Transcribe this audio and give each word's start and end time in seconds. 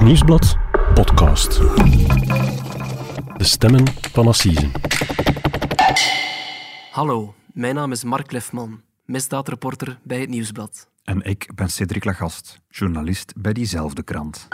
Het 0.00 0.08
Nieuwsblad 0.08 0.56
podcast. 0.94 1.58
De 3.36 3.44
stemmen 3.44 3.84
van 4.12 4.26
Assisen. 4.26 4.70
Hallo, 6.90 7.34
mijn 7.52 7.74
naam 7.74 7.92
is 7.92 8.04
Mark 8.04 8.32
Lefman, 8.32 8.80
misdaadreporter 9.04 9.98
bij 10.02 10.20
het 10.20 10.28
Nieuwsblad. 10.28 10.88
En 11.04 11.22
ik 11.22 11.50
ben 11.54 11.68
Cedric 11.68 12.04
Lagast, 12.04 12.60
journalist 12.68 13.32
bij 13.36 13.52
diezelfde 13.52 14.02
krant. 14.02 14.48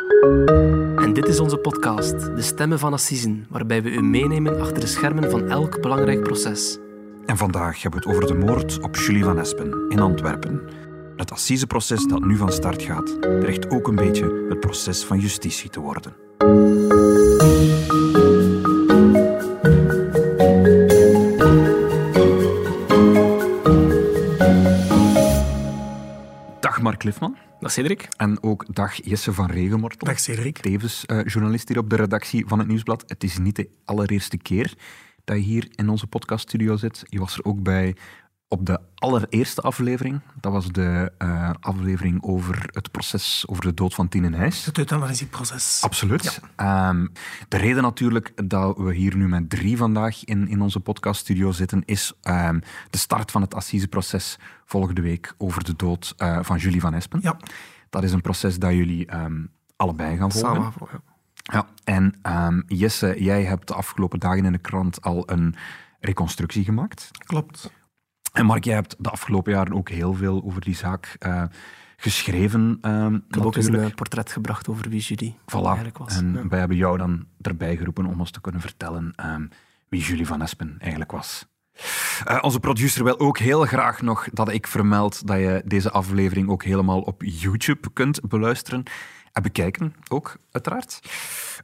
En 0.97 1.13
dit 1.13 1.29
is 1.29 1.41
onze 1.41 1.57
podcast, 1.57 2.21
De 2.21 2.43
Stemmen 2.43 2.79
van 2.79 2.93
Assisen, 2.93 3.47
waarbij 3.51 3.83
we 3.83 3.91
u 3.91 4.03
meenemen 4.03 4.61
achter 4.61 4.81
de 4.81 4.87
schermen 4.87 5.31
van 5.31 5.49
elk 5.49 5.81
belangrijk 5.81 6.23
proces. 6.23 6.79
En 7.27 7.37
vandaag 7.37 7.83
hebben 7.83 8.01
we 8.03 8.09
het 8.09 8.17
over 8.17 8.35
de 8.35 8.47
moord 8.47 8.83
op 8.83 8.97
Julie 8.97 9.25
van 9.25 9.39
Espen 9.39 9.87
in 9.89 10.01
Antwerpen. 10.01 10.86
Het 11.17 11.33
assiseproces 11.33 12.07
dat 12.07 12.25
nu 12.25 12.37
van 12.37 12.53
start 12.53 12.83
gaat, 12.83 13.21
dreigt 13.21 13.71
ook 13.71 13.89
een 13.89 13.95
beetje 13.95 14.47
het 14.49 14.61
proces 14.61 15.05
van 15.05 15.19
justitie 15.19 15.71
te 15.71 15.81
worden. 15.81 16.17
Dag 26.61 26.83
Mark 26.83 27.03
Lifman. 27.03 27.37
Dag 27.61 27.71
Cedric. 27.71 28.09
En 28.17 28.43
ook 28.43 28.75
dag 28.75 29.05
Jesse 29.05 29.33
van 29.33 29.51
Regenmortel. 29.51 30.07
Dag 30.07 30.19
Cedric. 30.19 30.59
Tevens 30.59 31.07
eh, 31.07 31.25
journalist 31.25 31.69
hier 31.69 31.79
op 31.79 31.91
de 31.91 31.97
redactie 31.97 32.47
van 32.47 32.59
het 32.59 32.69
Nieuwsblad. 32.69 33.05
Het 33.07 33.25
is 33.25 33.39
niet 33.39 33.57
de 33.57 33.69
allereerste 33.85 34.37
keer 34.37 34.75
dat 35.25 35.37
je 35.37 35.43
hier 35.43 35.69
in 35.75 35.89
onze 35.89 36.07
podcaststudio 36.07 36.77
zit. 36.77 37.03
Je 37.09 37.19
was 37.19 37.39
er 37.39 37.45
ook 37.45 37.63
bij 37.63 37.97
op 38.59 38.67
de 38.67 38.81
allereerste 38.95 39.61
aflevering. 39.61 40.21
Dat 40.41 40.53
was 40.53 40.73
de 40.73 41.13
uh, 41.19 41.51
aflevering 41.61 42.23
over 42.23 42.69
het 42.71 42.91
proces 42.91 43.45
over 43.49 43.63
de 43.63 43.75
dood 43.75 43.95
van 43.95 44.09
Tine 44.09 44.29
Nijs. 44.29 44.65
Het 44.65 44.79
euthanasieproces. 44.79 45.83
Absoluut. 45.83 46.41
Ja. 46.57 46.89
Um, 46.89 47.13
de 47.49 47.57
reden 47.57 47.83
natuurlijk 47.83 48.49
dat 48.49 48.77
we 48.77 48.95
hier 48.95 49.17
nu 49.17 49.29
met 49.29 49.51
drie 49.51 49.77
vandaag 49.77 50.25
in, 50.25 50.49
in 50.49 50.61
onze 50.61 50.81
podcaststudio 50.81 51.53
zitten, 51.53 51.83
is 51.85 52.13
um, 52.23 52.61
de 52.91 52.99
start 52.99 53.31
van 53.31 53.41
het 53.41 53.55
assiseproces 53.55 54.39
volgende 54.65 55.01
week 55.01 55.35
over 55.39 55.65
de 55.65 55.77
dood 55.77 56.15
uh, 56.19 56.39
van 56.43 56.57
Julie 56.57 56.81
van 56.81 56.95
Espen. 56.95 57.21
Ja. 57.23 57.37
Dat 57.91 58.03
is 58.03 58.13
een 58.13 58.21
proces 58.21 58.59
dat 58.59 58.73
jullie 58.73 59.15
um, 59.15 59.51
allebei 59.77 60.17
gaan 60.17 60.33
volgen. 60.33 60.55
Samen 60.55 60.73
volgen. 60.73 61.03
Ja, 61.43 61.67
en 61.85 62.15
Jesse, 62.67 63.15
jij 63.19 63.45
hebt 63.45 63.69
de 63.69 63.75
afgelopen 63.75 64.19
dagen 64.19 64.45
in 64.45 64.53
de 64.53 64.59
krant 64.59 65.03
al 65.03 65.31
een 65.31 65.55
reconstructie 66.01 66.65
gemaakt. 66.65 67.11
Klopt. 67.19 67.71
En 68.37 68.47
Mark, 68.47 68.65
jij 68.65 68.75
hebt 68.75 68.97
de 68.99 69.11
afgelopen 69.11 69.53
jaren 69.53 69.75
ook 69.75 69.89
heel 69.89 70.15
veel 70.15 70.43
over 70.45 70.61
die 70.61 70.75
zaak 70.75 71.17
uh, 71.27 71.43
geschreven. 71.97 72.79
Uh, 72.83 73.07
ik 73.29 73.35
heb 73.35 73.45
ook 73.45 73.57
eens 73.57 73.67
een 73.67 73.95
portret 73.95 74.33
gebracht 74.33 74.69
over 74.69 74.89
wie 74.89 75.01
Julie 75.01 75.37
voilà. 75.41 75.65
eigenlijk 75.65 75.99
was. 75.99 76.17
En 76.17 76.33
ja. 76.33 76.49
wij 76.49 76.59
hebben 76.59 76.77
jou 76.77 76.99
dan 76.99 77.27
erbij 77.41 77.77
geroepen 77.77 78.07
om 78.07 78.21
ons 78.21 78.31
te 78.31 78.41
kunnen 78.41 78.61
vertellen 78.61 79.13
um, 79.27 79.49
wie 79.89 80.03
Julie 80.03 80.27
van 80.27 80.43
Espen 80.43 80.77
eigenlijk 80.79 81.13
was. 81.13 81.47
Uh, 82.29 82.39
onze 82.41 82.61
producer 82.61 83.05
wil 83.05 83.19
ook 83.19 83.39
heel 83.39 83.65
graag 83.65 84.03
nog 84.03 84.29
dat 84.33 84.53
ik 84.53 84.67
vermeld 84.67 85.27
dat 85.27 85.39
je 85.39 85.63
deze 85.65 85.91
aflevering 85.91 86.49
ook 86.49 86.65
helemaal 86.65 87.01
op 87.01 87.23
YouTube 87.23 87.91
kunt 87.93 88.29
beluisteren 88.29 88.83
en 89.33 89.43
bekijken, 89.43 89.95
ook 90.09 90.37
uiteraard. 90.51 91.01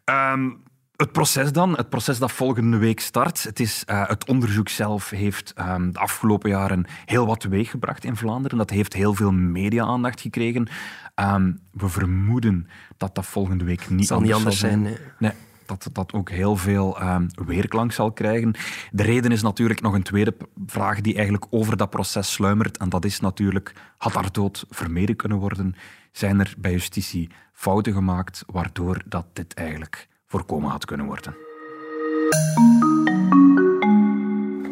Um, 0.04 0.62
het 1.02 1.12
proces 1.12 1.52
dan, 1.52 1.76
het 1.76 1.88
proces 1.88 2.18
dat 2.18 2.32
volgende 2.32 2.76
week 2.76 3.00
start. 3.00 3.42
Het, 3.42 3.60
is, 3.60 3.84
uh, 3.90 4.08
het 4.08 4.28
onderzoek 4.28 4.68
zelf 4.68 5.10
heeft 5.10 5.54
um, 5.58 5.92
de 5.92 5.98
afgelopen 5.98 6.50
jaren 6.50 6.84
heel 7.04 7.26
wat 7.26 7.40
teweeggebracht 7.40 8.04
in 8.04 8.16
Vlaanderen. 8.16 8.58
Dat 8.58 8.70
heeft 8.70 8.92
heel 8.92 9.14
veel 9.14 9.32
media-aandacht 9.32 10.20
gekregen. 10.20 10.68
Um, 11.14 11.58
we 11.70 11.88
vermoeden 11.88 12.68
dat 12.96 13.14
dat 13.14 13.26
volgende 13.26 13.64
week 13.64 13.90
niet 13.90 14.06
zal 14.06 14.16
anders 14.16 14.36
niet 14.36 14.46
anders 14.46 14.60
zal 14.60 14.70
zijn. 14.70 14.82
zijn. 14.82 14.98
Nee. 15.18 15.30
nee 15.30 15.50
dat 15.66 15.88
dat 15.92 16.12
ook 16.12 16.30
heel 16.30 16.56
veel 16.56 17.02
um, 17.02 17.26
weerklank 17.46 17.92
zal 17.92 18.12
krijgen. 18.12 18.54
De 18.90 19.02
reden 19.02 19.32
is 19.32 19.42
natuurlijk 19.42 19.80
nog 19.80 19.94
een 19.94 20.02
tweede 20.02 20.36
vraag 20.66 21.00
die 21.00 21.14
eigenlijk 21.14 21.46
over 21.50 21.76
dat 21.76 21.90
proces 21.90 22.32
sluimert. 22.32 22.78
En 22.78 22.88
dat 22.88 23.04
is 23.04 23.20
natuurlijk, 23.20 23.72
had 23.98 24.14
haar 24.14 24.32
dood 24.32 24.64
vermeden 24.70 25.16
kunnen 25.16 25.38
worden? 25.38 25.74
Zijn 26.12 26.40
er 26.40 26.54
bij 26.58 26.72
justitie 26.72 27.30
fouten 27.52 27.92
gemaakt 27.92 28.44
waardoor 28.46 29.02
dat 29.06 29.26
dit 29.32 29.54
eigenlijk 29.54 30.08
voorkomen 30.32 30.70
had 30.70 30.84
kunnen 30.84 31.06
worden. 31.06 31.36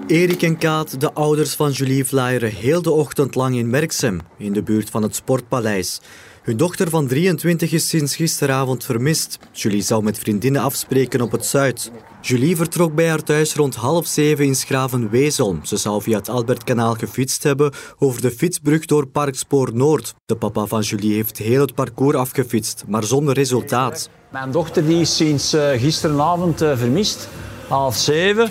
Erik 0.06 0.43
en 0.43 0.59
Kaat, 0.59 1.00
de 1.00 1.12
ouders 1.12 1.54
van 1.54 1.71
Julie, 1.71 2.04
flyeren 2.04 2.50
heel 2.50 2.82
de 2.82 2.91
ochtend 2.91 3.34
lang 3.34 3.56
in 3.56 3.71
Merksem, 3.71 4.21
in 4.37 4.53
de 4.53 4.62
buurt 4.62 4.91
van 4.91 5.03
het 5.03 5.15
Sportpaleis. 5.15 6.00
Hun 6.43 6.56
dochter 6.56 6.91
van 6.91 7.06
23 7.06 7.72
is 7.72 7.88
sinds 7.88 8.16
gisteravond 8.16 8.84
vermist. 8.84 9.38
Julie 9.53 9.82
zou 9.82 10.03
met 10.03 10.19
vriendinnen 10.19 10.62
afspreken 10.62 11.21
op 11.21 11.32
het 11.32 11.47
Zuid. 11.47 11.91
Julie 12.21 12.56
vertrok 12.56 12.94
bij 12.94 13.09
haar 13.09 13.22
thuis 13.22 13.54
rond 13.54 13.75
half 13.75 14.06
zeven 14.06 14.44
in 14.44 14.54
Schraven-Wezel. 14.54 15.59
Ze 15.62 15.77
zou 15.77 16.03
via 16.03 16.19
het 16.19 16.28
Albertkanaal 16.28 16.94
gefietst 16.94 17.42
hebben 17.42 17.72
over 17.98 18.21
de 18.21 18.31
fietsbrug 18.31 18.84
door 18.84 19.06
Parkspoor 19.06 19.71
Noord. 19.75 20.15
De 20.27 20.37
papa 20.37 20.66
van 20.66 20.81
Julie 20.81 21.15
heeft 21.15 21.38
heel 21.38 21.60
het 21.60 21.75
parcours 21.75 22.16
afgefietst, 22.16 22.84
maar 22.88 23.04
zonder 23.04 23.34
resultaat. 23.34 24.10
Mijn 24.30 24.50
dochter 24.50 24.86
die 24.86 25.00
is 25.00 25.16
sinds 25.16 25.54
uh, 25.54 25.62
gisteravond 25.76 26.62
uh, 26.62 26.76
vermist, 26.76 27.28
half 27.68 27.96
zeven. 27.96 28.50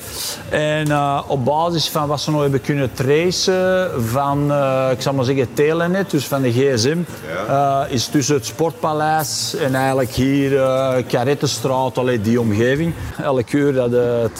En 0.50 0.88
uh, 0.88 1.22
op 1.28 1.45
basis 1.45 1.90
van 1.90 2.07
wat 2.07 2.22
ze 2.22 2.31
nog 2.31 2.41
hebben 2.41 2.62
kunnen 2.62 2.94
tracen 2.94 3.91
van, 4.06 4.44
ik 4.91 5.01
zal 5.01 5.13
maar 5.13 5.25
zeggen, 5.25 5.53
Telenet, 5.53 6.09
dus 6.12 6.28
van 6.28 6.41
de 6.41 6.51
gsm, 6.51 6.97
ja. 7.47 7.85
is 7.85 8.07
tussen 8.07 8.35
het 8.35 8.45
Sportpaleis 8.45 9.56
en 9.56 9.75
eigenlijk 9.75 10.12
hier 10.12 10.51
Karettenstraat, 11.07 11.97
allee, 11.97 12.22
die 12.22 12.40
omgeving. 12.40 12.94
Elke 13.22 13.57
uur 13.57 13.73
dat 13.73 13.91
het 13.91 14.40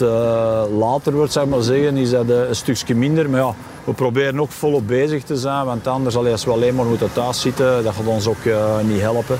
later 0.78 1.12
wordt, 1.12 1.32
zeg 1.32 1.46
maar 1.46 1.62
zeggen, 1.62 1.96
is 1.96 2.10
dat 2.10 2.28
een 2.28 2.56
stukje 2.56 2.94
minder. 2.94 3.30
Maar 3.30 3.40
ja, 3.40 3.54
we 3.84 3.92
proberen 3.92 4.40
ook 4.40 4.50
volop 4.50 4.86
bezig 4.86 5.22
te 5.22 5.36
zijn, 5.36 5.64
want 5.64 5.86
anders, 5.86 6.16
allee, 6.16 6.32
als 6.32 6.44
we 6.44 6.50
alleen 6.50 6.74
maar 6.74 6.86
moeten 6.86 7.12
thuis 7.12 7.40
zitten, 7.40 7.84
dat 7.84 7.94
gaat 7.94 8.06
ons 8.06 8.26
ook 8.26 8.44
niet 8.82 9.00
helpen 9.00 9.38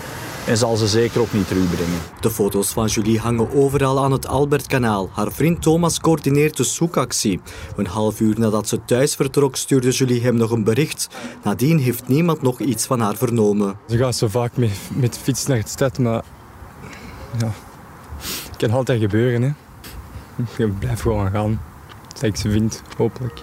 en 0.51 0.57
zal 0.57 0.77
ze 0.77 0.89
zeker 0.89 1.21
ook 1.21 1.33
niet 1.33 1.49
terugbrengen. 1.49 2.01
De 2.21 2.31
foto's 2.31 2.73
van 2.73 2.87
Julie 2.87 3.19
hangen 3.19 3.55
overal 3.55 4.05
aan 4.05 4.13
het 4.13 4.27
Albertkanaal. 4.27 5.11
Haar 5.13 5.33
vriend 5.33 5.63
Thomas 5.63 6.01
coördineert 6.01 6.57
de 6.57 6.65
zoekactie. 6.65 7.41
Een 7.77 7.87
half 7.87 8.21
uur 8.21 8.39
nadat 8.39 8.69
ze 8.69 8.85
thuis 8.85 9.15
vertrok, 9.15 9.57
stuurde 9.57 9.91
Julie 9.91 10.23
hem 10.23 10.35
nog 10.35 10.51
een 10.51 10.65
bericht. 10.65 11.09
Nadien 11.43 11.79
heeft 11.79 12.09
niemand 12.09 12.43
nog 12.43 12.61
iets 12.61 12.87
van 12.87 13.01
haar 13.01 13.17
vernomen. 13.17 13.79
Ze 13.89 13.97
gaat 13.97 14.17
zo 14.17 14.29
vaak 14.29 14.57
met, 14.57 14.71
met 14.95 15.19
fiets 15.19 15.47
naar 15.47 15.57
het 15.57 15.69
stad, 15.69 15.99
maar 15.99 16.25
ja, 17.39 17.53
het 18.49 18.57
kan 18.57 18.71
altijd 18.71 19.01
gebeuren. 19.01 19.43
Hè. 19.43 19.53
Je 20.57 20.69
blijft 20.69 21.01
gewoon 21.01 21.31
gaan, 21.31 21.61
dat 22.13 22.23
ik 22.23 22.37
ze 22.37 22.51
vind, 22.51 22.83
hopelijk. 22.97 23.43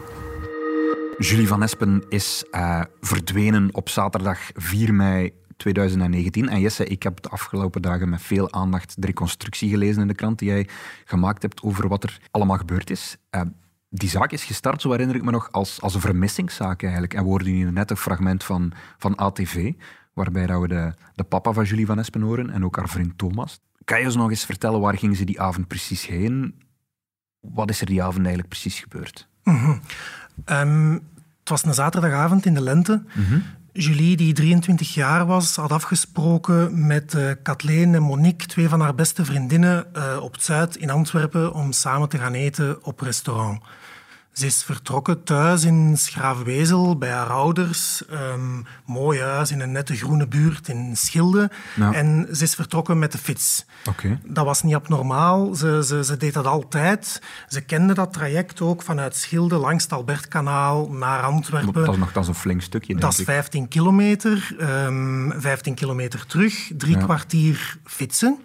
Julie 1.17 1.47
van 1.47 1.63
Espen 1.63 2.03
is 2.09 2.43
uh, 2.51 2.81
verdwenen 3.01 3.69
op 3.71 3.89
zaterdag 3.89 4.39
4 4.53 4.93
mei 4.93 5.33
2019. 5.57 6.49
En 6.49 6.59
Jesse, 6.59 6.85
ik 6.85 7.03
heb 7.03 7.21
de 7.21 7.29
afgelopen 7.29 7.81
dagen 7.81 8.09
met 8.09 8.21
veel 8.21 8.53
aandacht 8.53 9.01
de 9.01 9.07
reconstructie 9.07 9.69
gelezen 9.69 10.01
in 10.01 10.07
de 10.07 10.13
krant 10.13 10.39
die 10.39 10.47
jij 10.47 10.67
gemaakt 11.05 11.41
hebt 11.41 11.61
over 11.61 11.87
wat 11.87 12.03
er 12.03 12.19
allemaal 12.31 12.57
gebeurd 12.57 12.89
is. 12.89 13.17
Uh, 13.31 13.41
die 13.89 14.09
zaak 14.09 14.31
is 14.31 14.43
gestart, 14.43 14.81
zo 14.81 14.91
herinner 14.91 15.15
ik 15.15 15.23
me 15.23 15.31
nog, 15.31 15.51
als, 15.51 15.81
als 15.81 15.93
een 15.93 16.01
vermissingszaak 16.01 16.83
eigenlijk. 16.83 17.13
En 17.13 17.23
we 17.23 17.29
hoorden 17.29 17.47
hier 17.47 17.71
net 17.71 17.89
een 17.89 17.97
fragment 17.97 18.43
van, 18.43 18.71
van 18.97 19.15
ATV, 19.15 19.73
waarbij 20.13 20.45
dat 20.45 20.61
we 20.61 20.67
de, 20.67 20.93
de 21.15 21.23
papa 21.23 21.51
van 21.51 21.63
Julie 21.63 21.85
van 21.85 21.99
Espen 21.99 22.21
horen 22.21 22.49
en 22.49 22.65
ook 22.65 22.75
haar 22.75 22.89
vriend 22.89 23.17
Thomas. 23.17 23.59
Kan 23.83 23.99
je 23.99 24.05
ons 24.05 24.15
nog 24.15 24.29
eens 24.29 24.45
vertellen, 24.45 24.79
waar 24.79 24.97
gingen 24.97 25.15
ze 25.15 25.23
die 25.23 25.41
avond 25.41 25.67
precies 25.67 26.07
heen? 26.07 26.61
Wat 27.39 27.69
is 27.69 27.81
er 27.81 27.85
die 27.85 28.01
avond 28.01 28.17
eigenlijk 28.17 28.47
precies 28.47 28.79
gebeurd? 28.79 29.27
Mm-hmm. 29.43 29.81
Um, 30.45 30.93
het 31.39 31.49
was 31.49 31.65
een 31.65 31.73
zaterdagavond 31.73 32.45
in 32.45 32.53
de 32.53 32.61
lente. 32.61 33.03
Mm-hmm. 33.13 33.43
Julie, 33.79 34.17
die 34.17 34.33
23 34.33 34.93
jaar 34.93 35.25
was, 35.25 35.55
had 35.55 35.71
afgesproken 35.71 36.87
met 36.87 37.13
uh, 37.13 37.31
Kathleen 37.43 37.95
en 37.95 38.01
Monique, 38.01 38.47
twee 38.47 38.69
van 38.69 38.81
haar 38.81 38.95
beste 38.95 39.25
vriendinnen, 39.25 39.85
uh, 39.95 40.17
op 40.21 40.35
Zuid 40.39 40.75
in 40.75 40.89
Antwerpen 40.89 41.53
om 41.53 41.71
samen 41.71 42.09
te 42.09 42.17
gaan 42.17 42.33
eten 42.33 42.85
op 42.85 42.99
restaurant. 42.99 43.61
Ze 44.37 44.45
is 44.45 44.63
vertrokken 44.63 45.23
thuis 45.23 45.63
in 45.63 45.97
Schraafwezel 45.97 46.97
bij 46.97 47.09
haar 47.09 47.29
ouders. 47.29 48.03
Um, 48.11 48.65
mooi 48.85 49.21
huis 49.21 49.51
in 49.51 49.59
een 49.59 49.71
nette 49.71 49.95
groene 49.95 50.27
buurt 50.27 50.67
in 50.67 50.97
Schilde. 50.97 51.51
En 51.91 52.27
ze 52.31 52.43
is 52.43 52.55
vertrokken 52.55 52.99
met 52.99 53.11
de 53.11 53.17
fiets. 53.17 53.65
Okay. 53.89 54.19
Dat 54.25 54.45
was 54.45 54.63
niet 54.63 54.75
abnormaal. 54.75 55.55
Ze, 55.55 55.83
ze, 55.85 56.03
ze, 56.03 56.17
deed 56.17 56.33
dat 56.33 56.45
altijd. 56.45 57.21
Ze 57.47 57.61
kende 57.61 57.93
dat 57.93 58.13
traject 58.13 58.61
ook 58.61 58.81
vanuit 58.81 59.15
Schilde 59.15 59.55
langs 59.55 59.83
het 59.83 59.93
Albertkanaal 59.93 60.89
naar 60.91 61.21
Antwerpen. 61.21 61.85
Dat 61.85 61.93
is 61.93 62.13
nog 62.13 62.27
een 62.27 62.35
flink 62.35 62.61
stukje, 62.61 62.87
denk 62.87 63.01
Dat 63.01 63.11
is 63.11 63.19
ik. 63.19 63.25
15 63.25 63.67
kilometer. 63.67 64.55
Um, 64.59 65.33
15 65.37 65.73
kilometer 65.73 66.25
terug. 66.25 66.71
Drie 66.77 66.97
Ja. 66.97 67.03
kwartier 67.03 67.77
fietsen. 67.83 68.37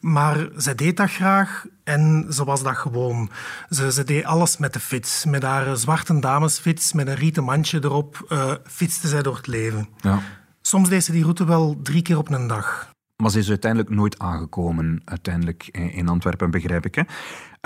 Maar 0.00 0.48
ze 0.58 0.74
deed 0.74 0.96
dat 0.96 1.10
graag 1.10 1.64
en 1.86 2.26
ze 2.30 2.44
was 2.44 2.62
dat 2.62 2.76
gewoon. 2.76 3.30
Ze, 3.70 3.92
ze 3.92 4.04
deed 4.04 4.24
alles 4.24 4.56
met 4.56 4.72
de 4.72 4.80
fiets. 4.80 5.24
Met 5.24 5.42
haar 5.42 5.66
eh, 5.66 5.72
zwarte 5.74 6.18
damesfiets, 6.20 6.92
met 6.92 7.06
een 7.06 7.14
rieten 7.14 7.44
mandje 7.44 7.78
erop, 7.84 8.26
uh, 8.28 8.52
fietste 8.64 9.08
zij 9.08 9.22
door 9.22 9.36
het 9.36 9.46
leven. 9.46 9.88
Ja. 10.00 10.20
Soms 10.60 10.88
deed 10.88 11.04
ze 11.04 11.12
die 11.12 11.22
route 11.22 11.44
wel 11.44 11.80
drie 11.82 12.02
keer 12.02 12.18
op 12.18 12.30
een 12.30 12.46
dag. 12.46 12.90
Maar 13.22 13.30
ze 13.30 13.38
is 13.38 13.48
uiteindelijk 13.48 13.90
nooit 13.94 14.18
aangekomen, 14.18 15.02
uiteindelijk 15.04 15.66
in 15.72 16.08
Antwerpen, 16.08 16.50
begrijp 16.50 16.86
ik. 16.86 16.94
Hè? 16.94 17.02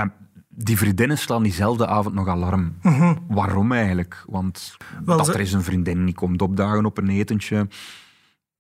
Uh, 0.05 0.11
die 0.49 0.79
vriendinnen 0.79 1.19
slaan 1.19 1.43
diezelfde 1.43 1.87
avond 1.87 2.15
nog 2.15 2.29
alarm. 2.29 2.77
Waarom 3.29 3.73
eigenlijk? 3.73 4.25
Want 4.27 4.77
Wel, 5.05 5.17
dat 5.17 5.27
ze- 5.27 5.33
er 5.33 5.41
eens 5.41 5.53
een 5.53 5.63
vriendin 5.63 6.05
niet 6.05 6.15
komt 6.17 6.43
opdagen 6.43 6.85
op 6.85 6.99
een 6.99 7.09
etentje... 7.09 7.69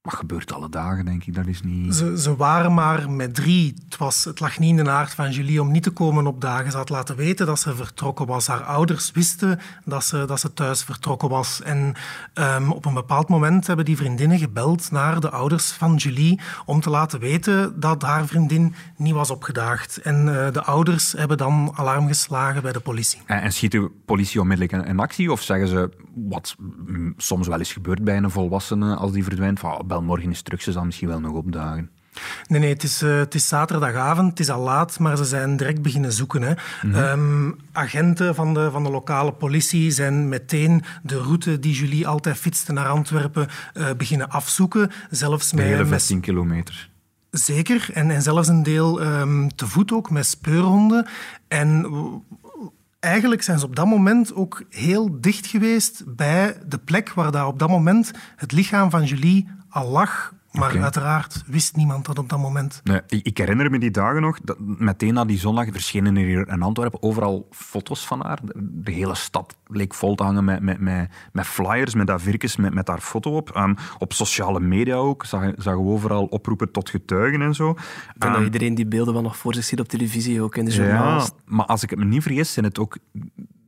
Wat 0.02 0.14
gebeurt 0.14 0.52
alle 0.52 0.68
dagen, 0.68 1.04
denk 1.04 1.24
ik. 1.24 1.34
Dat 1.34 1.46
is 1.46 1.62
niet... 1.62 1.94
Ze, 1.94 2.20
ze 2.20 2.36
waren 2.36 2.74
maar 2.74 3.10
met 3.10 3.34
drie. 3.34 3.74
Het, 3.84 3.96
was, 3.96 4.24
het 4.24 4.40
lag 4.40 4.58
niet 4.58 4.78
in 4.78 4.84
de 4.84 4.90
aard 4.90 5.14
van 5.14 5.30
Julie 5.30 5.60
om 5.60 5.70
niet 5.70 5.82
te 5.82 5.90
komen 5.90 6.26
opdagen. 6.26 6.70
Ze 6.70 6.76
had 6.76 6.88
laten 6.88 7.16
weten 7.16 7.46
dat 7.46 7.58
ze 7.58 7.74
vertrokken 7.74 8.26
was. 8.26 8.46
Haar 8.46 8.62
ouders 8.62 9.10
wisten 9.10 9.60
dat 9.84 10.04
ze, 10.04 10.24
dat 10.24 10.40
ze 10.40 10.52
thuis 10.52 10.84
vertrokken 10.84 11.28
was. 11.28 11.62
En 11.62 11.94
ehm, 12.34 12.70
op 12.70 12.84
een 12.84 12.94
bepaald 12.94 13.28
moment 13.28 13.66
hebben 13.66 13.84
die 13.84 13.96
vriendinnen 13.96 14.38
gebeld 14.38 14.90
naar 14.90 15.20
de 15.20 15.30
ouders 15.30 15.72
van 15.72 15.96
Julie 15.96 16.40
om 16.64 16.80
te 16.80 16.90
laten 16.90 17.20
weten 17.20 17.80
dat 17.80 18.02
haar 18.02 18.26
vriendin 18.26 18.74
niet 18.96 19.14
was 19.14 19.30
opgedaagd. 19.30 19.96
En 19.96 20.44
eh, 20.44 20.52
de 20.52 20.62
ouders 20.62 21.12
hebben 21.12 21.36
dan 21.36 21.72
alarm 21.74 22.06
geslagen 22.06 22.62
bij 22.62 22.72
de 22.72 22.80
politie. 22.80 23.20
En, 23.26 23.42
en 23.42 23.52
schiet 23.52 23.72
de 23.72 23.90
politie 24.04 24.40
onmiddellijk 24.40 24.72
in, 24.72 24.90
in 24.90 25.00
actie? 25.00 25.32
Of 25.32 25.42
zeggen 25.42 25.68
ze, 25.68 25.90
wat 26.14 26.56
mm, 26.86 27.14
soms 27.16 27.46
wel 27.46 27.58
eens 27.58 27.72
gebeurt 27.72 28.04
bij 28.04 28.16
een 28.16 28.30
volwassene 28.30 28.94
als 28.94 29.12
die 29.12 29.24
verdwijnt, 29.24 29.58
van, 29.58 29.88
bel 29.90 30.02
morgen 30.02 30.28
eens 30.28 30.42
terug, 30.42 30.62
ze 30.62 30.72
zal 30.72 30.84
misschien 30.84 31.08
wel 31.08 31.20
nog 31.20 31.32
opdagen. 31.32 31.90
Nee, 32.46 32.60
nee, 32.60 32.72
het 32.72 32.82
is, 32.82 33.02
eh, 33.02 33.16
het 33.16 33.34
is 33.34 33.48
zaterdagavond, 33.48 34.30
het 34.30 34.40
is 34.40 34.50
al 34.50 34.62
laat, 34.62 34.98
maar 34.98 35.16
ze 35.16 35.24
zijn 35.24 35.56
direct 35.56 35.82
beginnen 35.82 36.12
zoeken. 36.12 36.42
Hè. 36.42 36.54
Ehm, 36.92 37.50
agenten 37.72 38.34
van 38.34 38.54
de, 38.54 38.70
van 38.70 38.82
de 38.82 38.90
lokale 38.90 39.32
politie 39.32 39.90
zijn 39.90 40.28
meteen 40.28 40.82
de 41.02 41.18
route 41.18 41.58
die 41.58 41.72
Julie 41.74 42.06
altijd 42.06 42.36
fietste 42.36 42.72
naar 42.72 42.88
Antwerpen 42.88 43.48
eh, 43.72 43.86
beginnen 43.96 44.30
afzoeken. 44.30 44.90
Zelfs 45.10 45.52
met, 45.52 45.64
hele 45.64 45.78
met- 45.78 45.88
15 45.88 46.20
kilometer. 46.20 46.90
Zeker, 47.30 47.90
en, 47.92 48.10
en 48.10 48.22
zelfs 48.22 48.48
een 48.48 48.62
deel 48.62 49.00
ehm, 49.02 49.48
te 49.48 49.66
voet 49.66 49.92
ook, 49.92 50.10
met 50.10 50.26
speurhonden. 50.26 51.06
En 51.48 51.86
eigenlijk 53.00 53.42
zijn 53.42 53.58
ze 53.58 53.64
op 53.64 53.76
dat 53.76 53.86
moment 53.86 54.34
ook 54.34 54.62
heel 54.70 55.20
dicht 55.20 55.46
geweest 55.46 56.02
bij 56.16 56.56
de 56.66 56.78
plek 56.78 57.12
waar 57.12 57.30
daar 57.32 57.46
op 57.46 57.58
dat 57.58 57.68
moment 57.68 58.10
het 58.36 58.52
lichaam 58.52 58.90
van 58.90 59.04
Julie 59.04 59.48
al 59.70 59.88
lag. 59.88 60.32
Maar 60.50 60.82
uiteraard 60.82 61.42
wist 61.46 61.76
niemand 61.76 62.06
dat 62.06 62.18
op 62.18 62.28
dat 62.28 62.38
moment. 62.38 62.80
Nee, 62.84 63.00
ik, 63.06 63.38
herinner 63.38 63.70
me 63.70 63.78
die 63.78 63.90
dagen 63.90 64.20
nog, 64.20 64.40
dat 64.42 64.56
meteen 64.60 65.14
na 65.14 65.24
die 65.24 65.38
zondag 65.38 65.66
verschenen 65.72 66.16
er 66.16 66.24
hier 66.24 66.48
in 66.48 66.62
Antwerpen 66.62 67.02
overal 67.02 67.48
foto's 67.50 68.06
van 68.06 68.20
haar. 68.22 68.38
De, 68.56 68.92
hele 68.92 69.14
stad 69.14 69.56
leek 69.66 69.94
vol 69.94 70.14
te 70.14 70.22
hangen 70.22 70.44
met, 70.44 70.60
met, 70.62 70.80
met, 70.80 71.10
met 71.32 71.46
flyers, 71.46 71.94
met 71.94 72.06
dat 72.06 72.22
virkes, 72.22 72.56
met, 72.56 72.74
met 72.74 72.88
haar 72.88 73.00
foto 73.00 73.36
op. 73.36 73.50
Ehm, 73.50 73.74
op 73.98 74.12
sociale 74.12 74.60
media 74.60 74.94
ook 74.94 75.24
zagen, 75.24 75.54
zagen 75.56 75.84
we 75.84 75.90
overal 75.90 76.24
oproepen 76.24 76.72
tot 76.72 76.90
getuigen 76.90 77.42
en 77.42 77.54
zo. 77.54 77.70
Ik 77.70 77.76
denk 77.76 78.18
dat 78.18 78.34
Ehm, 78.34 78.44
iedereen 78.44 78.74
die 78.74 78.86
beelden 78.86 79.14
wel 79.14 79.22
nog 79.22 79.36
voor 79.36 79.54
zich 79.54 79.64
ziet 79.64 79.80
op 79.80 79.88
televisie, 79.88 80.42
ook 80.42 80.56
in 80.56 80.64
de 80.64 80.70
Ja, 80.70 80.76
journaals. 80.76 81.30
maar 81.44 81.66
als 81.66 81.82
ik 81.82 81.90
het 81.90 81.98
me 81.98 82.04
niet 82.04 82.22
vergis, 82.22 82.52
zijn 82.52 82.64
het 82.64 82.78
ook 82.78 82.98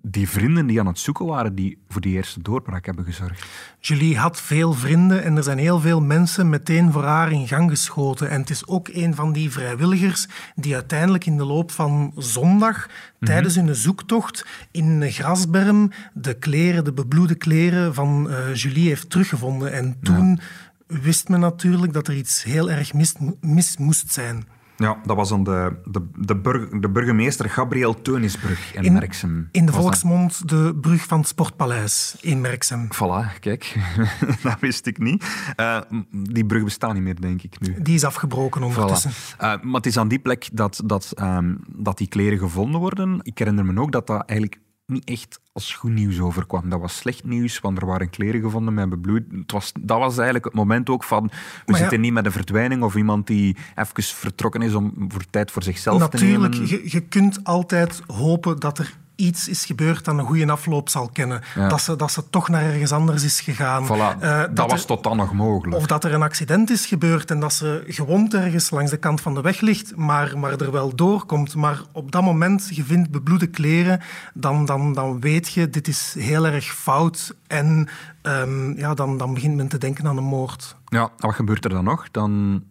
die 0.03 0.29
vrienden 0.29 0.67
die 0.67 0.81
aan 0.81 0.87
het 0.87 0.99
zoeken 0.99 1.27
waren 1.27 1.55
die 1.55 1.79
voor 1.89 2.01
die 2.01 2.17
eerste 2.17 2.43
doorbraak 2.43 2.87
hebben 2.87 3.05
gezorgd. 3.05 3.45
Julie 3.81 4.19
had 4.19 4.41
veel 4.41 4.73
vrienden 4.73 5.23
en 5.25 5.37
er 5.37 5.43
zijn 5.43 5.59
heel 5.59 5.81
veel 5.81 6.01
mensen 6.01 6.49
meteen 6.49 6.93
voor 6.93 7.05
haar 7.05 7.33
in 7.33 7.49
gang 7.49 7.71
geschoten. 7.71 8.31
En 8.31 8.41
het 8.41 8.51
is 8.51 8.67
ook 8.67 8.89
een 8.89 9.15
van 9.15 9.33
die 9.33 9.51
vrijwilligers 9.51 10.27
die 10.55 10.75
uiteindelijk 10.75 11.27
in 11.27 11.37
de 11.37 11.45
loop 11.45 11.71
van 11.71 12.13
zondag, 12.17 12.89
tijdens 13.21 13.55
hun 13.55 13.75
zoektocht 13.75 14.47
in 14.71 14.85
een 14.85 15.11
grasberm, 15.11 15.91
de 16.13 16.35
kleren, 16.35 16.85
de 16.85 16.93
bebloede 16.93 17.35
kleren 17.35 17.95
van 17.95 18.31
eh, 18.31 18.55
Julie 18.55 18.89
heeft 18.89 19.11
teruggevonden. 19.11 19.73
En 19.73 19.97
toen 20.03 20.41
wist 20.87 21.29
men 21.29 21.41
natuurlijk 21.41 21.93
dat 21.93 22.09
er 22.09 22.15
iets 22.15 22.43
heel 22.43 22.71
erg 22.71 22.95
mis, 22.95 23.15
mis 23.41 23.77
moest 23.77 24.13
zijn. 24.13 24.45
Ja, 24.77 24.99
dat 25.07 25.17
was 25.17 25.29
dan 25.29 25.45
de, 25.45 25.73
de, 25.85 26.09
de, 26.17 26.37
burg- 26.37 26.69
de 26.81 26.89
burgemeester 26.91 27.51
Gabriel 27.51 28.03
Teunisbrug 28.03 28.75
in, 28.75 28.83
In- 28.83 28.93
Merksem. 28.93 29.49
In 29.53 29.67
de 29.67 29.73
volksmond 29.73 30.49
de 30.49 30.79
brug 30.81 31.05
van 31.07 31.19
het 31.19 31.29
Sportpaleis 31.29 32.17
in 32.21 32.41
Merksem. 32.41 32.89
Voilà, 32.95 33.39
kijk. 33.41 33.77
dat 34.43 34.57
wist 34.61 34.87
ik 34.87 34.99
niet. 34.99 35.25
Eh, 35.57 35.79
die 36.11 36.45
brug 36.47 36.65
bestaat 36.65 36.93
niet 36.95 37.03
meer, 37.03 37.21
denk 37.21 37.43
ik 37.43 37.61
nu. 37.61 37.83
Die 37.83 37.95
is 37.95 38.05
afgebroken 38.05 38.63
ondertussen. 38.63 39.11
Voilà. 39.11 39.37
Eh, 39.39 39.55
maar 39.63 39.75
het 39.75 39.87
is 39.87 39.97
aan 39.97 40.09
die 40.09 40.19
plek 40.19 40.49
dat, 40.53 40.83
dat, 40.85 41.13
ehm, 41.15 41.55
dat 41.69 41.99
die 41.99 42.09
kleren 42.09 42.39
gevonden 42.39 42.81
worden. 42.81 43.19
Ik 43.23 43.39
herinner 43.39 43.65
me 43.65 43.81
ook 43.81 43.93
dat 43.93 44.07
dat 44.07 44.25
eigenlijk 44.27 44.61
niet 44.87 45.05
echt 45.05 45.41
als 45.53 45.75
goed 45.75 45.91
nieuws 45.91 46.21
overkwam. 46.21 46.69
Dat 46.69 46.81
was 46.81 46.97
slecht 46.97 47.25
nieuws, 47.25 47.61
want 47.61 47.79
er 47.79 47.87
waren 47.87 48.11
kleren 48.11 48.41
gevonden 48.41 48.75
met 48.75 48.89
bebloed. 48.89 49.23
Het 49.31 49.53
was, 49.53 49.73
dat 49.81 49.99
was 49.99 50.15
eigenlijk 50.15 50.45
het 50.45 50.55
moment 50.55 50.91
ook 50.91 51.05
van... 51.05 51.31
We 51.67 51.73
ja- 51.73 51.79
zitten 51.79 52.01
niet 52.01 52.13
met 52.13 52.27
een 52.27 52.33
verdwijning 52.33 52.83
of 52.83 52.95
iemand 52.95 53.27
die 53.27 53.57
even 53.75 54.03
vertrokken 54.03 54.63
is 54.63 54.75
om 54.75 54.95
voor 55.09 55.25
tijd 55.31 55.51
voor 55.51 55.63
zichzelf 55.63 55.99
Natuurlijk, 55.99 56.53
te 56.53 56.61
nemen. 56.61 56.83
je, 56.83 56.91
je 56.91 57.01
kunt 57.01 57.45
altijd 57.45 58.03
hopen 58.07 58.59
dat 58.59 58.79
er 58.79 59.01
iets 59.17 59.49
is 59.49 59.65
gebeurd 59.65 60.05
dat 60.05 60.19
een 60.19 60.25
goede 60.27 60.51
afloop 60.51 60.89
zal 60.89 61.09
kennen. 61.13 61.41
Ja. 61.55 61.69
Dat, 61.69 61.81
ze, 61.81 61.97
dat 61.97 62.11
ze 62.13 62.31
toch 62.31 62.49
naar 62.49 62.63
ergens 62.63 62.93
anders 62.93 63.25
is 63.25 63.41
gegaan. 63.41 63.87
Voilà, 63.87 64.21
Eh, 64.21 64.43
dat, 64.51 64.71
was 64.71 64.81
er- 64.81 64.87
tot 64.87 65.03
dan 65.05 65.17
nog 65.17 65.33
mogelijk. 65.33 65.77
Of 65.77 65.87
dat 65.87 66.05
er 66.05 66.15
een 66.15 66.23
accident 66.23 66.71
is 66.71 66.87
gebeurd 66.87 67.31
en 67.31 67.41
dat 67.41 67.53
ze 67.53 67.85
gewond 67.87 68.35
ergens 68.35 68.71
langs 68.71 68.91
de 68.91 68.97
kant 68.97 69.21
van 69.21 69.35
de 69.35 69.41
weg 69.41 69.61
ligt, 69.61 69.97
maar, 69.97 70.39
maar 70.39 70.61
er 70.61 70.71
wel 70.73 70.95
doorkomt. 70.95 71.55
Maar 71.55 71.81
op 71.93 72.13
dat 72.13 72.23
moment, 72.23 72.69
je 72.77 72.85
vindt 72.85 73.11
bebloede 73.11 73.47
kleren, 73.47 74.01
dan, 74.35 74.65
dan, 74.65 74.93
dan 74.93 75.21
weet 75.21 75.53
je, 75.53 75.71
dit 75.71 75.89
is 75.89 76.15
heel 76.19 76.47
erg 76.47 76.65
fout. 76.65 77.35
En 77.47 77.89
ehm, 78.23 78.79
ja, 78.79 78.95
dan, 78.95 79.19
dan 79.19 79.35
begint 79.35 79.57
men 79.57 79.69
te 79.69 79.79
denken 79.79 80.07
aan 80.07 80.17
een 80.17 80.25
moord. 80.25 80.77
Ja, 80.87 81.11
wat 81.19 81.35
gebeurt 81.35 81.65
er 81.65 81.71
dan 81.71 81.85
nog? 81.85 82.11
Dan, 82.11 82.63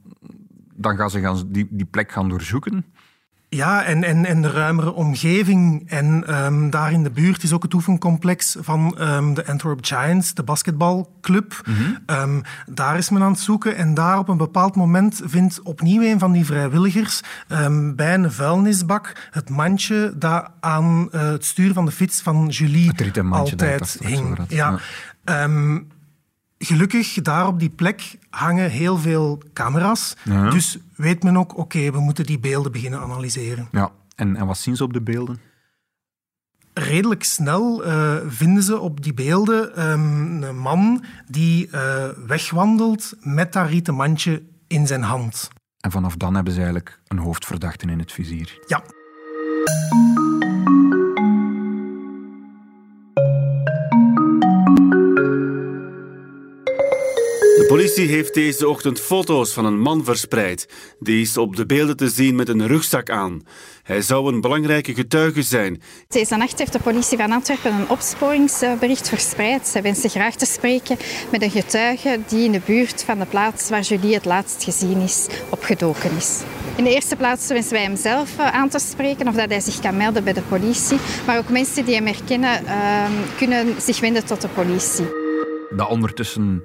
dan 0.75 0.95
gaan 0.97 1.09
ze 1.09 1.19
gaan, 1.19 1.43
die, 1.47 1.67
die 1.69 1.85
plek 1.85 2.11
gaan 2.11 2.29
doorzoeken. 2.29 2.85
Ja, 3.55 3.83
en, 3.83 4.03
en, 4.03 4.25
en 4.25 4.41
de 4.41 4.51
ruimere 4.51 4.93
omgeving. 4.93 5.89
En 5.89 6.23
ehm, 6.27 6.69
daar 6.69 6.91
in 6.91 7.03
de 7.03 7.09
buurt 7.09 7.43
is 7.43 7.53
ook 7.53 7.63
het 7.63 7.73
oefencomplex 7.73 8.55
van 8.59 8.97
ehm, 8.97 9.33
de 9.33 9.45
Antwerp 9.45 9.85
Giants, 9.85 10.33
de 10.33 10.43
basketbalclub. 10.43 11.61
Ehm, 12.05 12.41
daar 12.65 12.97
is 12.97 13.09
men 13.09 13.21
aan 13.21 13.31
het 13.31 13.39
zoeken. 13.39 13.75
En 13.75 13.93
daar 13.93 14.17
op 14.17 14.27
een 14.27 14.37
bepaald 14.37 14.75
moment 14.75 15.21
vindt 15.25 15.61
opnieuw 15.61 16.01
een 16.01 16.19
van 16.19 16.31
die 16.31 16.45
vrijwilligers 16.45 17.21
bij 17.95 18.13
een 18.13 18.31
vuilnisbak 18.31 19.29
het 19.31 19.49
mandje 19.49 20.13
dat 20.15 20.49
aan 20.59 21.11
eh, 21.11 21.21
het 21.21 21.45
stuur 21.45 21.73
van 21.73 21.85
de 21.85 21.91
fiets 21.91 22.21
van 22.21 22.47
Julie 22.47 22.91
altijd 23.29 23.97
hing. 24.03 24.37
had. 24.37 24.49
Ja. 24.49 24.79
Gelukkig, 26.63 27.13
daar 27.13 27.47
op 27.47 27.59
die 27.59 27.69
plek 27.69 28.17
hangen 28.29 28.69
heel 28.69 28.97
veel 28.97 29.41
camera's. 29.53 30.15
Ja. 30.23 30.49
Dus 30.49 30.77
weet 30.95 31.23
men 31.23 31.37
ook, 31.37 31.57
oké, 31.57 31.91
we 31.91 31.99
moeten 31.99 32.25
die 32.25 32.39
beelden 32.39 32.71
beginnen 32.71 32.99
analyseren. 32.99 33.67
Ja. 33.71 33.91
En, 34.15 34.35
en 34.35 34.45
wat 34.45 34.57
zien 34.57 34.75
ze 34.75 34.83
op 34.83 34.93
de 34.93 35.01
beelden? 35.01 35.39
Redelijk 36.73 37.23
snel 37.23 37.83
eh, 37.83 38.15
vinden 38.27 38.63
ze 38.63 38.79
op 38.79 39.03
die 39.03 39.13
beelden 39.13 39.75
ehm, 39.75 40.43
een 40.43 40.57
man 40.57 41.03
die 41.27 41.69
eh, 41.69 42.09
wegwandelt 42.27 43.13
met 43.19 43.53
dat 43.53 43.67
rieten 43.67 43.95
mandje 43.95 44.43
in 44.67 44.87
zijn 44.87 45.03
hand. 45.03 45.49
En 45.79 45.91
vanaf 45.91 46.15
dan 46.15 46.35
hebben 46.35 46.53
ze 46.53 46.59
eigenlijk 46.59 46.99
een 47.07 47.17
hoofdverdachte 47.17 47.85
in 47.85 47.99
het 47.99 48.11
vizier. 48.11 48.59
Ja, 48.67 48.83
politie 57.71 58.07
heeft 58.07 58.33
deze 58.33 58.69
ochtend 58.69 58.99
foto's 58.99 59.53
van 59.53 59.65
een 59.65 59.79
man 59.79 60.03
verspreid. 60.03 60.67
Die 60.99 61.21
is 61.21 61.37
op 61.37 61.55
de 61.55 61.65
beelden 61.65 61.97
te 61.97 62.09
zien 62.09 62.35
met 62.35 62.49
een 62.49 62.67
rugzak 62.67 63.09
aan. 63.09 63.41
Hij 63.83 64.01
zou 64.01 64.33
een 64.33 64.41
belangrijke 64.41 64.93
getuige 64.93 65.41
zijn. 65.41 65.81
Deze 66.07 66.35
nacht 66.35 66.59
heeft 66.59 66.73
de 66.73 66.79
politie 66.79 67.17
van 67.17 67.31
Antwerpen 67.31 67.73
een 67.73 67.89
opsporingsbericht 67.89 69.09
verspreid. 69.09 69.67
Zij 69.67 69.81
wensen 69.81 70.09
graag 70.09 70.35
te 70.35 70.45
spreken 70.45 70.97
met 71.31 71.41
een 71.41 71.51
getuige 71.51 72.19
die 72.27 72.45
in 72.45 72.51
de 72.51 72.61
buurt 72.65 73.03
van 73.03 73.19
de 73.19 73.25
plaats 73.25 73.69
waar 73.69 73.81
Julie 73.81 74.13
het 74.13 74.25
laatst 74.25 74.63
gezien 74.63 74.99
is, 75.01 75.27
opgedoken 75.49 76.15
is. 76.17 76.39
In 76.75 76.83
de 76.83 76.93
eerste 76.93 77.15
plaats 77.15 77.47
wensen 77.47 77.73
wij 77.73 77.83
hem 77.83 77.97
zelf 77.97 78.37
eh, 78.37 78.47
aan 78.47 78.69
te 78.69 78.79
spreken 78.79 79.27
of 79.27 79.35
dat 79.35 79.49
hij 79.49 79.59
zich 79.59 79.79
kan 79.79 79.97
melden 79.97 80.23
bij 80.23 80.33
de 80.33 80.41
politie. 80.41 80.97
Maar 81.25 81.37
ook 81.37 81.49
mensen 81.49 81.85
die 81.85 81.95
hem 81.95 82.05
herkennen 82.05 82.65
ehm, 82.65 83.11
kunnen 83.37 83.81
zich 83.81 83.99
wenden 83.99 84.25
tot 84.25 84.41
de 84.41 84.47
politie. 84.47 85.05
Dat 85.75 85.89
ondertussen 85.89 86.63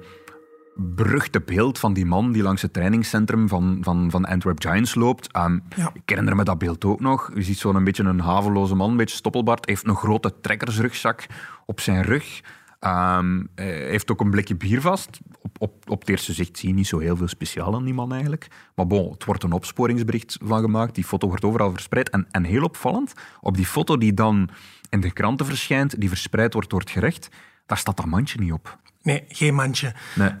beruchte 0.77 1.41
beeld 1.41 1.79
van 1.79 1.93
die 1.93 2.05
man 2.05 2.31
die 2.31 2.41
langs 2.41 2.61
het 2.61 2.73
trainingscentrum 2.73 3.47
van, 3.47 3.77
van, 3.81 4.11
van 4.11 4.25
Antwerp 4.25 4.61
Giants 4.61 4.95
loopt. 4.95 5.29
Ja. 5.75 5.91
Ik 5.93 6.01
herinner 6.05 6.35
me 6.35 6.43
dat 6.43 6.57
beeld 6.57 6.85
ook 6.85 6.99
nog. 6.99 7.31
Je 7.35 7.41
ziet 7.41 7.57
zo'n 7.57 7.83
beetje 7.83 8.03
een 8.03 8.19
haveloze 8.19 8.75
man, 8.75 8.89
een 8.89 8.97
beetje 8.97 9.15
stoppelbaard. 9.15 9.67
Heeft 9.67 9.87
een 9.87 9.95
grote 9.95 10.33
trekkersrugzak 10.41 11.25
op 11.65 11.79
zijn 11.79 12.01
rug. 12.01 12.41
Hij 12.79 13.43
heeft 13.55 14.11
ook 14.11 14.21
een 14.21 14.29
blikje 14.29 14.55
bier 14.55 14.81
vast. 14.81 15.19
Op, 15.41 15.55
op, 15.59 15.89
op 15.89 15.99
het 15.99 16.09
eerste 16.09 16.33
zicht 16.33 16.57
zie 16.57 16.69
je 16.69 16.75
niet 16.75 16.87
zo 16.87 16.99
heel 16.99 17.17
veel 17.17 17.27
speciaal 17.27 17.75
aan 17.75 17.85
die 17.85 17.93
man 17.93 18.13
eigenlijk. 18.13 18.47
Maar 18.75 18.87
bon, 18.87 19.11
het 19.11 19.25
wordt 19.25 19.43
een 19.43 19.51
opsporingsbericht 19.51 20.37
van 20.43 20.61
gemaakt. 20.61 20.95
Die 20.95 21.03
foto 21.03 21.27
wordt 21.27 21.43
overal 21.43 21.71
verspreid. 21.71 22.09
En, 22.09 22.27
en 22.31 22.43
heel 22.43 22.63
opvallend, 22.63 23.13
op 23.41 23.55
die 23.55 23.65
foto 23.65 23.97
die 23.97 24.13
dan 24.13 24.49
in 24.89 25.01
de 25.01 25.11
kranten 25.11 25.45
verschijnt, 25.45 25.99
die 25.99 26.09
verspreid 26.09 26.53
wordt 26.53 26.69
door 26.69 26.79
het 26.79 26.89
gerecht, 26.89 27.29
daar 27.65 27.77
staat 27.77 27.97
dat 27.97 28.05
mandje 28.05 28.39
niet 28.39 28.51
op. 28.51 28.77
nee, 29.01 29.23
geen 29.27 29.55
mandje. 29.55 29.93
Nee. 30.15 30.31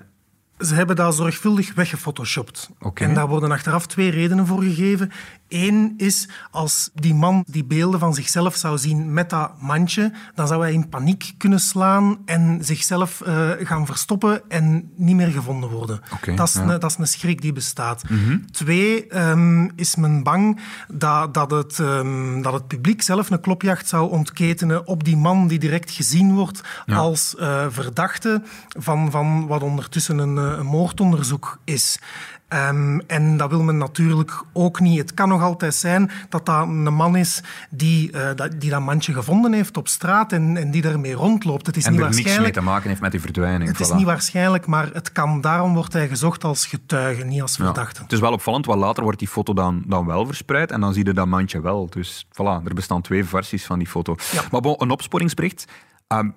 Ze 0.59 0.73
hebben 0.73 0.95
dat 0.95 1.15
zorgvuldig 1.15 1.73
weggefotoshopt. 1.73 2.69
En 2.93 3.13
daar 3.13 3.27
worden 3.27 3.51
achteraf 3.51 3.87
twee 3.87 4.09
redenen 4.09 4.47
voor 4.47 4.61
gegeven. 4.61 5.11
Eén 5.49 5.93
is, 5.97 6.29
als 6.51 6.89
die 6.93 7.13
man 7.13 7.43
die 7.47 7.65
beelden 7.65 7.99
van 7.99 8.13
zichzelf 8.13 8.55
zou 8.55 8.77
zien 8.77 9.13
met 9.13 9.29
dat 9.29 9.51
mandje, 9.61 10.11
dan 10.35 10.47
zou 10.47 10.61
hij 10.61 10.73
in 10.73 10.89
paniek 10.89 11.33
kunnen 11.37 11.59
slaan 11.59 12.17
en 12.25 12.59
zichzelf 12.61 13.21
eh, 13.21 13.49
gaan 13.59 13.85
verstoppen 13.85 14.41
en 14.49 14.91
niet 14.95 15.15
meer 15.15 15.31
gevonden 15.31 15.69
worden. 15.69 16.01
Dat, 16.35 16.47
is 16.47 16.53
ja. 16.53 16.61
Mhm. 16.61 16.69
een, 16.69 16.79
dat 16.79 16.91
is 16.91 16.97
een 16.97 17.07
schrik 17.07 17.41
die 17.41 17.53
bestaat. 17.53 18.03
Twee, 18.51 19.07
ehm, 19.07 19.69
is 19.75 19.95
men 19.95 20.23
bang 20.23 20.59
dat, 20.87 21.33
dat, 21.33 21.51
het, 21.51 21.79
ehm, 21.79 22.41
dat 22.41 22.53
het 22.53 22.67
publiek 22.67 23.01
zelf 23.01 23.29
een 23.29 23.41
klopjacht 23.41 23.87
zou 23.87 24.11
ontketenen 24.11 24.87
op 24.87 25.03
die 25.03 25.17
man 25.17 25.47
die 25.47 25.59
direct 25.59 25.91
gezien 25.91 26.33
wordt 26.33 26.61
als 26.87 27.35
eh, 27.35 27.65
verdachte 27.69 28.41
van, 28.67 29.11
van 29.11 29.47
wat 29.47 29.63
ondertussen 29.63 30.17
een, 30.17 30.37
eh, 30.37 30.57
een 30.57 30.65
moordonderzoek 30.65 31.57
is. 31.63 31.99
Ehm, 32.47 32.99
en 33.07 33.37
dat 33.37 33.49
wil 33.49 33.63
men 33.63 33.77
natuurlijk 33.77 34.43
ook 34.53 34.79
niet. 34.79 34.97
Het 34.97 35.13
kan 35.13 35.29
nog 35.29 35.41
altijd 35.41 35.75
zijn 35.75 36.11
dat 36.29 36.45
dat 36.45 36.63
een 36.67 36.93
man 36.93 37.15
is 37.15 37.41
die, 37.69 38.11
eh, 38.11 38.35
dat, 38.35 38.61
die 38.61 38.69
dat 38.69 38.81
mandje 38.81 39.13
gevonden 39.13 39.53
heeft 39.53 39.77
op 39.77 39.87
straat 39.87 40.31
en, 40.31 40.57
en 40.57 40.71
die 40.71 40.81
daarmee 40.81 41.13
rondloopt. 41.13 41.65
Het 41.65 41.77
is 41.77 41.85
En 41.85 41.91
niet 41.91 41.99
er 41.99 42.05
niks 42.05 42.15
mee 42.17 42.25
waarschijnlijk. 42.25 42.59
te 42.65 42.69
maken 42.71 42.89
heeft 42.89 43.01
met 43.01 43.11
die 43.11 43.21
verdwijning. 43.21 43.69
Het 43.69 43.79
is 43.79 43.91
niet 43.91 44.05
waarschijnlijk, 44.05 44.65
maar 44.65 44.89
het 44.93 45.11
kan. 45.11 45.41
Daarom 45.41 45.73
wordt 45.73 45.93
hij 45.93 46.07
gezocht 46.07 46.43
als 46.43 46.65
getuige, 46.65 47.23
niet 47.23 47.41
als 47.41 47.55
Ja. 47.57 47.63
verdachte. 47.65 48.01
Het 48.01 48.11
is 48.11 48.19
wel 48.19 48.31
opvallend, 48.31 48.65
want 48.65 48.79
later 48.79 49.03
wordt 49.03 49.19
die 49.19 49.27
foto 49.27 49.53
dan, 49.53 49.83
dan 49.87 50.05
wel 50.05 50.25
verspreid 50.25 50.71
en 50.71 50.81
dan 50.81 50.93
zie 50.93 51.05
je 51.05 51.13
dat 51.13 51.27
mandje 51.27 51.61
wel. 51.61 51.89
Dus 51.89 52.25
voilà, 52.31 52.63
er 52.65 52.73
bestaan 52.73 53.01
twee 53.01 53.25
versies 53.25 53.65
van 53.65 53.77
die 53.79 53.87
foto. 53.87 54.15
Ja. 54.31 54.41
Maar 54.51 54.61
bon, 54.61 54.75
een 54.77 54.89
opsporingsbericht. 54.91 55.65
Ehm, 56.07 56.29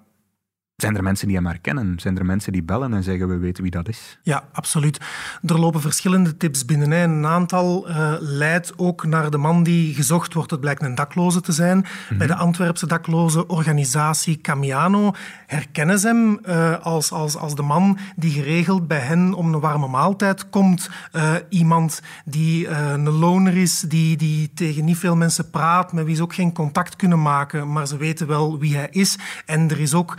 zijn 0.81 0.97
er 0.97 1.03
mensen 1.03 1.27
die 1.27 1.37
hem 1.37 1.47
herkennen? 1.47 1.99
Zijn 1.99 2.19
er 2.19 2.25
mensen 2.25 2.53
die 2.53 2.63
bellen 2.63 2.95
en 2.95 3.03
zeggen 3.03 3.29
we 3.29 3.37
weten 3.37 3.63
wie 3.63 3.73
dat 3.73 3.89
is? 3.89 4.19
Ja, 4.23 4.45
absoluut. 4.53 5.01
Er 5.47 5.61
lopen 5.61 5.81
verschillende 5.81 6.37
tips 6.37 6.65
binnen. 6.65 6.91
Een 6.91 7.27
aantal 7.27 7.89
eh, 7.89 8.15
leidt 8.19 8.73
ook 8.77 9.07
naar 9.07 9.31
de 9.31 9.37
man 9.37 9.63
die 9.63 9.95
gezocht 9.95 10.35
wordt. 10.35 10.51
Het 10.51 10.61
blijkt 10.61 10.83
een 10.83 10.95
dakloze 10.95 11.41
te 11.41 11.53
zijn. 11.53 11.87
Bij 12.19 12.27
de 12.27 12.35
Antwerpse 12.35 12.87
dakloze 12.87 13.47
organisatie 13.47 14.41
Camiano 14.41 15.13
herkennen 15.47 15.99
ze 15.99 16.07
hem 16.07 16.39
eh, 16.43 16.79
als, 16.79 17.13
als, 17.13 17.37
als 17.37 17.55
de 17.55 17.63
man 17.63 17.99
die 18.17 18.33
geregeld 18.33 18.89
bij 18.89 18.99
hen 18.99 19.35
om 19.35 19.55
een 19.55 19.61
warme 19.61 19.89
maaltijd 19.89 20.51
komt. 20.51 20.91
Eh, 21.13 21.35
iemand 21.49 22.03
die 22.25 22.69
een 22.69 23.11
loner 23.11 23.57
is, 23.57 23.81
die, 23.81 24.17
die 24.17 24.53
tegen 24.55 24.85
niet 24.85 24.99
veel 24.99 25.17
mensen 25.17 25.51
praat, 25.51 25.93
met 25.93 26.05
wie 26.05 26.15
ze 26.15 26.23
ook 26.23 26.35
geen 26.35 26.53
contact 26.53 26.97
kunnen 26.97 27.23
maken, 27.23 27.73
maar 27.73 27.87
ze 27.87 27.97
weten 27.97 28.27
wel 28.27 28.59
wie 28.59 28.77
hij 28.77 28.89
is. 28.91 29.19
En 29.47 29.71
er 29.71 29.81
is 29.81 29.95
ook 29.95 30.17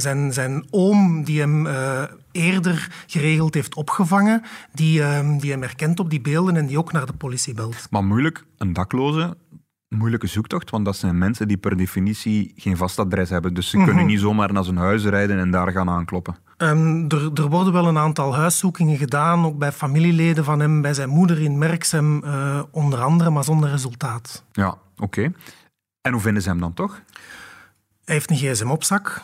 zijn, 0.00 0.32
zijn 0.32 0.66
oom 0.70 1.24
die 1.24 1.40
hem 1.40 1.66
eh, 1.66 2.02
eerder 2.32 3.04
geregeld 3.06 3.54
heeft 3.54 3.74
opgevangen, 3.74 4.42
die, 4.72 5.02
ehm, 5.02 5.38
die 5.38 5.50
hem 5.50 5.60
herkent 5.62 6.00
op 6.00 6.10
die 6.10 6.20
beelden 6.20 6.56
en 6.56 6.66
die 6.66 6.78
ook 6.78 6.92
naar 6.92 7.06
de 7.06 7.12
politie 7.12 7.54
belt. 7.54 7.86
Maar 7.90 8.04
moeilijk, 8.04 8.44
een 8.58 8.72
dakloze, 8.72 9.36
moeilijke 9.88 10.26
zoektocht, 10.26 10.70
want 10.70 10.84
dat 10.84 10.96
zijn 10.96 11.18
mensen 11.18 11.48
die 11.48 11.56
per 11.56 11.76
definitie 11.76 12.52
geen 12.56 12.76
vast 12.76 12.98
adres 12.98 13.30
hebben. 13.30 13.54
Dus 13.54 13.70
ze 13.70 13.82
kunnen 13.84 14.06
niet 14.06 14.20
zomaar 14.20 14.52
naar 14.52 14.64
zijn 14.64 14.76
huis 14.76 15.04
rijden 15.04 15.38
en 15.38 15.50
daar 15.50 15.72
gaan 15.72 15.90
aankloppen. 15.90 16.36
Ehm, 16.56 17.04
er, 17.08 17.30
er 17.34 17.48
worden 17.48 17.72
wel 17.72 17.86
een 17.86 17.98
aantal 17.98 18.34
huiszoekingen 18.34 18.96
gedaan, 18.96 19.44
ook 19.44 19.58
bij 19.58 19.72
familieleden 19.72 20.44
van 20.44 20.60
hem, 20.60 20.82
bij 20.82 20.94
zijn 20.94 21.08
moeder 21.08 21.40
in 21.40 21.58
Merksem 21.58 22.24
eh, 22.24 22.62
onder 22.70 23.00
andere, 23.00 23.30
maar 23.30 23.44
zonder 23.44 23.70
resultaat. 23.70 24.44
Ja, 24.52 24.78
oké. 24.96 25.32
En 26.00 26.12
hoe 26.12 26.20
vinden 26.20 26.42
ze 26.42 26.48
hem 26.48 26.60
dan 26.60 26.74
toch? 26.74 27.02
Hij 28.10 28.18
heeft 28.18 28.30
een 28.30 28.36
gsm 28.54 28.68
op 28.70 28.84
zak 28.84 29.22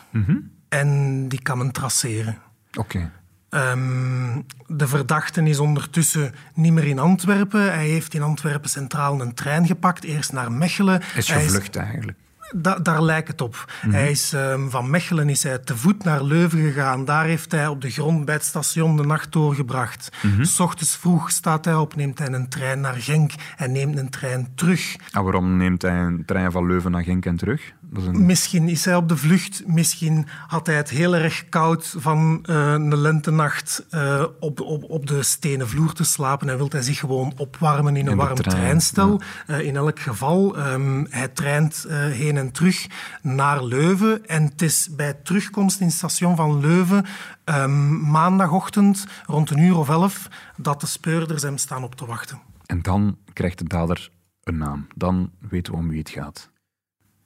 en 0.69 1.27
die 1.27 1.41
kan 1.41 1.57
men 1.57 1.71
traceren. 1.71 2.37
Oké. 2.73 3.11
Ehm, 3.49 4.41
de 4.67 4.87
verdachte 4.87 5.41
is 5.43 5.59
ondertussen 5.59 6.33
niet 6.53 6.73
meer 6.73 6.87
in 6.87 6.99
Antwerpen. 6.99 7.61
Hij 7.73 7.87
heeft 7.87 8.13
in 8.13 8.21
Antwerpen 8.21 8.69
Centraal 8.69 9.21
een 9.21 9.33
trein 9.33 9.65
gepakt, 9.65 10.03
eerst 10.03 10.31
naar 10.33 10.51
Mechelen. 10.51 11.01
Is 11.15 11.27
Hij 11.27 11.43
gevlucht 11.43 11.75
eigenlijk. 11.75 12.17
Da- 12.55 12.79
daar 12.79 13.01
lijkt 13.03 13.27
het 13.27 13.41
op. 13.41 13.71
Hij 13.89 14.11
is, 14.11 14.33
ehm, 14.33 14.69
van 14.69 14.89
Mechelen 14.89 15.29
is 15.29 15.43
hij 15.43 15.57
te 15.57 15.77
voet 15.77 16.03
naar 16.03 16.23
Leuven 16.23 16.59
gegaan. 16.59 17.05
Daar 17.05 17.25
heeft 17.25 17.51
hij 17.51 17.67
op 17.67 17.81
de 17.81 17.89
grond 17.89 18.25
bij 18.25 18.33
het 18.33 18.43
station 18.43 18.97
de 18.97 19.03
nacht 19.03 19.31
doorgebracht. 19.31 20.09
S 20.41 20.59
ochtends 20.59 20.95
vroeg 20.97 21.31
staat 21.31 21.65
hij 21.65 21.75
op, 21.75 21.95
neemt 21.95 22.19
hij 22.19 22.27
een 22.27 22.49
trein 22.49 22.79
naar 22.81 22.93
Genk 22.95 23.31
en 23.57 23.71
neemt 23.71 23.97
een 23.97 24.09
trein 24.09 24.47
terug. 24.55 24.95
En 25.11 25.23
waarom 25.23 25.57
neemt 25.57 25.81
hij 25.81 25.99
een 25.99 26.25
trein 26.25 26.51
van 26.51 26.65
Leuven 26.67 26.91
naar 26.91 27.03
Genk 27.03 27.25
en 27.25 27.35
terug? 27.37 27.73
Een... 27.93 28.25
Misschien 28.25 28.69
is 28.69 28.85
hij 28.85 28.95
op 28.95 29.09
de 29.09 29.17
vlucht, 29.17 29.63
misschien 29.65 30.27
had 30.47 30.67
hij 30.67 30.75
het 30.75 30.89
heel 30.89 31.15
erg 31.15 31.49
koud 31.49 31.95
van 31.97 32.39
eh, 32.43 32.71
een 32.71 32.97
lentenacht 32.97 33.85
eh, 33.89 34.23
op, 34.39 34.61
op, 34.61 34.83
op 34.83 35.07
de 35.07 35.23
stenen 35.23 35.67
vloer 35.67 35.93
te 35.93 36.03
slapen 36.03 36.49
en 36.49 36.57
wil 36.57 36.67
hij 36.69 36.81
zich 36.81 36.99
gewoon 36.99 37.33
opwarmen 37.37 37.95
in 37.95 38.05
een 38.05 38.11
In 38.11 38.17
warm 38.17 38.35
trein, 38.35 38.57
treinstel. 38.57 39.21
Eh, 39.47 39.59
in 39.59 39.75
elk 39.75 39.99
geval, 39.99 40.57
ehm, 40.57 41.05
hij 41.09 41.27
treint 41.27 41.85
heen 41.89 42.37
en 42.37 42.51
terug 42.51 42.87
naar 43.21 43.63
Leuven 43.63 44.25
en 44.25 44.43
het 44.43 44.61
is 44.61 44.89
bij 44.95 45.13
terugkomst 45.13 45.79
in 45.79 45.87
het 45.87 45.95
station 45.95 46.35
van 46.35 46.59
Leuven 46.59 47.05
ehm, 47.43 48.09
maandagochtend 48.09 49.05
rond 49.25 49.49
een 49.49 49.59
uur 49.59 49.77
of 49.77 49.89
elf 49.89 50.27
dat 50.57 50.81
de 50.81 50.87
speurders 50.87 51.41
hem 51.41 51.57
staan 51.57 51.83
op 51.83 51.95
te 51.95 52.05
wachten. 52.05 52.39
En 52.65 52.81
dan 52.81 53.17
krijgt 53.33 53.57
de 53.57 53.67
dader 53.67 54.09
een 54.43 54.57
naam. 54.57 54.87
Dan 54.95 55.31
weten 55.39 55.73
we 55.73 55.79
om 55.79 55.89
wie 55.89 55.99
het 55.99 56.09
gaat. 56.09 56.49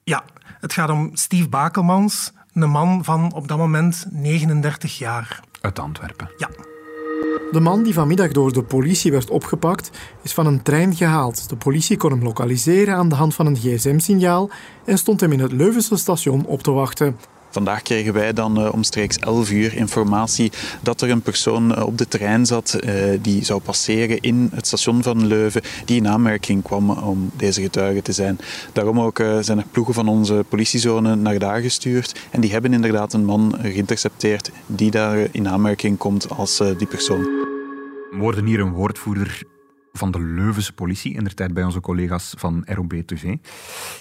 Ja, 0.03 0.23
het 0.59 0.73
gaat 0.73 0.89
om 0.89 1.09
Steve 1.13 1.49
Bakelmans, 1.49 2.31
een 2.53 2.69
man 2.69 3.03
van 3.03 3.33
op 3.33 3.47
dat 3.47 3.57
moment 3.57 4.05
39 4.09 4.97
jaar. 4.97 5.39
Uit 5.61 5.79
Antwerpen. 5.79 6.31
Ja. 6.37 6.49
De 7.51 7.59
man 7.59 7.83
die 7.83 7.93
vanmiddag 7.93 8.31
door 8.31 8.53
de 8.53 8.63
politie 8.63 9.11
werd 9.11 9.29
opgepakt, 9.29 9.89
is 10.21 10.33
van 10.33 10.45
een 10.45 10.61
trein 10.61 10.95
gehaald. 10.95 11.49
De 11.49 11.55
politie 11.55 11.97
kon 11.97 12.11
hem 12.11 12.23
lokaliseren 12.23 12.95
aan 12.95 13.09
de 13.09 13.15
hand 13.15 13.35
van 13.35 13.45
een 13.45 13.55
gsm-signaal 13.55 14.49
en 14.85 14.97
stond 14.97 15.21
hem 15.21 15.31
in 15.31 15.39
het 15.39 15.51
Leuvense 15.51 15.97
station 15.97 16.45
op 16.45 16.63
te 16.63 16.71
wachten. 16.71 17.17
Vandaag 17.51 17.81
kregen 17.81 18.13
wij 18.13 18.33
dan 18.33 18.57
eh, 18.57 18.73
omstreeks 18.73 19.17
11 19.17 19.51
uur 19.51 19.75
informatie 19.75 20.51
dat 20.81 21.01
er 21.01 21.09
een 21.09 21.21
persoon 21.21 21.75
eh, 21.75 21.85
op 21.85 21.97
de 21.97 22.07
trein 22.07 22.45
zat 22.45 22.73
eh, 22.73 22.93
die 23.21 23.45
zou 23.45 23.61
passeren 23.61 24.19
in 24.19 24.49
het 24.53 24.67
station 24.67 25.03
van 25.03 25.27
Leuven, 25.27 25.61
die 25.85 25.97
in 25.97 26.07
aanmerking 26.07 26.63
kwam 26.63 26.89
om 26.89 27.31
deze 27.37 27.61
getuige 27.61 28.01
te 28.01 28.11
zijn. 28.11 28.39
Daarom 28.73 28.99
ook 28.99 29.23
zijn 29.41 29.57
er 29.57 29.65
ploegen 29.71 29.93
van 29.93 30.07
onze 30.07 30.45
politiezone 30.49 31.15
naar 31.15 31.39
daar 31.39 31.61
gestuurd 31.61 32.19
en 32.31 32.41
die 32.41 32.51
hebben 32.51 32.73
inderdaad 32.73 33.13
een 33.13 33.25
man 33.25 33.55
geïntercepteerd 33.61 34.51
die 34.65 34.91
daar 34.91 35.27
in 35.31 35.47
aanmerking 35.47 35.97
komt 35.97 36.29
als 36.29 36.57
die 36.77 36.87
persoon. 36.87 37.21
We 37.21 38.17
hoorden 38.19 38.45
hier 38.45 38.59
een 38.59 38.73
woordvoerder 38.73 39.43
van 39.91 40.11
de 40.11 40.19
Leuvense 40.19 40.73
politie, 40.73 41.13
in 41.13 41.23
de 41.23 41.33
tijd 41.33 41.53
bij 41.53 41.63
onze 41.63 41.79
collega's 41.79 42.33
van 42.37 42.63
ROB 42.65 42.93
TV. 42.93 43.35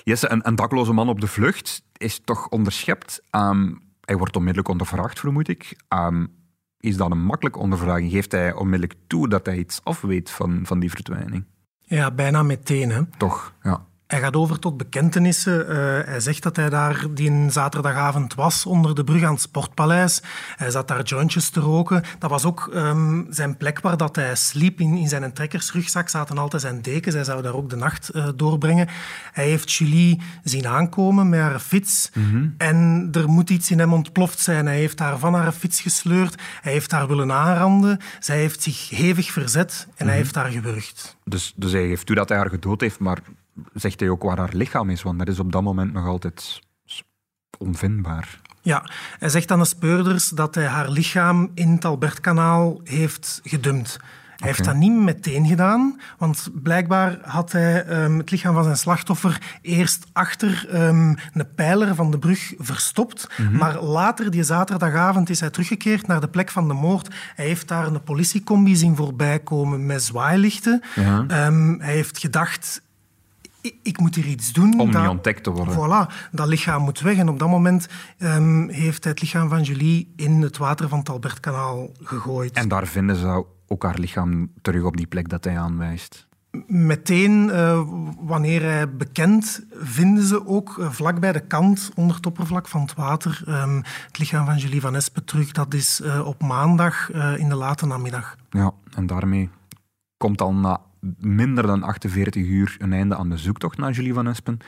Jesse, 0.04 0.30
een, 0.30 0.46
een 0.46 0.54
dakloze 0.54 0.92
man 0.92 1.08
op 1.08 1.20
de 1.20 1.26
vlucht 1.26 1.82
is 1.96 2.20
toch 2.24 2.48
onderschept. 2.48 3.22
Ehm, 3.30 3.72
hij 4.00 4.16
wordt 4.16 4.36
onmiddellijk 4.36 4.68
ondervraagd, 4.68 5.20
vermoed 5.20 5.48
ik. 5.48 5.76
Ehm, 5.88 6.26
is 6.80 6.96
dat 6.96 7.10
een 7.10 7.22
makkelijke 7.22 7.58
ondervraging? 7.58 8.10
Geeft 8.10 8.32
hij 8.32 8.52
onmiddellijk 8.52 8.98
toe 9.06 9.28
dat 9.28 9.46
hij 9.46 9.58
iets 9.58 9.80
afweet 9.84 10.30
van, 10.30 10.60
van 10.62 10.78
die 10.78 10.90
verdwijning? 10.90 11.44
Ja, 11.78 12.10
bijna 12.10 12.42
meteen. 12.42 12.90
Hè. 12.90 13.02
Toch, 13.16 13.54
ja. 13.62 13.86
Hij 14.10 14.20
gaat 14.20 14.36
over 14.36 14.58
tot 14.58 14.76
bekentenissen. 14.76 15.68
Eh, 15.68 15.76
hij 16.06 16.20
zegt 16.20 16.42
dat 16.42 16.56
hij 16.56 16.70
daar 16.70 17.06
die 17.10 17.50
zaterdagavond 17.50 18.34
was 18.34 18.66
onder 18.66 18.94
de 18.94 19.04
brug 19.04 19.22
aan 19.22 19.32
het 19.32 19.40
Sportpaleis. 19.40 20.22
Hij 20.56 20.70
zat 20.70 20.88
daar 20.88 21.02
jointjes 21.02 21.50
te 21.50 21.60
roken. 21.60 22.02
Dat 22.18 22.30
was 22.30 22.44
ook 22.44 22.70
ehm, 22.74 23.22
zijn 23.28 23.56
plek 23.56 23.80
waar 23.80 23.96
dat 23.96 24.16
hij 24.16 24.34
sliep. 24.34 24.80
In, 24.80 24.96
in 24.96 25.08
zijn 25.08 25.32
trekkersrugzak 25.32 26.08
zaten 26.08 26.38
altijd 26.38 26.62
zijn 26.62 26.82
dekens. 26.82 27.14
Hij 27.14 27.24
zou 27.24 27.42
daar 27.42 27.54
ook 27.54 27.70
de 27.70 27.76
nacht 27.76 28.08
eh, 28.08 28.28
doorbrengen. 28.36 28.88
Hij 29.32 29.48
heeft 29.48 29.72
Julie 29.72 30.20
zien 30.44 30.66
aankomen 30.66 31.28
met 31.28 31.40
haar 31.40 31.58
fiets. 31.58 32.10
En 32.56 33.08
er 33.12 33.28
moet 33.28 33.50
iets 33.50 33.70
in 33.70 33.78
hem 33.78 33.92
ontploft 33.92 34.38
zijn. 34.38 34.66
Hij 34.66 34.78
heeft 34.78 34.98
haar 34.98 35.18
van 35.18 35.34
haar 35.34 35.52
fiets 35.52 35.80
gesleurd. 35.80 36.42
Hij 36.60 36.72
heeft 36.72 36.90
haar 36.90 37.08
willen 37.08 37.32
aanranden. 37.32 37.98
Zij 38.20 38.36
heeft 38.36 38.62
zich 38.62 38.88
hevig 38.88 39.32
verzet 39.32 39.88
en 39.96 40.06
hij 40.06 40.16
heeft 40.16 40.34
haar 40.34 40.50
gewurgd. 40.50 41.16
Dus, 41.24 41.52
dus 41.56 41.72
hij 41.72 41.88
geeft 41.88 42.06
toe 42.06 42.16
dat 42.16 42.28
hij 42.28 42.38
haar 42.38 42.50
gedood 42.50 42.80
heeft, 42.80 42.98
maar 42.98 43.18
zegt 43.72 44.00
hij 44.00 44.08
ook 44.08 44.22
waar 44.22 44.38
haar 44.38 44.54
lichaam 44.54 44.90
is? 44.90 45.02
Want 45.02 45.18
dat 45.18 45.28
is 45.28 45.38
op 45.38 45.52
dat 45.52 45.62
moment 45.62 45.92
nog 45.92 46.06
altijd 46.06 46.60
onvindbaar. 47.58 48.40
Ja, 48.62 48.88
hij 49.18 49.28
zegt 49.28 49.50
aan 49.50 49.58
de 49.58 49.64
speurders 49.64 50.28
dat 50.28 50.54
hij 50.54 50.66
haar 50.66 50.88
lichaam 50.88 51.50
in 51.54 51.70
het 51.70 51.84
Albertkanaal 51.84 52.80
heeft 52.84 53.40
gedumpt. 53.44 53.98
Hij 54.40 54.48
heeft 54.48 54.64
dat 54.64 54.74
niet 54.76 54.92
meteen 54.92 55.46
gedaan, 55.46 56.00
want 56.18 56.48
blijkbaar 56.54 57.18
had 57.22 57.52
hij 57.52 57.84
ehm, 57.84 58.18
het 58.18 58.30
lichaam 58.30 58.54
van 58.54 58.64
zijn 58.64 58.76
slachtoffer 58.76 59.58
eerst 59.62 60.06
achter 60.12 60.66
ehm, 60.70 61.14
een 61.32 61.54
pijler 61.54 61.94
van 61.94 62.10
de 62.10 62.18
brug 62.18 62.54
verstopt. 62.58 63.28
Maar 63.52 63.82
later, 63.82 64.30
die 64.30 64.42
zaterdagavond, 64.42 65.30
is 65.30 65.40
hij 65.40 65.50
teruggekeerd 65.50 66.06
naar 66.06 66.20
de 66.20 66.28
plek 66.28 66.50
van 66.50 66.68
de 66.68 66.74
moord. 66.74 67.14
Hij 67.34 67.46
heeft 67.46 67.68
daar 67.68 67.86
een 67.86 68.02
politiecombi 68.02 68.76
zien 68.76 68.96
voorbij 68.96 69.38
komen 69.38 69.86
met 69.86 70.02
zwaailichten. 70.02 70.82
Ja. 70.94 71.24
Ehm, 71.28 71.78
hij 71.78 71.94
heeft 71.94 72.18
gedacht, 72.18 72.82
ik, 73.82 74.00
moet 74.00 74.14
hier 74.14 74.26
iets 74.26 74.52
doen. 74.52 74.80
Om 74.80 74.90
dat, 74.90 75.00
niet 75.00 75.10
ontdekt 75.10 75.42
te 75.42 75.50
worden. 75.50 75.74
Voilà, 75.74 76.30
dat 76.30 76.46
lichaam 76.46 76.82
moet 76.82 77.00
weg. 77.00 77.16
En 77.16 77.28
op 77.28 77.38
dat 77.38 77.48
moment 77.48 77.88
ehm, 78.18 78.68
heeft 78.68 79.04
hij 79.04 79.12
het 79.12 79.22
lichaam 79.22 79.48
van 79.48 79.62
Julie 79.62 80.12
in 80.16 80.42
het 80.42 80.56
water 80.56 80.88
van 80.88 80.98
het 80.98 81.08
Albertkanaal 81.08 81.90
gegooid. 82.02 82.52
En 82.52 82.68
daar 82.68 82.86
vinden 82.86 83.16
ze 83.16 83.44
ook 83.66 83.82
haar 83.82 83.98
lichaam 83.98 84.52
terug 84.62 84.82
op 84.82 84.96
die 84.96 85.06
plek 85.06 85.28
dat 85.28 85.44
hij 85.44 85.58
aanwijst. 85.58 86.28
Meteen, 86.66 87.48
uh, 87.48 87.82
wanneer 88.18 88.62
hij 88.62 88.96
bekend, 88.96 89.64
vinden 89.72 90.24
ze 90.24 90.46
ook 90.46 90.76
uh, 90.78 90.90
vlak 90.90 91.20
bij 91.20 91.32
de 91.32 91.40
kant, 91.40 91.90
onder 91.94 92.16
het 92.16 92.26
oppervlak 92.26 92.68
van 92.68 92.80
het 92.80 92.94
water, 92.94 93.42
um, 93.48 93.82
het 94.06 94.18
lichaam 94.18 94.44
van 94.44 94.56
Julie 94.56 94.80
van 94.80 94.94
Espen 94.94 95.24
terug. 95.24 95.52
Dat 95.52 95.74
is 95.74 96.00
uh, 96.00 96.26
op 96.26 96.42
maandag 96.42 97.10
in 97.36 97.48
de 97.48 97.54
late 97.54 97.86
namiddag. 97.86 98.36
Ja, 98.50 98.72
en 98.94 99.06
daarmee 99.06 99.50
komt 100.16 100.40
al 100.40 100.54
na 100.54 100.80
minder 101.18 101.66
dan 101.66 101.82
48 101.82 102.46
uur 102.46 102.76
een 102.78 102.92
einde 102.92 103.16
aan 103.16 103.30
de 103.30 103.36
zoektocht 103.36 103.78
naar 103.78 103.92
Julie 103.92 104.14
van 104.14 104.26
Espen. 104.26 104.58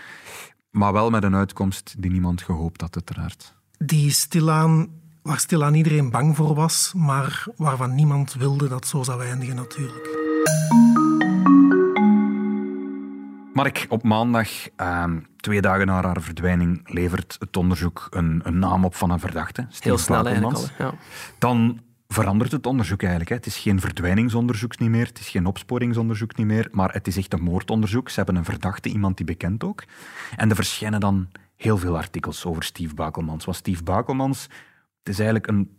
Maar 0.70 0.92
wel 0.92 1.10
met 1.10 1.22
een 1.22 1.34
uitkomst 1.34 1.94
die 1.98 2.10
niemand 2.10 2.42
gehoopt 2.42 2.80
had, 2.80 2.94
uiteraard. 2.94 3.54
Die 3.78 4.10
stilaan, 4.10 4.88
waar 5.22 5.38
stilaan 5.38 5.74
iedereen 5.74 6.10
bang 6.10 6.36
voor 6.36 6.54
was, 6.54 6.92
maar 6.96 7.46
waarvan 7.56 7.94
niemand 7.94 8.34
wilde 8.34 8.68
dat 8.68 8.86
zo 8.86 9.02
zou 9.02 9.24
eindigen 9.24 9.56
natuurlijk. 9.56 10.20
Mark, 13.52 13.86
op 13.88 14.02
maandag, 14.02 14.48
eh, 14.76 15.04
twee 15.36 15.60
dagen 15.60 15.86
na 15.86 16.02
haar 16.02 16.22
verdwijning, 16.22 16.80
levert 16.84 17.36
het 17.38 17.56
onderzoek 17.56 18.06
een, 18.10 18.40
een 18.44 18.58
naam 18.58 18.84
op 18.84 18.94
van 18.94 19.10
een 19.10 19.20
verdachte. 19.20 19.66
Heel 19.78 19.98
snel 19.98 20.26
eigenlijk 20.26 20.56
al, 20.56 20.64
ja. 20.78 20.94
Dan 21.38 21.80
verandert 22.12 22.52
het 22.52 22.66
onderzoek 22.66 23.00
eigenlijk. 23.00 23.30
Hè. 23.30 23.36
Het 23.36 23.46
is 23.46 23.56
geen 23.56 23.80
verdwijningsonderzoek 23.80 24.78
niet 24.78 24.90
meer, 24.90 25.06
het 25.06 25.18
is 25.18 25.28
geen 25.28 25.46
opsporingsonderzoek 25.46 26.36
niet 26.36 26.46
meer, 26.46 26.68
maar 26.70 26.92
het 26.92 27.06
is 27.06 27.16
echt 27.16 27.32
een 27.32 27.42
moordonderzoek. 27.42 28.08
Ze 28.08 28.16
hebben 28.16 28.36
een 28.36 28.44
verdachte, 28.44 28.88
iemand 28.88 29.16
die 29.16 29.26
bekend 29.26 29.64
ook. 29.64 29.84
En 30.36 30.48
er 30.50 30.56
verschijnen 30.56 31.00
dan 31.00 31.28
heel 31.56 31.78
veel 31.78 31.96
artikels 31.96 32.44
over 32.44 32.62
Steve 32.62 32.94
Bakelmans. 32.94 33.44
Want 33.44 33.56
Steve 33.56 33.82
Bakelmans, 33.82 34.42
het 34.98 35.08
is 35.08 35.18
eigenlijk 35.18 35.46
een 35.46 35.76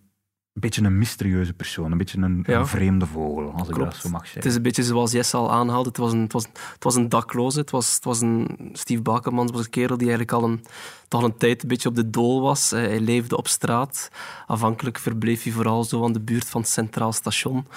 een 0.54 0.62
beetje 0.62 0.84
een 0.84 0.98
mysterieuze 0.98 1.54
persoon, 1.54 1.92
een 1.92 1.98
beetje 1.98 2.22
een, 2.22 2.44
Ja. 2.48 2.60
een 2.60 2.68
vreemde 2.68 3.06
vogel, 3.06 3.52
als 3.52 3.70
ik 3.70 3.76
dat 3.76 3.96
zo 3.96 4.10
mag 4.10 4.22
zeggen. 4.22 4.42
Het 4.42 4.50
is 4.50 4.56
een 4.56 4.62
beetje 4.62 4.84
zoals 4.84 5.12
Jesse 5.12 5.38
al 5.38 5.52
aanhaalde. 5.52 5.88
Het 5.88 5.98
was 5.98 6.12
een, 6.14 6.22
het 6.22 6.34
was, 6.34 6.44
het 6.74 6.84
was 6.84 6.96
een 6.96 7.10
dakloze. 7.10 7.60
Het 7.60 7.72
was, 7.72 7.96
het 7.96 8.04
was 8.04 8.22
een, 8.22 8.70
Steve 8.74 9.02
Bakermans 9.02 9.52
was 9.52 9.64
een 9.64 9.70
kerel 9.70 9.98
die 9.98 10.08
eigenlijk 10.10 10.32
al 10.44 10.50
een, 10.50 10.64
toch 11.08 11.24
een 11.24 11.38
tijd 11.38 11.62
een 11.62 11.68
beetje 11.68 11.90
op 11.90 11.96
de 11.96 12.10
dool 12.10 12.42
was. 12.42 12.70
Hij 12.70 13.00
leefde 13.00 13.38
op 13.38 13.48
straat. 13.48 14.10
Afhankelijk 14.48 15.00
verbleef 15.00 15.44
hij 15.44 15.52
vooral 15.52 15.84
zo 15.84 16.04
aan 16.04 16.14
de 16.14 16.22
buurt 16.22 16.50
van 16.50 16.62
het 16.62 16.70
Centraal 16.70 17.12
Station. 17.14 17.68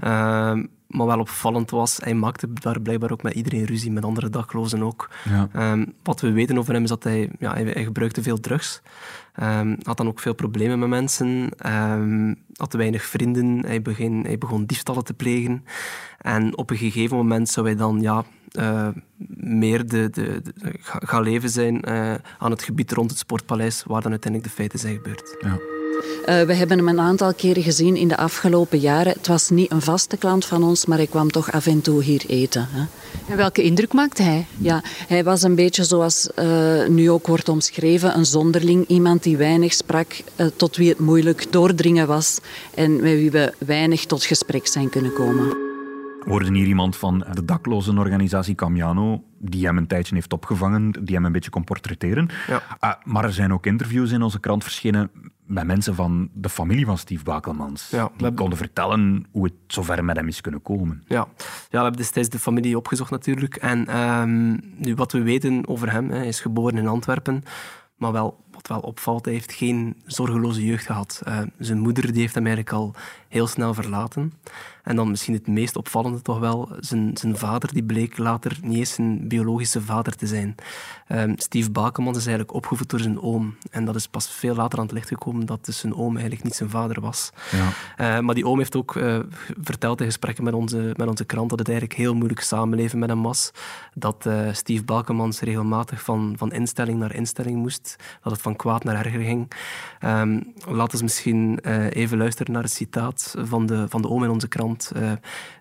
Ehm, 0.00 0.66
maar 0.86 1.06
wel 1.06 1.18
opvallend 1.20 1.70
was, 1.70 1.96
hij 2.02 2.14
maakte 2.14 2.52
daar 2.52 2.80
blijkbaar 2.80 3.10
ook 3.12 3.22
met 3.22 3.34
iedereen 3.34 3.64
ruzie, 3.64 3.92
met 3.92 4.04
andere 4.04 4.30
daklozen 4.30 4.82
ook. 4.82 5.10
Ja. 5.24 5.48
Ehm, 5.52 5.84
wat 6.02 6.20
we 6.20 6.32
weten 6.32 6.58
over 6.58 6.72
hem 6.74 6.82
is 6.82 6.88
dat 6.88 7.02
hij, 7.04 7.30
ja, 7.38 7.52
hij, 7.52 7.64
hij 7.64 7.84
gebruikte 7.84 8.22
veel 8.22 8.40
drugs. 8.40 8.80
Ehm, 9.32 9.76
had 9.82 9.96
dan 9.96 10.06
ook 10.08 10.20
veel 10.20 10.34
problemen 10.34 10.78
met 10.78 10.88
mensen. 10.88 11.48
Ehm, 11.58 12.34
had 12.56 12.72
weinig 12.72 13.04
vrienden. 13.04 13.66
Hij 13.66 13.82
begon, 13.82 14.22
hij 14.24 14.38
begon 14.38 14.64
diefstallen 14.64 15.04
te 15.04 15.14
plegen. 15.14 15.64
En 16.18 16.56
op 16.56 16.70
een 16.70 16.76
gegeven 16.76 17.16
moment 17.16 17.48
zou 17.48 17.66
hij 17.66 17.76
dan 17.76 18.00
ja, 18.00 18.24
eh, 18.52 18.88
meer 19.36 19.86
de, 19.86 20.10
de, 20.10 20.40
de- 20.42 20.52
ga- 20.80 21.00
gaan 21.04 21.22
leven 21.22 21.50
zijn 21.50 21.82
eh, 21.82 22.14
aan 22.38 22.50
het 22.50 22.62
gebied 22.62 22.92
rond 22.92 23.10
het 23.10 23.18
Sportpaleis, 23.18 23.82
waar 23.86 24.02
dan 24.02 24.10
uiteindelijk 24.10 24.50
de 24.50 24.56
feiten 24.56 24.78
zijn 24.78 24.94
gebeurd. 24.94 25.36
Eh, 26.24 26.42
we 26.42 26.54
hebben 26.54 26.78
hem 26.78 26.88
een 26.88 27.00
aantal 27.00 27.34
keren 27.34 27.62
gezien 27.62 27.96
in 27.96 28.08
de 28.08 28.16
afgelopen 28.16 28.78
jaren. 28.78 29.12
Het 29.12 29.26
was 29.26 29.50
niet 29.50 29.70
een 29.70 29.82
vaste 29.82 30.16
klant 30.16 30.44
van 30.44 30.64
ons, 30.64 30.86
maar 30.86 30.98
hij 30.98 31.06
kwam 31.06 31.30
toch 31.30 31.52
af 31.52 31.66
en 31.66 31.80
toe 31.80 32.02
hier 32.02 32.22
eten. 32.26 32.68
Hè. 32.70 32.84
En 33.28 33.36
welke 33.36 33.62
indruk 33.62 33.92
maakte 33.92 34.22
hij? 34.22 34.46
Ja, 34.58 34.82
hij 34.84 35.24
was 35.24 35.42
een 35.42 35.54
beetje 35.54 35.84
zoals 35.84 36.30
eh, 36.34 36.86
nu 36.88 37.10
ook 37.10 37.26
wordt 37.26 37.48
omschreven, 37.48 38.16
een 38.16 38.26
zonderling. 38.26 38.86
Iemand 38.86 39.22
die 39.22 39.36
weinig 39.36 39.72
sprak, 39.72 40.22
eh, 40.36 40.46
tot 40.56 40.76
wie 40.76 40.88
het 40.88 40.98
moeilijk 40.98 41.52
doordringen 41.52 42.06
was 42.06 42.38
en 42.74 42.96
met 42.96 43.12
wie 43.12 43.30
we 43.30 43.52
weinig 43.58 44.06
tot 44.06 44.24
gesprek 44.24 44.66
zijn 44.66 44.88
kunnen 44.88 45.12
komen. 45.12 45.71
We 46.24 46.30
hoorden 46.30 46.54
hier 46.54 46.66
iemand 46.66 46.96
van 46.96 47.24
de 47.32 47.44
daklozenorganisatie 47.44 48.54
Camiano, 48.54 49.24
die 49.38 49.66
hem 49.66 49.76
een 49.76 49.86
tijdje 49.86 50.14
heeft 50.14 50.32
opgevangen, 50.32 50.90
die 50.90 51.14
hem 51.14 51.24
een 51.24 51.32
beetje 51.32 51.50
kon 51.50 51.64
portretteren. 51.64 52.28
Ah, 52.78 52.94
maar 53.04 53.24
er 53.24 53.32
zijn 53.32 53.52
ook 53.52 53.66
interviews 53.66 54.10
in 54.10 54.22
onze 54.22 54.40
krant 54.40 54.62
verschenen 54.62 55.10
met 55.46 55.66
mensen 55.66 55.94
van 55.94 56.30
de 56.32 56.48
familie 56.48 56.86
van 56.86 56.98
Steve 56.98 57.24
Bakelmans. 57.24 57.94
die 58.16 58.34
konden 58.34 58.58
vertellen 58.58 59.26
hoe 59.30 59.44
het 59.44 59.54
zover 59.66 60.04
met 60.04 60.16
hem 60.16 60.28
is 60.28 60.40
kunnen 60.40 60.62
komen. 60.62 61.02
Ja. 61.06 61.16
ja, 61.16 61.28
we 61.70 61.78
hebben 61.78 61.96
destijds 61.96 62.28
de 62.28 62.38
familie 62.38 62.76
opgezocht 62.76 63.10
natuurlijk. 63.10 63.56
En 63.56 63.86
ehm, 63.86 64.56
nu, 64.76 64.94
wat 64.94 65.12
we 65.12 65.22
weten 65.22 65.68
over 65.68 65.92
hem, 65.92 66.10
hij 66.10 66.26
is 66.26 66.40
geboren 66.40 66.78
in 66.78 66.86
Antwerpen, 66.86 67.42
maar 67.96 68.12
wel, 68.12 68.44
wat 68.54 68.68
wel 68.68 68.80
opvalt, 68.80 69.24
hij 69.24 69.34
heeft 69.34 69.52
geen 69.52 69.96
zorgeloze 70.06 70.64
jeugd 70.64 70.86
gehad. 70.86 71.20
Eh, 71.24 71.38
zijn 71.58 71.78
moeder 71.78 72.12
die 72.12 72.20
heeft 72.20 72.34
hem 72.34 72.46
eigenlijk 72.46 72.76
al 72.76 72.94
heel 73.28 73.46
snel 73.46 73.74
verlaten. 73.74 74.32
En 74.82 74.96
dan 74.96 75.10
misschien 75.10 75.34
het 75.34 75.46
meest 75.46 75.76
opvallende 75.76 76.22
toch 76.22 76.38
wel, 76.38 76.68
zijn, 76.80 77.16
zijn 77.16 77.36
vader 77.36 77.72
die 77.72 77.84
bleek 77.84 78.18
later 78.18 78.58
niet 78.62 78.78
eens 78.78 78.92
zijn 78.92 79.28
biologische 79.28 79.80
vader 79.80 80.16
te 80.16 80.26
zijn. 80.26 80.54
Ehm, 81.06 81.32
Steve 81.36 81.70
Bakemans 81.70 82.16
is 82.16 82.26
eigenlijk 82.26 82.56
opgevoed 82.56 82.90
door 82.90 83.00
zijn 83.00 83.20
oom. 83.20 83.56
En 83.70 83.84
dat 83.84 83.94
is 83.94 84.08
pas 84.08 84.30
veel 84.30 84.54
later 84.54 84.78
aan 84.78 84.84
het 84.84 84.94
licht 84.94 85.08
gekomen 85.08 85.46
dat 85.46 85.64
dus 85.64 85.78
zijn 85.78 85.94
oom 85.94 86.12
eigenlijk 86.12 86.44
niet 86.44 86.54
zijn 86.54 86.70
vader 86.70 87.00
was. 87.00 87.30
Ja. 87.50 87.68
Eh, 87.96 88.20
maar 88.20 88.34
die 88.34 88.46
oom 88.46 88.58
heeft 88.58 88.76
ook 88.76 88.96
eh, 88.96 89.18
verteld 89.62 90.00
in 90.00 90.06
gesprekken 90.06 90.44
met 90.44 90.54
onze, 90.54 90.94
met 90.96 91.08
onze 91.08 91.24
krant 91.24 91.50
dat 91.50 91.58
het 91.58 91.68
eigenlijk 91.68 91.98
heel 91.98 92.14
moeilijk 92.14 92.40
samenleven 92.40 92.98
met 92.98 93.08
hem 93.08 93.22
was. 93.22 93.50
Dat 93.94 94.28
Steve 94.52 94.84
Balkemans 94.84 95.40
regelmatig 95.40 96.02
van, 96.02 96.34
van 96.36 96.52
instelling 96.52 96.98
naar 96.98 97.14
instelling 97.14 97.56
moest. 97.56 97.96
Dat 98.22 98.32
het 98.32 98.41
van 98.42 98.56
kwaad 98.56 98.84
naar 98.84 99.04
erger 99.04 99.20
ging. 99.20 99.52
Ehm, 99.98 100.40
laten 100.66 100.96
we 100.96 101.02
misschien 101.04 101.60
eh, 101.60 101.90
even 101.90 102.18
luisteren 102.18 102.52
naar 102.52 102.62
het 102.62 102.72
citaat 102.72 103.34
van 103.38 103.66
de, 103.66 103.88
van 103.88 104.02
de 104.02 104.08
oom 104.08 104.24
in 104.24 104.30
onze 104.30 104.48
krant, 104.48 104.92
eh, 104.94 105.12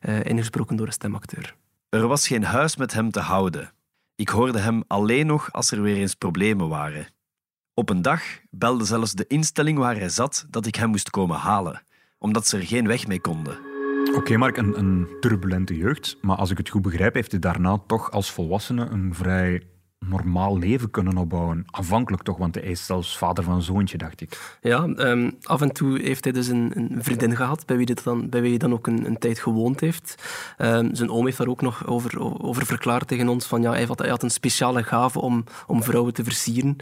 eh, 0.01 0.25
ingesproken 0.25 0.75
door 0.75 0.87
een 0.87 0.93
stemacteur. 0.93 1.55
Er 1.89 2.07
was 2.07 2.27
geen 2.27 2.43
huis 2.43 2.75
met 2.75 2.93
hem 2.93 3.11
te 3.11 3.19
houden. 3.19 3.71
Ik 4.15 4.29
hoorde 4.29 4.59
hem 4.59 4.83
alleen 4.87 5.27
nog 5.27 5.51
als 5.51 5.71
er 5.71 5.81
weer 5.81 5.95
eens 5.95 6.15
problemen 6.15 6.69
waren. 6.69 7.07
Op 7.73 7.89
een 7.89 8.01
dag 8.01 8.21
belde 8.49 8.85
zelfs 8.85 9.11
de 9.11 9.25
instelling 9.27 9.77
waar 9.77 9.95
hij 9.95 10.09
zat 10.09 10.45
dat 10.49 10.65
ik 10.65 10.75
hem 10.75 10.89
moest 10.89 11.09
komen 11.09 11.37
halen, 11.37 11.83
omdat 12.17 12.47
ze 12.47 12.57
er 12.57 12.65
geen 12.65 12.87
weg 12.87 13.07
mee 13.07 13.21
konden. 13.21 13.57
Oké, 14.15 14.37
Mark, 14.37 14.57
een, 14.57 14.79
een 14.79 15.07
turbulente 15.19 15.77
jeugd. 15.77 16.17
Maar 16.21 16.37
als 16.37 16.49
ik 16.49 16.57
het 16.57 16.69
goed 16.69 16.81
begrijp, 16.81 17.13
heeft 17.13 17.31
hij 17.31 17.39
daarna 17.39 17.77
toch 17.87 18.11
als 18.11 18.31
volwassene 18.31 18.85
een 18.85 19.15
vrij 19.15 19.61
normaal 20.07 20.57
leven 20.57 20.91
kunnen 20.91 21.17
opbouwen. 21.17 21.65
Aanvankelijk 21.71 22.23
toch, 22.23 22.37
want 22.37 22.55
hij 22.55 22.63
is 22.63 22.85
zelfs 22.85 23.17
vader 23.17 23.43
van 23.43 23.61
zoontje, 23.61 23.97
dacht 23.97 24.21
ik. 24.21 24.57
Ja, 24.61 24.85
ehm, 24.85 25.31
af 25.43 25.61
en 25.61 25.71
toe 25.71 25.99
heeft 26.01 26.23
hij 26.23 26.33
dus 26.33 26.47
een, 26.47 26.71
een 26.75 27.03
vriendin 27.03 27.35
gehad, 27.35 27.65
bij 27.65 27.77
wie, 27.77 27.85
dit 27.85 28.03
dan, 28.03 28.29
bij 28.29 28.41
wie 28.41 28.49
hij 28.49 28.59
dan 28.59 28.73
ook 28.73 28.87
een, 28.87 29.05
een 29.05 29.17
tijd 29.17 29.39
gewoond 29.39 29.79
heeft. 29.79 30.23
Ehm, 30.57 30.95
zijn 30.95 31.09
oom 31.09 31.25
heeft 31.25 31.37
daar 31.37 31.47
ook 31.47 31.61
nog 31.61 31.87
over, 31.87 32.41
over 32.43 32.65
verklaard 32.65 33.07
tegen 33.07 33.29
ons, 33.29 33.45
van 33.45 33.61
ja, 33.61 33.71
hij 33.71 33.85
had, 33.85 33.99
hij 33.99 34.09
had 34.09 34.23
een 34.23 34.31
speciale 34.31 34.83
gave 34.83 35.19
om, 35.19 35.43
om 35.67 35.83
vrouwen 35.83 36.13
te 36.13 36.23
versieren, 36.23 36.75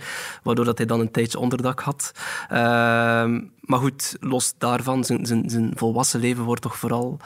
waardoor 0.44 0.66
dat 0.66 0.78
hij 0.78 0.88
dan 0.88 1.00
een 1.00 1.12
tijdje 1.12 1.40
onderdak 1.40 1.80
had. 1.80 2.12
Ehm, 2.50 3.42
maar 3.60 3.80
goed, 3.80 4.18
los 4.20 4.54
daarvan, 4.58 5.04
zijn, 5.04 5.26
zijn, 5.26 5.50
zijn 5.50 5.72
volwassen 5.76 6.20
leven 6.20 6.44
wordt 6.44 6.62
toch 6.62 6.78
vooral... 6.78 7.20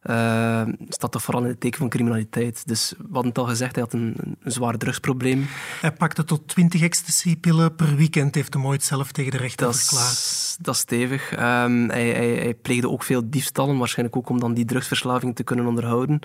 eh, 0.00 0.62
staat 0.88 1.12
toch 1.12 1.22
vooral 1.22 1.42
in 1.42 1.48
het 1.48 1.60
teken 1.60 1.78
van 1.78 1.88
criminaliteit. 1.88 2.68
Dus 2.68 2.94
we 2.98 3.04
hadden 3.12 3.28
het 3.28 3.38
al 3.38 3.44
gezegd, 3.46 3.74
hij 3.74 3.84
had 3.84 3.92
een, 3.92 4.14
een 4.18 4.52
zwaar 4.52 4.76
drugsprobleem. 4.76 5.46
Hij 5.80 5.92
pakte 5.92 6.24
tot 6.24 6.48
20 6.48 6.82
ecstasy-pillen 6.82 7.74
per 7.74 7.96
weekend, 7.96 8.34
heeft 8.34 8.54
hem 8.54 8.66
ooit 8.66 8.82
zelf 8.82 9.12
tegen 9.12 9.30
de 9.30 9.36
rechter 9.36 9.66
Dat 9.66 9.78
verklaard. 9.78 10.10
is, 10.12 10.56
dat 10.60 10.74
is 10.74 10.80
stevig. 10.80 11.32
Ehm, 11.32 11.88
hij, 11.88 12.08
hij, 12.08 12.34
hij 12.34 12.54
pleegde 12.54 12.88
ook 12.88 13.02
veel 13.02 13.30
diefstallen, 13.30 13.78
waarschijnlijk 13.78 14.16
ook 14.16 14.28
om 14.28 14.40
dan 14.40 14.54
die 14.54 14.64
drugsverslaving 14.64 15.36
te 15.36 15.42
kunnen 15.44 15.66
onderhouden. 15.66 16.18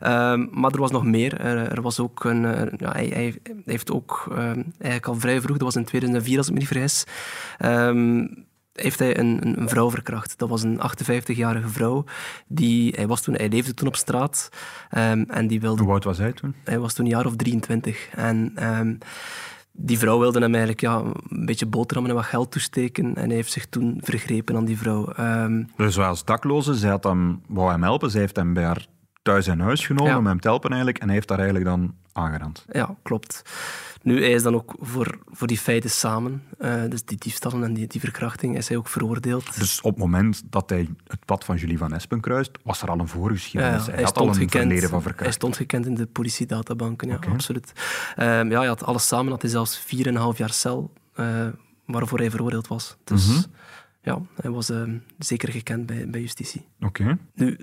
Ehm, 0.00 0.46
maar 0.50 0.72
er 0.72 0.80
was 0.80 0.90
nog 0.90 1.04
meer. 1.04 1.40
Er, 1.40 1.72
er 1.72 1.82
was 1.82 2.00
ook 2.00 2.24
een, 2.24 2.44
eh, 2.44 2.72
ja, 2.76 2.92
hij, 2.92 3.06
hij 3.06 3.38
heeft 3.64 3.90
ook 3.92 4.26
ehm, 4.30 4.62
eigenlijk 4.78 5.06
al 5.06 5.20
vrij 5.20 5.40
vroeg, 5.40 5.56
dat 5.56 5.66
was 5.66 5.76
in 5.76 5.84
2004 5.84 6.36
als 6.38 6.46
ik 6.46 6.52
me 6.52 6.58
niet 6.58 6.68
vergis, 6.68 7.04
heeft 8.72 8.98
hij 8.98 9.18
een, 9.18 9.58
een, 9.60 9.68
vrouw 9.68 9.90
verkracht. 9.90 10.38
Dat 10.38 10.48
was 10.48 10.62
een 10.62 10.80
58-jarige 10.80 11.68
vrouw. 11.68 12.04
Die, 12.46 12.92
hij, 12.96 13.06
was 13.06 13.22
toen, 13.22 13.34
hij 13.34 13.48
leefde 13.48 13.74
toen 13.74 13.88
op 13.88 13.96
straat. 13.96 14.48
ehm, 14.90 15.24
en 15.28 15.46
die 15.46 15.60
wilde, 15.60 15.82
Hoe 15.82 15.92
oud 15.92 16.04
was 16.04 16.18
hij 16.18 16.32
toen? 16.32 16.54
hij 16.64 16.78
was 16.78 16.94
toen 16.94 17.04
een 17.04 17.10
jaar 17.10 17.26
of 17.26 17.36
23. 17.36 18.08
En 18.14 18.52
ehm, 18.54 18.94
die 19.72 19.98
vrouw 19.98 20.18
wilde 20.18 20.38
hem 20.40 20.50
eigenlijk 20.54 20.80
ja, 20.80 20.96
een 21.28 21.46
beetje 21.46 21.66
boterhammen 21.66 22.10
en 22.12 22.20
wat 22.20 22.26
geld 22.30 22.50
toesteken. 22.50 23.14
En 23.16 23.26
hij 23.26 23.34
heeft 23.34 23.52
zich 23.52 23.66
toen 23.66 24.00
vergrepen 24.04 24.56
aan 24.56 24.64
die 24.64 24.78
vrouw. 24.78 25.12
Ehm, 25.12 25.62
Dus 25.76 25.98
als 25.98 26.24
dakloze, 26.24 26.74
zij 26.74 26.90
had 26.90 27.04
hem, 27.04 27.40
wou 27.48 27.70
hem 27.70 27.82
helpen, 27.82 28.10
zij 28.10 28.20
heeft 28.20 28.36
hem 28.36 28.52
bij 28.54 28.64
haar 28.64 28.86
thuis 29.22 29.46
in 29.46 29.60
huis 29.60 29.86
genomen 29.86 30.12
Ja. 30.12 30.18
om 30.18 30.26
hem 30.26 30.40
te 30.40 30.48
helpen 30.48 30.68
eigenlijk. 30.70 30.98
En 30.98 31.06
hij 31.06 31.14
heeft 31.14 31.28
daar 31.28 31.38
eigenlijk 31.38 31.68
dan 31.68 31.94
aangerand. 32.12 32.66
Ja, 32.70 32.94
klopt. 33.02 33.42
Nu, 34.02 34.20
hij 34.20 34.32
is 34.32 34.42
dan 34.42 34.54
ook 34.54 34.74
voor, 34.80 35.18
voor 35.26 35.46
die 35.46 35.58
feiten 35.58 35.90
samen, 35.90 36.42
eh, 36.58 36.82
dus 36.88 37.04
die 37.04 37.18
diefstallen 37.18 37.64
en 37.64 37.74
die, 37.74 37.86
die 37.86 38.00
verkrachting, 38.00 38.56
is 38.56 38.68
hij 38.68 38.76
ook 38.76 38.88
veroordeeld. 38.88 39.58
Dus 39.58 39.80
op 39.80 39.90
het 39.90 39.98
moment 39.98 40.42
dat 40.44 40.70
hij 40.70 40.88
het 41.06 41.24
pad 41.24 41.44
van 41.44 41.56
Julie 41.56 41.78
van 41.78 41.92
Espen 41.92 42.20
kruist, 42.20 42.50
was 42.62 42.82
er 42.82 42.88
al 42.90 42.98
een 42.98 43.08
voorgeschiedenis. 43.08 43.86
Ja, 43.86 43.92
hij 43.92 44.02
had 44.02 44.16
al 44.18 44.28
een 44.28 44.48
verleden 44.50 44.88
van 44.88 45.02
hij 45.16 45.32
stond 45.32 45.56
gekend 45.56 45.86
in 45.86 45.94
de 45.94 46.06
politiedatabanken, 46.06 47.08
ja, 47.08 47.18
absoluut. 47.32 47.72
Ehm, 48.16 48.50
ja, 48.50 48.58
hij 48.58 48.68
had 48.68 48.84
alles 48.84 49.06
samen, 49.06 49.30
had 49.30 49.42
hij 49.42 49.50
zelfs 49.50 49.78
4,5 49.78 50.38
jaar 50.38 50.52
cel 50.52 50.92
eh, 51.14 51.46
waarvoor 51.86 52.18
hij 52.18 52.30
veroordeeld 52.30 52.66
was. 52.68 52.96
Dus 53.04 53.26
Mhm. 53.28 53.40
ja, 54.02 54.22
hij 54.40 54.50
was 54.50 54.70
ehm, 54.70 54.96
zeker 55.18 55.52
gekend 55.52 55.86
bij, 55.86 56.10
bij 56.10 56.20
justitie. 56.20 56.66
Oké. 56.80 57.18
Nu, 57.34 57.58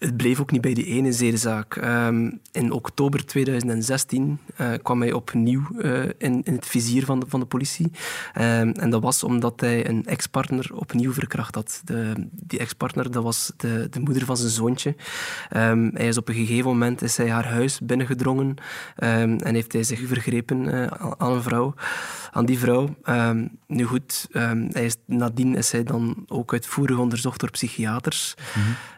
het 0.00 0.16
bleef 0.16 0.40
ook 0.40 0.50
niet 0.50 0.60
bij 0.60 0.74
die 0.74 0.84
ene 0.84 1.12
zedenzaak. 1.12 1.76
Ehm, 1.76 2.30
in 2.52 2.72
oktober 2.72 3.26
2016 3.26 4.38
eh, 4.56 4.72
kwam 4.82 5.00
hij 5.00 5.12
opnieuw 5.12 5.62
eh, 5.78 6.02
in, 6.04 6.42
in 6.42 6.54
het 6.54 6.66
vizier 6.66 7.04
van 7.04 7.20
de, 7.20 7.26
van 7.28 7.40
de 7.40 7.46
politie. 7.46 7.90
Ehm, 8.32 8.68
en 8.68 8.90
dat 8.90 9.02
was 9.02 9.22
omdat 9.24 9.60
hij 9.60 9.88
een 9.88 10.06
ex-partner 10.06 10.70
opnieuw 10.74 11.12
verkracht 11.12 11.54
had. 11.54 11.80
De, 11.84 12.28
die 12.30 12.58
ex-partner 12.58 13.10
dat 13.10 13.22
was 13.22 13.52
de, 13.56 13.86
de 13.90 14.00
moeder 14.00 14.24
van 14.24 14.36
zijn 14.36 14.50
zoontje. 14.50 14.94
Ehm, 15.48 15.90
hij 15.92 16.08
is 16.08 16.16
op 16.16 16.28
een 16.28 16.34
gegeven 16.34 16.70
moment 16.70 17.02
is 17.02 17.16
hij 17.16 17.30
haar 17.30 17.48
huis 17.48 17.80
binnengedrongen 17.80 18.54
en 18.96 19.54
heeft 19.54 19.72
hij 19.72 19.82
zich 19.82 20.00
vergrepen 20.06 20.68
eh, 20.68 21.12
aan 21.18 21.32
een 21.32 21.42
vrouw. 21.42 21.74
Aan 22.32 22.44
die 22.46 22.58
vrouw. 22.58 22.96
Nu 23.66 23.84
goed, 23.84 24.28
hij 24.72 24.84
is, 24.84 24.96
nadien 25.06 25.56
is 25.56 25.72
hij 25.72 25.82
dan 25.82 26.24
ook 26.28 26.52
uitvoerig 26.52 26.98
onderzocht 26.98 27.40
door 27.40 27.50
psychiaters. 27.50 28.34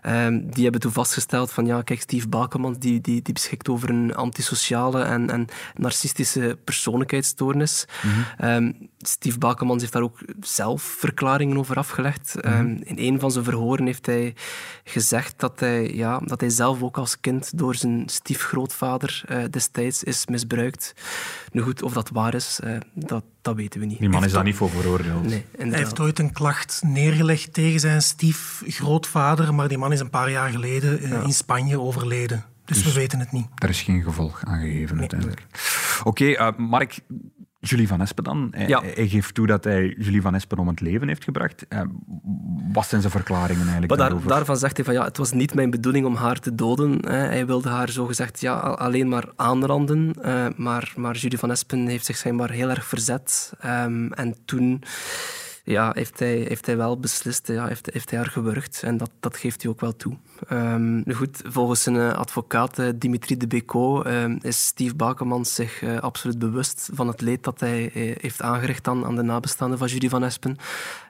Ehm, 0.03 0.41
die 0.51 0.63
hebben 0.63 0.81
toen 0.81 0.92
vastgesteld 0.93 1.53
van 1.53 1.67
ja, 1.67 1.83
kijk, 1.83 2.01
Steve 2.01 2.29
Bakelmans 2.29 2.79
die, 2.79 3.01
die, 3.01 3.23
die 3.23 3.35
beschikt 3.35 3.69
over 3.69 3.91
een 3.91 4.15
antisociale 4.15 5.03
en, 5.03 5.31
en 5.31 5.47
narcistische 5.75 6.59
persoonlijkheidsstoornis. 6.65 7.85
Ehm, 8.39 8.73
Steve 8.99 9.39
Bakelmans 9.39 9.81
heeft 9.81 9.93
daar 9.93 10.03
ook 10.03 10.19
zelf 10.41 10.83
verklaringen 10.83 11.59
over 11.59 11.77
afgelegd. 11.77 12.41
Ehm, 12.41 12.77
in 12.85 12.99
een 12.99 13.21
van 13.21 13.31
zijn 13.31 13.45
verhoren 13.45 13.87
heeft 13.87 14.07
hij 14.07 14.35
gezegd 14.85 15.35
dat 15.37 15.61
hij, 15.61 15.95
ja, 15.95 16.19
dat 16.19 16.41
hij 16.41 16.51
zelf 16.51 16.83
ook 16.83 16.99
als 16.99 17.21
kind 17.21 17.59
door 17.59 17.75
zijn 17.75 18.03
stiefgrootvader 18.09 19.23
eh, 19.27 19.45
destijds 19.51 20.05
is 20.05 20.27
misbruikt. 20.27 20.95
Nu 21.53 21.63
goed, 21.63 21.83
of 21.83 21.93
dat 21.93 22.09
waar 22.09 22.35
is, 22.35 22.61
eh, 22.63 22.77
dat, 22.95 23.25
dat 23.43 23.57
weten 23.57 23.81
we 23.81 23.87
niet. 23.87 23.99
Die 23.99 24.09
man 24.09 24.25
is 24.25 24.33
daar 24.33 24.45
niet 24.45 24.55
voor 24.55 24.71
veroordeeld. 24.71 25.25
Nee, 25.25 25.45
Hij 25.57 25.79
heeft 25.79 26.01
ooit 26.01 26.19
een 26.19 26.33
klacht 26.33 26.81
neergelegd 26.85 27.53
tegen 27.53 27.81
zijn 27.81 28.03
stiefgrootvader, 28.03 29.55
maar 29.55 29.69
die 29.69 29.79
man 29.79 29.93
is 29.93 30.01
een 30.01 30.11
paar 30.11 30.31
jaar 30.31 30.51
geleden 30.51 31.03
eh, 31.03 31.23
in 31.23 31.33
Spanje 31.33 31.81
overleden. 31.81 32.45
Dus, 32.65 32.83
we 32.85 32.93
weten 32.93 33.19
het 33.19 33.33
niet. 33.33 33.47
Daar 33.55 33.71
is 33.71 33.83
geen 33.83 34.03
gevolg 34.03 34.45
aan 34.45 34.61
gegeven 34.61 34.99
uiteindelijk. 34.99 35.47
Oké, 36.05 36.33
eh, 36.33 36.57
Mark, 36.57 36.99
Julie 37.65 37.89
van 37.89 38.01
Espen 38.01 38.25
dan. 38.25 38.49
Hij, 38.51 38.69
Ja. 38.69 38.83
hij 38.95 39.09
geeft 39.09 39.35
toe 39.35 39.47
dat 39.47 39.65
hij 39.65 39.95
Julie 39.99 40.23
van 40.23 40.35
Espen 40.35 40.59
om 40.59 40.69
het 40.69 40.81
leven 40.81 41.09
heeft 41.09 41.25
gebracht. 41.25 41.67
Eh, 41.69 41.81
wat 42.73 42.87
zijn 42.87 43.01
zijn 43.01 43.13
verklaringen 43.13 43.61
eigenlijk 43.63 43.89
daar, 43.89 43.99
daarover? 43.99 44.29
daarvan 44.29 44.57
zegt 44.57 44.77
hij 44.77 44.85
van 44.85 44.95
ja, 44.95 45.05
het 45.05 45.17
was 45.17 45.33
niet 45.33 45.55
mijn 45.55 45.71
bedoeling 45.71 46.07
om 46.07 46.15
haar 46.15 46.39
te 46.39 46.55
doden. 46.55 47.07
Hij 47.07 47.47
wilde 47.47 47.69
haar 47.69 47.89
zogezegd 47.89 48.41
ja, 48.41 48.55
alleen 48.59 49.09
maar 49.09 49.25
aanranden. 49.37 50.13
eh, 50.23 50.47
maar, 50.57 50.93
maar 50.97 51.17
Julie 51.17 51.39
van 51.39 51.51
Espen 51.51 51.87
heeft 51.87 52.07
zich 52.07 52.17
schijnbaar 52.17 52.51
heel 52.51 52.69
erg 52.71 52.85
verzet. 52.87 53.53
Ehm, 53.61 54.07
en 54.13 54.35
toen 54.45 54.83
ja, 55.65 55.91
heeft, 55.95 56.19
hij, 56.19 56.37
heeft 56.37 56.67
hij 56.67 56.77
wel 56.77 56.99
beslist, 56.99 57.49
ja, 57.49 57.67
heeft, 57.67 57.89
heeft 57.93 58.11
hij 58.11 58.19
haar 58.19 58.29
gewurgd. 58.31 58.83
En 58.83 58.97
dat, 58.97 59.11
dat 59.21 59.37
geeft 59.37 59.63
hij 59.63 59.71
ook 59.71 59.81
wel 59.81 59.97
toe. 59.97 60.17
Ehm, 60.49 60.95
nu 60.95 61.15
goed, 61.15 61.43
volgens 61.45 61.83
zijn 61.83 61.97
eh, 61.97 62.13
advocaat 62.13 62.79
eh, 62.79 62.89
Dimitri 62.95 63.37
de 63.37 63.47
Beco 63.47 64.03
ehm, 64.03 64.39
is 64.41 64.67
Steve 64.67 64.95
Bakemans 64.95 65.55
zich 65.55 65.83
eh, 65.83 65.99
absoluut 65.99 66.39
bewust 66.39 66.91
van 66.93 67.09
het 67.09 67.21
leed 67.21 67.45
dat 67.45 67.61
hij 67.61 67.91
heeft 68.21 68.43
aangericht 68.43 68.89
aan, 68.89 69.05
aan 69.05 69.17
de 69.17 69.23
nabestaanden 69.23 69.79
van 69.79 69.89
Julie 69.89 70.09
van 70.09 70.25
Espen. 70.25 70.57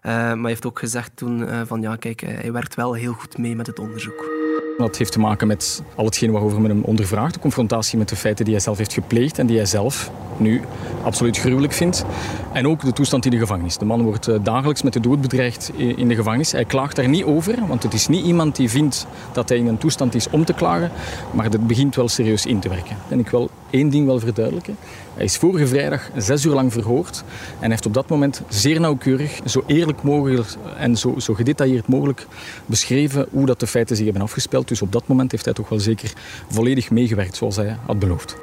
Eh, 0.02 0.12
maar 0.12 0.38
hij 0.38 0.48
heeft 0.48 0.66
ook 0.66 0.78
gezegd 0.78 1.16
toen 1.16 1.66
van 1.66 1.80
ja, 1.80 1.96
kijk, 1.96 2.20
hij 2.20 2.52
werkt 2.52 2.74
wel 2.74 2.92
heel 2.92 3.12
goed 3.12 3.38
mee 3.38 3.56
met 3.56 3.66
het 3.66 3.78
onderzoek. 3.78 4.41
Dat 4.78 4.96
heeft 4.96 5.12
te 5.12 5.18
maken 5.18 5.46
met 5.46 5.82
al 5.94 6.04
hetgeen 6.04 6.30
waarover 6.30 6.60
men 6.60 6.70
hem 6.70 6.82
ondervraagt. 6.82 7.34
De 7.34 7.40
confrontatie 7.40 7.98
met 7.98 8.08
de 8.08 8.16
feiten 8.16 8.44
die 8.44 8.54
hij 8.54 8.62
zelf 8.62 8.78
heeft 8.78 8.92
gepleegd 8.92 9.38
en 9.38 9.46
die 9.46 9.56
hij 9.56 9.66
zelf 9.66 10.10
nu 10.36 10.60
absoluut 11.02 11.38
gruwelijk 11.38 11.72
vindt. 11.72 12.04
En 12.52 12.66
ook 12.66 12.80
de 12.80 12.92
toestand 12.92 13.24
in 13.24 13.30
de 13.30 13.38
gevangenis. 13.38 13.78
De 13.78 13.84
man 13.84 14.02
wordt 14.02 14.28
eh, 14.28 14.36
dagelijks 14.42 14.82
met 14.82 14.92
de 14.92 15.00
dood 15.00 15.20
bedreigd 15.20 15.70
in 15.76 16.08
de 16.08 16.14
gevangenis. 16.14 16.52
Hij 16.52 16.64
klaagt 16.64 16.96
daar 16.96 17.08
niet 17.08 17.24
over, 17.24 17.66
want 17.66 17.82
het 17.82 17.92
is 17.92 18.08
niet 18.08 18.24
iemand 18.24 18.56
die 18.56 18.70
vindt 18.70 19.06
dat 19.32 19.48
hij 19.48 19.58
in 19.58 19.66
een 19.66 19.78
toestand 19.78 20.14
is 20.14 20.30
om 20.30 20.44
te 20.44 20.52
klagen. 20.52 20.90
Maar 21.30 21.44
het 21.44 21.66
begint 21.66 21.94
wel 21.94 22.08
serieus 22.08 22.46
in 22.46 22.58
te 22.58 22.68
werken. 22.68 22.96
En 23.08 23.18
ik 23.18 23.28
wil 23.28 23.50
één 23.70 23.88
ding 23.88 24.06
wel 24.06 24.18
verduidelijken. 24.18 24.76
Hij 25.14 25.24
is 25.24 25.36
vorige 25.36 25.66
vrijdag 25.66 26.10
zes 26.16 26.44
uur 26.44 26.52
lang 26.52 26.72
verhoord 26.72 27.24
en 27.60 27.70
heeft 27.70 27.86
op 27.86 27.94
dat 27.94 28.08
moment 28.08 28.42
zeer 28.48 28.80
nauwkeurig, 28.80 29.40
zo 29.44 29.62
eerlijk 29.66 30.02
mogelijk 30.02 30.48
en 30.76 30.96
zo, 30.96 31.18
zo 31.18 31.34
gedetailleerd 31.34 31.86
mogelijk 31.86 32.26
beschreven 32.66 33.26
hoe 33.30 33.46
dat 33.46 33.60
de 33.60 33.66
feiten 33.66 33.96
zich 33.96 34.04
hebben 34.04 34.22
afgespeeld. 34.22 34.68
Dus 34.68 34.82
op 34.82 34.92
dat 34.92 35.06
moment 35.06 35.30
heeft 35.30 35.44
hij 35.44 35.54
toch 35.54 35.68
wel 35.68 35.80
zeker 35.80 36.12
volledig 36.48 36.90
meegewerkt 36.90 37.36
zoals 37.36 37.56
hij 37.56 37.76
had 37.86 37.98
beloofd. 37.98 38.36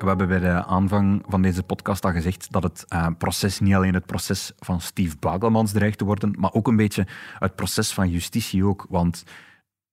We 0.00 0.06
hebben 0.06 0.28
bij 0.28 0.38
de 0.38 0.64
aanvang 0.64 1.22
van 1.28 1.42
deze 1.42 1.62
podcast 1.62 2.04
al 2.04 2.12
gezegd 2.12 2.52
dat 2.52 2.62
het 2.62 2.84
eh, 2.88 3.06
proces 3.18 3.60
niet 3.60 3.74
alleen 3.74 3.94
het 3.94 4.06
proces 4.06 4.52
van 4.56 4.80
Steve 4.80 5.16
Bagelmans 5.20 5.72
dreigt 5.72 5.98
te 5.98 6.04
worden, 6.04 6.34
maar 6.38 6.52
ook 6.52 6.68
een 6.68 6.76
beetje 6.76 7.06
het 7.38 7.54
proces 7.54 7.92
van 7.92 8.10
justitie 8.10 8.64
ook. 8.64 8.86
Want 8.88 9.24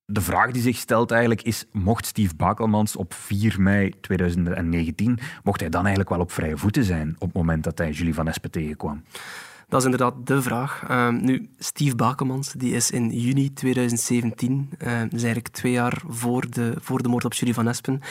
de 0.06 0.22
vraag 0.22 0.52
die 0.52 0.62
zich 0.62 0.78
stelt 0.78 1.12
eigenlijk 1.12 1.42
is, 1.42 1.66
mocht 1.72 2.06
Steve 2.06 2.36
Bakelmans 2.36 2.96
op 2.96 3.14
4 3.14 3.62
mei 3.62 3.94
2019, 4.02 5.20
mocht 5.44 5.60
hij 5.60 5.70
dan 5.70 5.82
eigenlijk 5.82 6.10
wel 6.10 6.20
op 6.20 6.32
vrije 6.32 6.58
voeten 6.58 6.84
zijn 6.84 7.16
op 7.20 7.28
het 7.28 7.38
moment 7.38 7.64
dat 7.64 7.78
hij 7.78 7.92
Julie 7.92 8.14
van 8.14 8.28
Espen 8.28 8.52
tegenkwam? 8.52 9.04
Dat 9.72 9.80
is 9.80 9.86
inderdaad 9.86 10.28
de 10.28 10.42
vraag. 10.42 10.84
Ehm, 10.88 11.26
nu, 11.26 11.50
Steve 11.60 11.96
Bakemans 11.96 12.54
die 12.54 12.74
is 12.74 12.92
in 12.92 13.10
juni 13.20 13.54
2017, 13.54 14.70
ehm, 14.78 15.08
dus 15.10 15.24
eigenlijk 15.24 15.48
twee 15.48 15.72
jaar 15.72 16.02
voor 16.08 16.50
de, 16.50 16.74
voor 16.80 17.02
de 17.04 17.10
moord 17.10 17.26
op 17.26 17.34
Julie 17.34 17.54
van 17.54 17.68
Espen, 17.68 18.02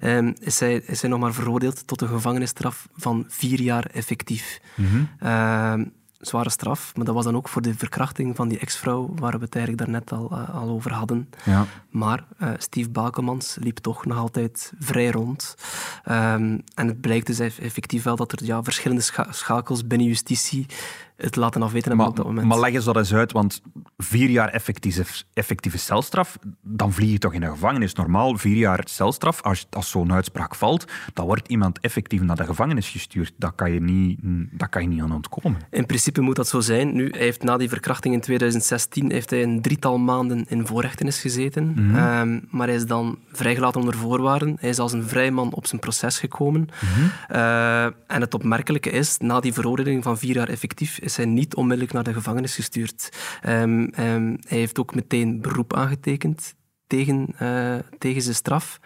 ehm, 0.00 0.32
is, 0.40 0.60
hij, 0.60 0.74
is 0.74 1.00
hij 1.00 1.10
nog 1.10 1.20
maar 1.20 1.32
veroordeeld 1.32 1.86
tot 1.86 2.00
een 2.00 2.08
gevangenisstraf 2.08 2.88
van 2.96 3.24
vier 3.28 3.60
jaar 3.60 3.86
effectief. 3.86 4.60
Ehm, 5.18 5.84
zware 6.20 6.50
straf, 6.50 6.92
maar 6.96 7.04
dat 7.04 7.14
was 7.14 7.24
dan 7.24 7.36
ook 7.36 7.48
voor 7.48 7.62
de 7.62 7.74
verkrachting 7.74 8.36
van 8.36 8.48
die 8.48 8.58
ex-vrouw 8.58 9.10
waar 9.14 9.38
we 9.38 9.44
het 9.44 9.54
eigenlijk 9.56 9.84
daarnet 9.84 10.12
al, 10.12 10.30
eh, 10.30 10.54
al 10.54 10.68
over 10.68 10.92
hadden. 10.92 11.28
Ja. 11.44 11.66
Maar 11.90 12.24
eh, 12.38 12.50
Steve 12.58 12.88
Bakemans 12.90 13.56
liep 13.60 13.78
toch 13.78 14.06
nog 14.06 14.18
altijd 14.18 14.72
vrij 14.78 15.10
rond. 15.10 15.54
En 16.04 16.64
het 16.74 17.00
blijkt 17.00 17.26
dus 17.26 17.38
eff- 17.38 17.58
effectief 17.58 18.02
wel 18.02 18.16
dat 18.16 18.32
er 18.32 18.44
ja, 18.44 18.62
verschillende 18.62 19.02
scha- 19.02 19.32
schakels 19.32 19.86
binnen 19.86 20.06
justitie 20.06 20.66
het 21.18 21.36
laten 21.36 21.62
afweten 21.62 21.88
hebben 21.88 22.06
op 22.06 22.16
dat 22.16 22.26
moment. 22.26 22.46
maar 22.46 22.60
leg 22.60 22.72
eens 22.72 22.84
dat 22.84 22.96
eens 22.96 23.14
uit, 23.14 23.32
want 23.32 23.62
vier 23.96 24.30
jaar 24.30 24.48
effectieve, 24.48 25.04
effectieve 25.32 25.78
celstraf, 25.78 26.38
dan 26.62 26.92
vlieg 26.92 27.10
je 27.10 27.18
toch 27.18 27.32
in 27.32 27.40
de 27.40 27.46
gevangenis. 27.46 27.92
Normaal 27.92 28.36
vier 28.36 28.56
jaar 28.56 28.80
celstraf, 28.84 29.42
als, 29.42 29.66
als 29.70 29.90
zo'n 29.90 30.12
uitspraak 30.12 30.54
valt, 30.54 30.84
dan 31.14 31.26
wordt 31.26 31.48
iemand 31.48 31.80
effectief 31.80 32.20
naar 32.20 32.36
de 32.36 32.44
gevangenis 32.44 32.88
gestuurd. 32.88 33.32
Dat 33.36 33.52
kan 33.54 33.72
je 33.72 33.80
niet, 33.80 34.18
dat 34.50 34.68
kan 34.68 34.82
je 34.82 34.88
niet 34.88 35.00
aan 35.00 35.12
ontkomen. 35.12 35.60
In 35.70 35.86
principe 35.86 36.20
moet 36.20 36.36
dat 36.36 36.48
zo 36.48 36.60
zijn. 36.60 36.94
Nu, 36.94 37.08
hij 37.10 37.20
heeft 37.20 37.42
na 37.42 37.56
die 37.56 37.68
verkrachting 37.68 38.14
in 38.14 38.20
2016 38.20 39.10
heeft 39.10 39.30
hij 39.30 39.42
een 39.42 39.62
drietal 39.62 39.98
maanden 39.98 40.44
in 40.48 40.66
voorrechtenis 40.66 41.20
gezeten. 41.20 41.72
Mhm. 41.76 41.96
Ehm, 41.96 42.40
maar 42.50 42.66
hij 42.66 42.76
is 42.76 42.86
dan 42.86 43.18
vrijgelaten 43.32 43.80
onder 43.80 43.96
voorwaarden. 43.96 44.56
Hij 44.60 44.68
is 44.68 44.78
als 44.78 44.92
een 44.92 45.08
vrij 45.08 45.30
man 45.30 45.52
op 45.52 45.66
zijn 45.66 45.80
proces 45.80 46.18
gekomen. 46.18 46.68
Eh, 47.28 47.84
en 47.84 48.20
het 48.20 48.34
opmerkelijke 48.34 48.90
is, 48.90 49.18
na 49.18 49.40
die 49.40 49.52
veroordeling 49.52 50.02
van 50.02 50.18
vier 50.18 50.34
jaar 50.34 50.48
effectief, 50.48 50.98
is 51.08 51.16
hij 51.16 51.26
niet 51.26 51.54
onmiddellijk 51.54 51.92
naar 51.92 52.04
de 52.04 52.12
gevangenis 52.12 52.54
gestuurd. 52.54 53.12
Ehm, 53.40 53.84
ehm, 53.84 54.36
hij 54.40 54.58
heeft 54.58 54.78
ook 54.78 54.94
meteen 54.94 55.40
beroep 55.40 55.74
aangetekend 55.74 56.54
tegen, 56.86 57.26
eh, 57.38 57.78
tegen 57.98 58.22
zijn 58.22 58.34
straf. 58.34 58.80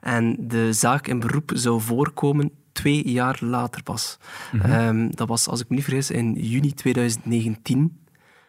En 0.00 0.36
de 0.38 0.72
zaak 0.72 1.06
in 1.06 1.20
beroep 1.20 1.50
zou 1.54 1.80
voorkomen 1.80 2.50
twee 2.72 3.08
jaar 3.08 3.38
later 3.40 3.82
pas. 3.82 4.18
Mhm. 4.52 4.70
Ehm, 4.70 5.08
dat 5.10 5.28
was, 5.28 5.48
als 5.48 5.60
ik 5.60 5.68
me 5.68 5.74
niet 5.74 5.84
vergis, 5.84 6.10
in 6.10 6.32
juni 6.32 6.72
2019. 6.72 8.03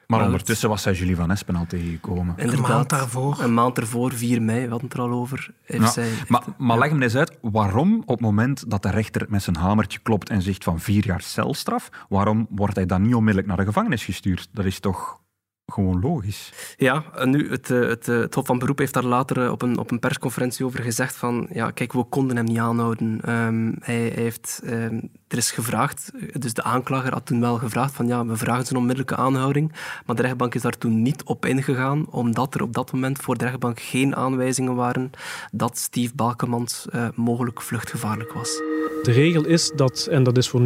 Maar 0.07 0.19
Maar 0.19 0.27
ondertussen 0.27 0.69
was 0.69 0.83
hij 0.83 0.93
Julie 0.93 1.15
van 1.15 1.31
Espen 1.31 1.55
al 1.55 1.65
tegengekomen. 1.67 2.33
Inderdaad, 2.37 2.67
maand 2.67 2.89
daarvoor. 2.89 3.37
Een 3.39 3.53
maand 3.53 3.77
ervoor, 3.77 4.13
4 4.13 4.41
mei, 4.41 4.63
we 4.63 4.69
hadden 4.69 4.89
het 4.89 4.97
er 4.97 5.03
al 5.03 5.11
over. 5.11 5.53
Heeft 5.63 5.83
Ja, 5.83 5.89
zij, 5.89 6.09
maar 6.27 6.43
maar 6.57 6.77
leg 6.77 6.91
me 6.91 7.03
eens 7.03 7.15
uit, 7.15 7.37
waarom 7.41 7.99
op 7.99 8.07
het 8.07 8.19
moment 8.19 8.69
dat 8.69 8.83
de 8.83 8.89
rechter 8.89 9.25
met 9.29 9.43
zijn 9.43 9.55
hamertje 9.55 9.99
klopt 9.99 10.29
en 10.29 10.41
zegt 10.41 10.63
van 10.63 10.79
vier 10.79 11.05
jaar 11.05 11.21
celstraf, 11.21 11.89
waarom 12.09 12.47
wordt 12.49 12.75
hij 12.75 12.85
dan 12.85 13.01
niet 13.01 13.13
onmiddellijk 13.15 13.47
naar 13.47 13.57
de 13.57 13.65
gevangenis 13.65 14.05
gestuurd? 14.05 14.47
Dat 14.51 14.65
is 14.65 14.79
toch 14.79 15.23
gewoon 15.65 15.99
logisch? 15.99 16.75
Ja, 16.77 17.03
en 17.15 17.29
nu, 17.29 17.49
het, 17.49 17.71
eh, 17.71 17.79
het, 17.79 18.07
eh, 18.07 18.19
het 18.19 18.35
Hof 18.35 18.45
van 18.45 18.59
Beroep 18.59 18.77
heeft 18.77 18.93
daar 18.93 19.03
later 19.03 19.43
eh, 19.43 19.51
op 19.51 19.61
een, 19.61 19.77
op 19.77 19.91
een 19.91 19.99
persconferentie 19.99 20.65
over 20.65 20.83
gezegd 20.83 21.15
van, 21.15 21.47
ja, 21.51 21.71
kijk, 21.71 21.93
we 21.93 22.03
konden 22.03 22.35
hem 22.35 22.45
niet 22.45 22.57
aanhouden. 22.57 23.21
Ehm, 23.21 23.73
hij, 23.79 23.95
hij 23.95 24.23
heeft, 24.23 24.61
ehm, 24.63 24.99
er 25.27 25.37
is 25.37 25.51
gevraagd, 25.51 26.11
dus 26.33 26.53
de 26.53 26.63
aanklager 26.63 27.13
had 27.13 27.25
toen 27.25 27.39
wel 27.39 27.55
gevraagd 27.55 27.93
van 27.93 28.07
ja, 28.07 28.25
we 28.25 28.37
vragen 28.37 28.65
zijn 28.65 28.79
onmiddellijke 28.79 29.15
aanhouding, 29.15 29.71
maar 30.05 30.15
de 30.15 30.21
rechtbank 30.21 30.55
is 30.55 30.61
daar 30.61 30.77
toen 30.77 31.01
niet 31.01 31.23
op 31.23 31.45
ingegaan, 31.45 32.05
omdat 32.09 32.55
er 32.55 32.61
op 32.61 32.73
dat 32.73 32.91
moment 32.91 33.19
voor 33.19 33.37
de 33.37 33.45
rechtbank 33.45 33.79
geen 33.79 34.15
aanwijzingen 34.15 34.75
waren 34.75 35.11
dat 35.51 35.77
Steve 35.77 36.15
Balkemans 36.15 36.85
uh, 36.95 37.07
mogelijk 37.15 37.61
vluchtgevaarlijk 37.61 38.33
was. 38.33 38.61
De 39.03 39.11
regel 39.11 39.45
is 39.45 39.71
dat, 39.75 40.07
en 40.11 40.23
dat 40.23 40.37
is 40.37 40.49
voor 40.49 40.61
90% 40.61 40.65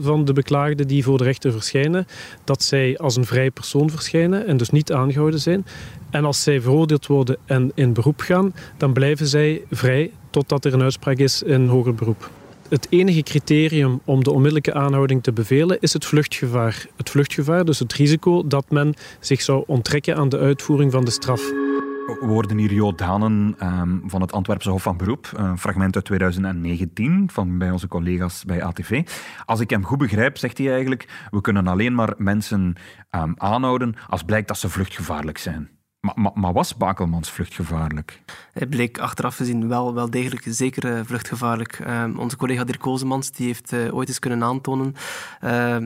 van 0.00 0.24
de 0.24 0.32
beklaagden 0.32 0.86
die 0.88 1.04
voor 1.04 1.18
de 1.18 1.24
rechter 1.24 1.52
verschijnen, 1.52 2.06
dat 2.44 2.62
zij 2.62 2.98
als 2.98 3.16
een 3.16 3.24
vrij 3.24 3.50
persoon 3.50 3.90
verschijnen 3.90 4.46
en 4.46 4.56
dus 4.56 4.70
niet 4.70 4.92
aangehouden 4.92 5.40
zijn. 5.40 5.66
En 6.10 6.24
als 6.24 6.42
zij 6.42 6.60
veroordeeld 6.60 7.06
worden 7.06 7.36
en 7.44 7.72
in 7.74 7.92
beroep 7.92 8.20
gaan, 8.20 8.54
dan 8.76 8.92
blijven 8.92 9.26
zij 9.26 9.62
vrij 9.70 10.10
totdat 10.30 10.64
er 10.64 10.74
een 10.74 10.82
uitspraak 10.82 11.18
is 11.18 11.42
in 11.42 11.66
hoger 11.66 11.94
beroep. 11.94 12.30
Het 12.70 12.86
enige 12.90 13.22
criterium 13.22 14.00
om 14.04 14.24
de 14.24 14.30
onmiddellijke 14.30 14.74
aanhouding 14.74 15.22
te 15.22 15.32
bevelen 15.32 15.80
is 15.80 15.92
het 15.92 16.04
vluchtgevaar. 16.04 16.86
Het 16.96 17.10
vluchtgevaar, 17.10 17.64
dus 17.64 17.78
het 17.78 17.92
risico 17.92 18.46
dat 18.46 18.70
men 18.70 18.94
zich 19.20 19.40
zou 19.40 19.64
onttrekken 19.66 20.16
aan 20.16 20.28
de 20.28 20.38
uitvoering 20.38 20.92
van 20.92 21.04
de 21.04 21.10
straf. 21.10 21.40
We 21.40 22.26
worden 22.26 22.58
hier 22.58 22.72
Jo 22.72 22.94
Danen 22.94 23.56
um, 23.62 24.02
van 24.06 24.20
het 24.20 24.32
Antwerpse 24.32 24.70
Hof 24.70 24.82
van 24.82 24.96
Beroep. 24.96 25.30
Een 25.36 25.58
fragment 25.58 25.94
uit 25.94 26.04
2019 26.04 27.28
van 27.32 27.58
bij 27.58 27.70
onze 27.70 27.88
collega's 27.88 28.44
bij 28.44 28.62
ATV. 28.62 29.02
Als 29.44 29.60
ik 29.60 29.70
hem 29.70 29.84
goed 29.84 29.98
begrijp, 29.98 30.38
zegt 30.38 30.58
hij 30.58 30.70
eigenlijk: 30.70 31.26
we 31.30 31.40
kunnen 31.40 31.66
alleen 31.66 31.94
maar 31.94 32.14
mensen 32.16 32.74
um, 33.10 33.34
aanhouden 33.36 33.94
als 34.08 34.22
blijkt 34.22 34.48
dat 34.48 34.58
ze 34.58 34.68
vluchtgevaarlijk 34.68 35.38
zijn. 35.38 35.79
Maar, 36.00 36.14
maar, 36.16 36.32
maar, 36.34 36.52
was 36.52 36.76
Bakelmans 36.76 37.30
vluchtgevaarlijk? 37.30 38.20
Hij 38.52 38.66
bleek 38.66 38.98
achteraf 38.98 39.36
gezien 39.36 39.68
wel, 39.68 39.94
wel 39.94 40.10
degelijk 40.10 40.44
zeker 40.48 40.84
uh, 40.84 41.00
vluchtgevaarlijk. 41.04 41.78
Uh, 41.86 42.04
onze 42.16 42.36
collega 42.36 42.64
Dirk 42.64 42.80
Kozemans 42.80 43.30
die 43.30 43.46
heeft 43.46 43.72
uh, 43.72 43.94
ooit 43.94 44.08
eens 44.08 44.18
kunnen 44.18 44.42
aantonen 44.42 44.94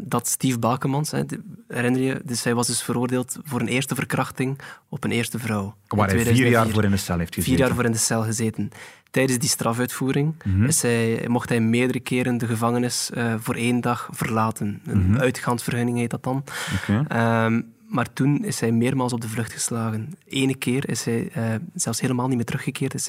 dat 0.04 0.28
Steve 0.28 0.58
Bakelmans, 0.58 1.10
hè, 1.10 1.22
herinner 1.68 2.00
je, 2.00 2.20
dus 2.24 2.44
hij 2.44 2.54
was 2.54 2.66
dus 2.66 2.82
veroordeeld 2.82 3.38
voor 3.44 3.60
een 3.60 3.68
eerste 3.68 3.94
verkrachting 3.94 4.58
op 4.88 5.04
een 5.04 5.10
eerste 5.10 5.38
vrouw. 5.38 5.74
Waar 5.88 6.08
hij 6.10 6.24
vier 6.24 6.48
jaar 6.48 6.68
voor 6.68 6.84
in 6.84 6.90
de 6.90 6.96
cel 6.96 7.18
heeft 7.18 7.34
gezeten. 7.34 7.56
Vier 7.56 7.66
jaar 7.66 7.74
voor 7.74 7.84
in 7.84 7.92
de 7.92 7.98
cel 7.98 8.22
gezeten. 8.22 8.70
Tijdens 9.10 9.38
die 9.38 9.48
strafuitvoering 9.48 10.34
mm 10.44 10.54
-hmm. 10.54 10.64
is 10.64 10.82
hij, 10.82 11.24
mocht 11.28 11.48
hij 11.48 11.60
meerdere 11.60 12.00
keren 12.00 12.38
de 12.38 12.46
gevangenis 12.46 13.10
voor 13.38 13.54
één 13.54 13.80
dag 13.80 14.08
verlaten. 14.12 14.80
Een 14.86 14.98
mm 14.98 15.04
-hmm. 15.04 15.20
uitgaansvergunning 15.20 15.98
heet 15.98 16.10
dat 16.10 16.22
dan. 16.22 16.44
Okay. 16.74 17.44
Um, 17.46 17.73
maar 17.86 18.12
toen 18.12 18.44
is 18.44 18.60
hij 18.60 18.72
meermaals 18.72 19.12
op 19.12 19.20
de 19.20 19.28
vlucht 19.28 19.52
geslagen. 19.52 20.14
Ene 20.26 20.54
keer 20.56 20.88
is 20.88 21.04
hij 21.04 21.30
uh, 21.36 21.54
zelfs 21.74 22.00
helemaal 22.00 22.26
niet 22.26 22.36
meer 22.36 22.44
teruggekeerd. 22.44 22.92
Hij 22.92 23.00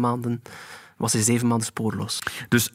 maanden, 0.00 0.42
was 0.96 1.12
hij 1.12 1.22
zeven 1.22 1.46
maanden 1.46 1.66
spoorloos. 1.66 2.18
Dus 2.48 2.72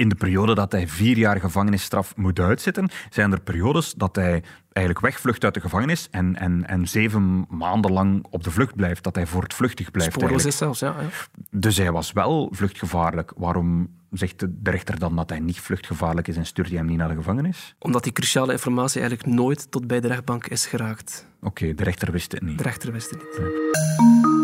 in 0.00 0.08
de 0.08 0.14
periode 0.14 0.54
dat 0.54 0.72
hij 0.72 0.88
vier 0.88 1.16
jaar 1.16 1.40
gevangenisstraf 1.40 2.16
moet 2.16 2.38
uitzitten, 2.38 2.90
zijn 3.10 3.32
er 3.32 3.40
periodes 3.40 3.94
dat 3.94 4.16
hij 4.16 4.42
eigenlijk 4.72 5.06
wegvlucht 5.06 5.44
uit 5.44 5.54
de 5.54 5.60
gevangenis 5.60 6.08
en, 6.10 6.36
en, 6.36 6.66
en 6.66 6.88
zeven 6.88 7.46
maanden 7.48 7.92
lang 7.92 8.26
op 8.30 8.44
de 8.44 8.50
vlucht 8.50 8.76
blijft, 8.76 9.02
dat 9.02 9.14
hij 9.14 9.26
voortvluchtig 9.26 9.90
blijft. 9.90 10.12
Spoorloos 10.12 10.44
is 10.44 10.56
zelfs, 10.56 10.80
ja, 10.80 10.94
ja. 11.00 11.08
Dus 11.50 11.76
hij 11.76 11.92
was 11.92 12.12
wel 12.12 12.48
vluchtgevaarlijk. 12.52 13.32
Waarom 13.36 13.88
zegt 14.10 14.38
de 14.38 14.70
rechter 14.70 14.98
dan 14.98 15.16
dat 15.16 15.30
hij 15.30 15.40
niet 15.40 15.60
vluchtgevaarlijk 15.60 16.28
is 16.28 16.36
en 16.36 16.46
stuurt 16.46 16.68
hij 16.68 16.76
hem 16.76 16.86
niet 16.86 16.98
naar 16.98 17.08
de 17.08 17.14
gevangenis? 17.14 17.74
Omdat 17.78 18.02
die 18.02 18.12
cruciale 18.12 18.52
informatie 18.52 19.00
eigenlijk 19.00 19.30
nooit 19.36 19.70
tot 19.70 19.86
bij 19.86 20.00
de 20.00 20.08
rechtbank 20.08 20.46
is 20.46 20.66
geraakt. 20.66 21.26
Oké, 21.40 21.74
de 21.74 21.84
rechter 21.84 22.12
wist 22.12 22.32
het 22.32 22.42
niet. 22.42 22.58
De 22.58 22.64
rechter 22.64 22.92
wist 22.92 23.10
het 23.10 23.20
niet. 23.20 24.39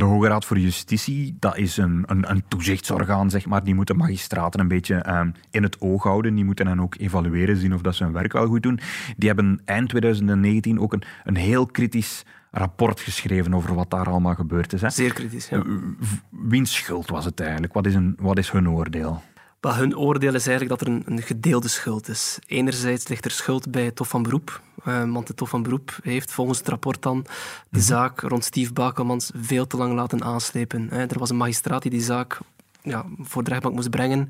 De 0.00 0.06
Hoge 0.06 0.28
Raad 0.28 0.44
voor 0.44 0.58
Justitie, 0.58 1.36
dat 1.38 1.56
is 1.56 1.76
een, 1.76 2.04
een, 2.06 2.30
een 2.30 2.42
toezichtsorgaan, 2.48 3.30
zeg 3.30 3.46
maar. 3.46 3.64
Die 3.64 3.74
moeten 3.74 3.96
magistraten 3.96 4.60
een 4.60 4.68
beetje 4.68 5.08
um, 5.08 5.32
in 5.50 5.62
het 5.62 5.80
oog 5.80 6.02
houden. 6.02 6.34
Die 6.34 6.44
moeten 6.44 6.64
dan 6.64 6.80
ook 6.80 6.94
evalueren, 6.98 7.56
zien 7.56 7.74
of 7.74 7.80
dat 7.80 7.94
ze 7.94 8.04
hun 8.04 8.12
werk 8.12 8.32
wel 8.32 8.46
goed 8.46 8.62
doen. 8.62 8.80
Die 9.16 9.28
hebben 9.28 9.60
eind 9.64 9.88
2019 9.88 10.80
ook 10.80 10.92
een, 10.92 11.02
een 11.24 11.36
heel 11.36 11.66
kritisch 11.66 12.24
rapport 12.50 13.00
geschreven 13.00 13.54
over 13.54 13.74
wat 13.74 13.90
daar 13.90 14.08
allemaal 14.08 14.34
gebeurd 14.34 14.72
is. 14.72 14.80
Hè? 14.80 14.90
Zeer 14.90 15.12
kritisch, 15.12 15.48
ja. 15.48 15.62
Wiens 16.30 16.74
schuld 16.74 17.08
was 17.08 17.24
het 17.24 17.40
eigenlijk? 17.40 17.72
Wat 17.72 17.86
is, 17.86 17.94
een, 17.94 18.16
wat 18.20 18.38
is 18.38 18.50
hun 18.50 18.70
oordeel? 18.70 19.22
Maar 19.60 19.76
hun 19.76 19.96
oordeel 19.96 20.34
is 20.34 20.46
eigenlijk 20.46 20.78
dat 20.78 20.88
er 20.88 20.94
een, 20.94 21.02
een, 21.06 21.22
gedeelde 21.22 21.68
schuld 21.68 22.08
is. 22.08 22.38
Enerzijds 22.46 23.08
ligt 23.08 23.24
er 23.24 23.30
schuld 23.30 23.70
bij 23.70 23.84
het 23.84 23.96
Tof 23.96 24.08
van 24.08 24.22
Beroep. 24.22 24.62
Uh, 24.86 25.12
want 25.12 25.28
het 25.28 25.36
Tof 25.36 25.48
van 25.48 25.62
Beroep 25.62 25.98
heeft 26.02 26.32
volgens 26.32 26.58
het 26.58 26.68
rapport 26.68 27.02
dan 27.02 27.22
de 27.22 27.28
mm-hmm. 27.70 27.88
zaak 27.88 28.20
rond 28.20 28.44
Steve 28.44 28.72
Bakelmans 28.72 29.30
veel 29.34 29.66
te 29.66 29.76
lang 29.76 29.94
laten 29.94 30.24
aanslepen. 30.24 30.90
Er 30.90 31.18
was 31.18 31.30
een 31.30 31.36
magistraat 31.36 31.82
die 31.82 31.90
die 31.90 32.02
zaak 32.02 32.40
ja, 32.82 33.04
voor 33.18 33.44
de 33.44 33.50
rechtbank 33.50 33.74
moest 33.74 33.90
brengen. 33.90 34.28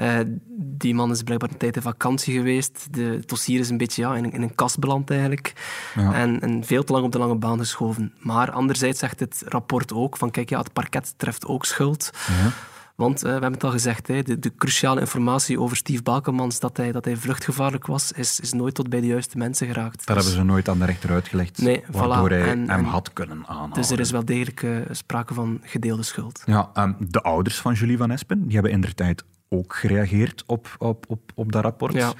Uh, 0.00 0.18
die 0.58 0.94
man 0.94 1.10
is 1.10 1.22
blijkbaar 1.22 1.50
een 1.50 1.56
tijd 1.56 1.76
in 1.76 1.82
vakantie 1.82 2.36
geweest. 2.36 2.86
De 2.90 3.22
dossier 3.26 3.60
is 3.60 3.70
een 3.70 3.76
beetje 3.76 4.02
ja, 4.02 4.16
in, 4.16 4.32
in 4.32 4.42
een 4.42 4.54
kast 4.54 4.78
beland 4.78 5.10
eigenlijk. 5.10 5.52
Ja. 5.94 6.14
En, 6.14 6.40
en, 6.40 6.64
veel 6.64 6.84
te 6.84 6.92
lang 6.92 7.04
op 7.04 7.12
de 7.12 7.18
lange 7.18 7.34
baan 7.34 7.58
geschoven. 7.58 8.14
Maar 8.18 8.50
anderzijds 8.50 8.98
zegt 8.98 9.20
het 9.20 9.42
rapport 9.46 9.92
ook 9.92 10.16
van 10.16 10.30
kijk, 10.30 10.48
ja, 10.48 10.58
het 10.58 10.72
parket 10.72 11.14
treft 11.16 11.46
ook 11.46 11.64
schuld. 11.64 12.10
Ja. 12.28 12.52
Want 12.96 13.16
uh, 13.16 13.22
we 13.22 13.28
hebben 13.30 13.52
het 13.52 13.64
al 13.64 13.70
gezegd, 13.70 14.06
hè, 14.06 14.22
de, 14.22 14.38
de, 14.38 14.54
cruciale 14.54 15.00
informatie 15.00 15.60
over 15.60 15.76
Steve 15.76 16.02
Balkenmans, 16.02 16.60
dat 16.60 16.76
hij, 16.76 16.92
dat 16.92 17.04
hij 17.04 17.16
vluchtgevaarlijk 17.16 17.86
was, 17.86 18.12
is, 18.12 18.40
is 18.40 18.52
nooit 18.52 18.74
tot 18.74 18.88
bij 18.88 19.00
de 19.00 19.06
juiste 19.06 19.38
mensen 19.38 19.66
geraakt. 19.66 20.06
Dat 20.06 20.16
dus... 20.16 20.24
hebben 20.24 20.32
ze 20.32 20.52
nooit 20.52 20.68
aan 20.68 20.78
de 20.78 20.84
rechter 20.84 21.10
uitgelegd, 21.10 21.62
nee, 21.62 21.82
waardoor 21.90 22.28
voilà. 22.28 22.32
hij 22.32 22.48
en, 22.48 22.58
hem 22.58 22.68
en, 22.68 22.84
had 22.84 23.12
kunnen 23.12 23.46
aanhouden. 23.46 23.74
Dus 23.74 23.90
er 23.90 24.00
is 24.00 24.10
wel 24.10 24.24
degelijk 24.24 24.62
uh, 24.62 24.76
sprake 24.90 25.34
van 25.34 25.60
gedeelde 25.62 26.02
schuld. 26.02 26.42
Ja, 26.44 26.70
um, 26.74 26.96
de 26.98 27.22
ouders 27.22 27.60
van 27.60 27.72
Julie 27.72 27.96
van 27.96 28.10
Espen, 28.10 28.44
die 28.44 28.54
hebben 28.54 28.72
in 28.72 28.80
der 28.80 28.94
tijd 28.94 29.24
ook 29.48 29.74
gereageerd 29.74 30.42
op, 30.46 30.76
op, 30.78 31.04
op, 31.08 31.32
op 31.34 31.52
dat 31.52 31.62
rapport. 31.62 31.92
Ja. 31.92 32.12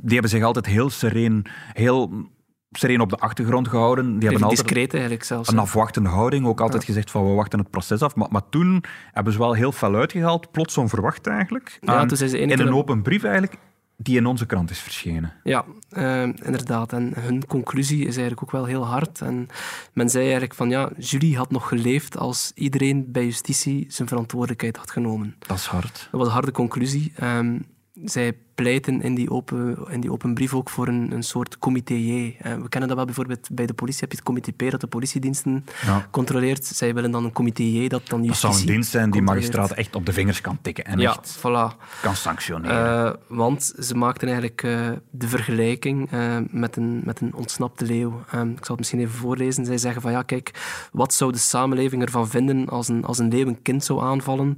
Die 0.00 0.12
hebben 0.12 0.30
zich 0.30 0.42
altijd 0.42 0.66
heel 0.66 0.90
sereen, 0.90 1.46
heel 1.72 2.30
sereen 2.78 3.00
op 3.00 3.10
de 3.10 3.16
achtergrond 3.16 3.68
gehouden. 3.68 4.18
Die 4.18 4.28
hebben 4.28 4.48
altijd 4.48 4.66
discreet 4.66 4.92
eigenlijk 4.92 5.24
zelfs. 5.24 5.48
Een 5.48 5.58
afwachtende 5.58 6.08
houding. 6.08 6.46
Ook 6.46 6.60
altijd 6.60 6.82
ja. 6.82 6.88
gezegd 6.88 7.10
van 7.10 7.26
we 7.26 7.32
wachten 7.32 7.58
het 7.58 7.70
proces 7.70 8.02
af. 8.02 8.14
Maar, 8.14 8.28
maar 8.30 8.48
toen 8.48 8.84
hebben 9.12 9.32
ze 9.32 9.38
wel 9.38 9.52
heel 9.52 9.72
fel 9.72 9.94
uitgehaald. 9.94 10.50
Plots 10.50 10.78
onverwacht 10.78 11.26
eigenlijk. 11.26 11.78
Ja, 11.80 12.08
in 12.20 12.50
een 12.50 12.74
open 12.74 13.02
brief 13.02 13.22
eigenlijk 13.22 13.56
die 13.96 14.16
in 14.16 14.26
onze 14.26 14.46
krant 14.46 14.70
is 14.70 14.78
verschenen. 14.78 15.32
Ja, 15.42 15.64
uh, 15.90 16.22
inderdaad. 16.22 16.92
En 16.92 17.12
hun 17.16 17.46
conclusie 17.46 17.98
is 17.98 18.16
eigenlijk 18.16 18.42
ook 18.42 18.50
wel 18.50 18.64
heel 18.64 18.86
hard. 18.86 19.20
En 19.20 19.48
men 19.92 20.08
zei 20.08 20.22
eigenlijk 20.22 20.54
van 20.54 20.70
ja, 20.70 20.90
Julie 20.98 21.36
had 21.36 21.50
nog 21.50 21.68
geleefd 21.68 22.16
als 22.16 22.52
iedereen 22.54 23.12
bij 23.12 23.24
justitie 23.24 23.86
zijn 23.88 24.08
verantwoordelijkheid 24.08 24.76
had 24.76 24.90
genomen. 24.90 25.34
Dat 25.38 25.56
is 25.56 25.66
hard. 25.66 26.08
Dat 26.10 26.20
was 26.20 26.26
een 26.26 26.32
harde 26.32 26.52
conclusie. 26.52 27.12
Um, 27.22 27.66
zij 28.04 28.36
pleiten 28.56 29.02
in 29.02 29.14
die 29.14 29.30
open, 29.30 29.78
in 29.90 30.00
die 30.00 30.12
open 30.12 30.34
brief 30.34 30.54
ook 30.54 30.70
voor 30.70 30.88
een, 30.88 31.12
een 31.12 31.22
soort 31.22 31.58
comité 31.58 31.94
J. 31.94 32.36
We 32.42 32.68
kennen 32.68 32.88
dat 32.88 32.96
wel 32.96 33.04
bijvoorbeeld 33.04 33.48
bij 33.52 33.66
de 33.66 33.74
politie, 33.74 34.00
heb 34.00 34.10
je 34.10 34.16
het 34.16 34.26
comité 34.26 34.52
P 34.52 34.70
dat 34.70 34.80
de 34.80 34.86
politiediensten 34.86 35.64
ja. 35.84 36.08
controleert. 36.10 36.64
Zij 36.64 36.94
willen 36.94 37.10
dan 37.10 37.24
een 37.24 37.32
comité 37.32 37.62
J 37.62 37.88
dat 37.88 38.06
dan 38.06 38.24
justitie 38.24 38.48
Dat 38.48 38.56
zou 38.56 38.56
een 38.56 38.72
dienst 38.72 38.90
zijn 38.90 39.10
die 39.10 39.22
magistraat 39.22 39.70
echt 39.70 39.94
op 39.96 40.06
de 40.06 40.12
vingers 40.12 40.40
kan 40.40 40.58
tikken 40.62 40.84
en 40.84 40.98
ja, 40.98 41.10
echt 41.10 41.38
voilà. 41.38 41.76
kan 42.02 42.16
sanctioneren. 42.16 43.06
Uh, 43.06 43.12
want 43.36 43.74
ze 43.78 43.94
maakten 43.94 44.28
eigenlijk 44.28 44.62
uh, 44.62 44.88
de 45.10 45.28
vergelijking 45.28 46.12
uh, 46.12 46.36
met, 46.50 46.76
een, 46.76 47.00
met 47.04 47.20
een 47.20 47.34
ontsnapte 47.34 47.84
leeuw. 47.84 48.20
ik 48.30 48.34
zal 48.34 48.48
het 48.66 48.78
misschien 48.78 49.00
even 49.00 49.14
voorlezen. 49.14 49.64
Zij 49.64 49.78
zeggen 49.78 50.02
van 50.02 50.10
ja, 50.10 50.22
kijk, 50.22 50.50
wat 50.92 51.14
zou 51.14 51.32
de 51.32 51.38
samenleving 51.38 52.02
ervan 52.02 52.28
vinden 52.28 52.68
als 52.68 52.88
een, 52.88 53.04
als 53.04 53.18
een 53.18 53.28
leeuw 53.28 53.46
een 53.46 53.62
kind 53.62 53.84
zou 53.84 54.02
aanvallen 54.02 54.56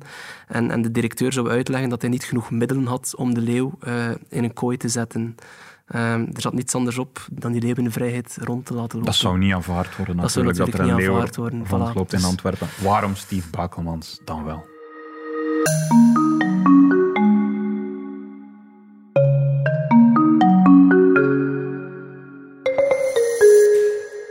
en, 0.49 0.71
en 0.71 0.83
de 0.83 0.91
directeur 0.91 1.33
zou 1.33 1.51
uitleggen 1.51 1.89
dat 1.89 2.01
hij 2.01 2.11
niet 2.11 2.25
genoeg 2.25 2.51
middelen 2.51 2.87
had 2.87 3.15
om 3.17 3.35
de 3.35 3.41
leeuw 3.41 3.79
uh, 3.89 4.11
in 4.29 4.45
een 4.45 4.53
kooi 4.53 4.77
te 4.77 4.89
zetten. 4.89 5.35
Um, 5.95 6.29
er 6.35 6.41
zat 6.41 6.53
niets 6.53 6.75
anders 6.75 6.99
op 6.99 7.27
dan 7.33 7.53
die 7.53 7.61
leeuw 7.61 7.75
in 7.75 7.85
de 7.85 7.91
vrijheid 7.91 8.39
rond 8.41 8.67
te 8.67 8.75
laten 8.75 8.97
lopen. 8.97 9.13
Dat 9.13 9.21
zou 9.21 9.39
niet 9.39 9.53
aanvaard 9.53 9.97
worden 9.97 10.17
dat 10.17 10.25
natuurlijk, 10.25 10.57
dat, 10.57 10.75
er 10.75 10.81
een 10.81 10.95
leeuw 10.95 11.29
worden. 11.35 11.67
rondloopt 11.67 12.15
voilà. 12.15 12.19
in 12.19 12.25
Antwerpen. 12.25 12.69
Waarom 12.83 13.15
Steve 13.15 13.51
Bakelmans 13.51 14.21
dan 14.25 14.45
wel? 14.45 14.67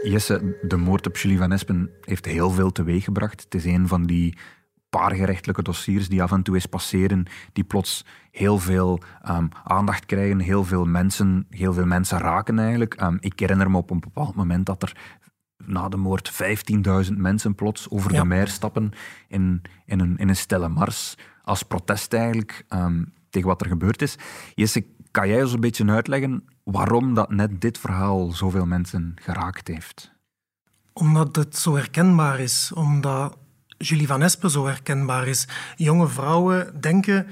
Jesse, 0.04 0.58
de 0.62 0.78
moord 0.78 1.08
op 1.08 1.18
Julie 1.18 1.38
van 1.38 1.52
Espen 1.52 1.90
heeft 2.02 2.26
heel 2.26 2.52
veel 2.52 2.72
teweeggebracht. 2.72 3.44
Het 3.44 3.56
is 3.56 3.66
een 3.66 3.88
van 3.88 4.06
die 4.06 4.38
paar 4.98 5.16
gerechtelijke 5.16 5.62
dossiers 5.62 6.10
die 6.10 6.24
af 6.24 6.32
en 6.32 6.44
toe 6.44 6.56
eens 6.56 6.66
passeren, 6.66 7.26
die 7.54 7.64
plots 7.64 8.06
heel 8.32 8.60
veel 8.60 9.00
um, 9.30 9.50
aandacht 9.64 10.06
krijgen, 10.06 10.40
heel 10.40 10.64
veel 10.64 10.86
mensen, 10.86 11.48
heel 11.50 11.74
veel 11.74 11.86
mensen 11.86 12.20
raken 12.20 12.60
eigenlijk. 12.60 13.02
Um, 13.02 13.18
ik 13.20 13.40
herinner 13.40 13.72
me 13.72 13.78
op 13.78 13.90
een 13.90 14.00
bepaald 14.00 14.36
moment 14.36 14.66
dat 14.66 14.84
er 14.84 14.96
na 15.66 15.90
de 15.90 15.98
moord 15.98 16.32
15.000 17.08 17.14
mensen 17.16 17.56
plots 17.56 17.90
over 17.90 18.14
ja. 18.14 18.22
de 18.22 18.28
meer 18.28 18.48
stappen 18.48 18.92
in, 19.28 19.62
in, 19.86 20.00
een, 20.00 20.18
in 20.18 20.30
een 20.30 20.36
stille 20.36 20.70
mars, 20.70 21.16
als 21.44 21.64
protest 21.64 22.14
eigenlijk 22.14 22.66
um, 22.70 23.14
tegen 23.30 23.48
wat 23.48 23.62
er 23.62 23.68
gebeurd 23.68 24.02
is. 24.02 24.18
Jesse, 24.56 24.86
kan 25.12 25.28
jij 25.28 25.42
ons 25.42 25.54
een 25.54 25.60
beetje 25.60 25.92
uitleggen 25.92 26.44
waarom 26.64 27.14
dat 27.14 27.30
net 27.30 27.62
dit 27.62 27.78
verhaal 27.78 28.32
zoveel 28.32 28.66
mensen 28.66 29.14
geraakt 29.16 29.68
heeft? 29.68 30.12
Omdat 30.94 31.36
het 31.36 31.58
zo 31.58 31.76
herkenbaar 31.76 32.40
is, 32.40 32.72
omdat 32.74 33.38
Julie 33.78 34.08
Van 34.08 34.22
Espen 34.22 34.50
zo 34.50 34.66
herkenbaar 34.66 35.28
is. 35.28 35.48
Jonge 35.76 36.08
vrouwen 36.08 36.82
denken 36.82 37.28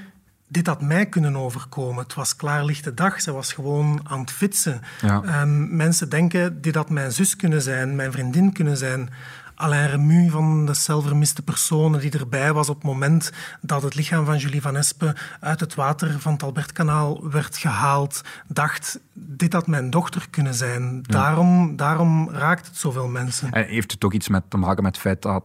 dit 0.47 0.67
had 0.67 0.81
mij 0.81 1.05
kunnen 1.05 1.35
overkomen. 1.35 2.03
Het 2.03 2.13
was 2.13 2.35
klaarlichte 2.35 2.93
dag, 2.93 3.21
ze 3.21 3.31
was 3.31 3.53
gewoon 3.53 3.99
aan 4.03 4.19
het 4.19 4.31
fietsen. 4.31 4.81
Ja. 5.01 5.21
Ehm, 5.23 5.75
mensen 5.75 6.09
denken, 6.09 6.61
dit 6.61 6.75
had 6.75 6.89
mijn 6.89 7.11
zus 7.11 7.35
kunnen 7.35 7.61
zijn, 7.61 7.95
mijn 7.95 8.11
vriendin 8.11 8.51
kunnen 8.51 8.77
zijn. 8.77 9.09
Alain 9.55 9.89
Remu 9.89 10.29
van 10.29 10.65
de 10.65 10.73
celvermiste 10.73 11.41
personen 11.41 11.99
die 11.99 12.11
erbij 12.11 12.53
was 12.53 12.69
op 12.69 12.75
het 12.75 12.83
moment 12.83 13.31
dat 13.61 13.81
het 13.81 13.95
lichaam 13.95 14.25
van 14.25 14.37
Julie 14.37 14.61
Van 14.61 14.75
Espen 14.75 15.15
uit 15.39 15.59
het 15.59 15.75
water 15.75 16.19
van 16.19 16.33
het 16.33 16.43
Albertkanaal 16.43 17.29
werd 17.29 17.57
gehaald, 17.57 18.21
dacht, 18.47 18.99
dit 19.13 19.53
had 19.53 19.67
mijn 19.67 19.89
dochter 19.89 20.27
kunnen 20.29 20.53
zijn. 20.53 21.01
Daarom, 21.01 21.75
daarom 21.75 22.29
raakt 22.29 22.67
het 22.67 22.77
zoveel 22.77 23.07
mensen. 23.07 23.51
En 23.51 23.65
heeft 23.65 23.91
het 23.91 24.03
ook 24.03 24.13
iets 24.13 24.27
met 24.27 24.43
te 24.49 24.57
maken 24.57 24.83
met 24.83 24.93
het 24.93 25.01
feit 25.01 25.21
dat 25.21 25.43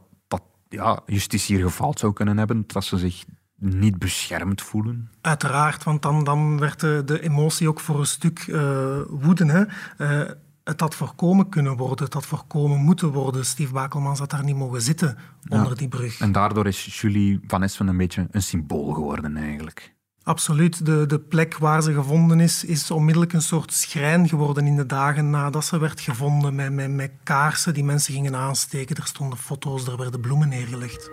ja, 0.71 1.01
justitie 1.07 1.57
hier 1.57 1.65
gefaald 1.65 1.99
zou 1.99 2.13
kunnen 2.13 2.39
hebben? 2.39 2.65
Dat 2.67 2.85
ze 2.85 2.99
zich 2.99 3.25
niet 3.57 3.99
beschermd 3.99 4.63
voelen? 4.63 5.11
Uiteraard, 5.21 5.85
want 5.85 6.03
dan, 6.03 6.25
dan 6.25 6.59
werd 6.59 6.81
de, 6.81 7.03
de 7.05 7.23
emotie 7.23 7.69
ook 7.69 7.81
voor 7.81 7.99
een 7.99 8.07
stuk 8.07 8.47
uh, 8.47 8.99
woede. 9.09 9.45
Hè? 9.45 9.65
Uh, 10.23 10.31
het 10.65 10.81
had 10.81 10.95
voorkomen 10.95 11.49
kunnen 11.49 11.77
worden, 11.77 12.05
het 12.05 12.15
had 12.15 12.27
voorkomen 12.27 12.79
moeten 12.79 13.09
worden. 13.09 13.47
Steve 13.47 13.73
Bakelmans 13.73 14.19
had 14.19 14.31
daar 14.31 14.45
niet 14.45 14.57
mogen 14.57 14.83
zitten 14.83 15.19
onder 15.49 15.77
die 15.77 15.89
brug. 15.89 16.21
En 16.21 16.33
daardoor 16.33 16.67
is 16.67 17.01
Julie 17.01 17.41
Van 17.47 17.63
Espen 17.63 17.87
een 17.87 17.97
beetje 17.97 18.29
een 18.31 18.43
symbool 18.43 18.93
geworden 18.93 19.37
eigenlijk. 19.37 19.95
Absoluut. 20.31 20.87
De, 20.87 21.07
de 21.07 21.19
plek 21.19 21.59
waar 21.59 21.83
ze 21.83 21.93
gevonden 21.93 22.41
is, 22.41 22.65
is 22.65 22.91
onmiddellijk 22.91 23.33
een 23.33 23.43
soort 23.43 23.73
schrijn 23.73 24.29
geworden 24.29 24.67
in 24.67 24.77
de 24.77 24.87
dagen 24.87 25.31
nadat 25.31 25.65
ze 25.65 25.79
werd 25.79 26.01
gevonden. 26.01 26.55
Met, 26.55 26.73
met, 26.73 26.91
met 26.91 27.11
kaarsen 27.23 27.75
die 27.75 27.85
mensen 27.85 28.15
gingen 28.15 28.37
aansteken. 28.37 28.97
Er 28.97 29.07
stonden 29.07 29.39
foto's, 29.39 29.87
er 29.87 29.97
werden 29.97 30.21
bloemen 30.21 30.49
neergelegd. 30.49 31.11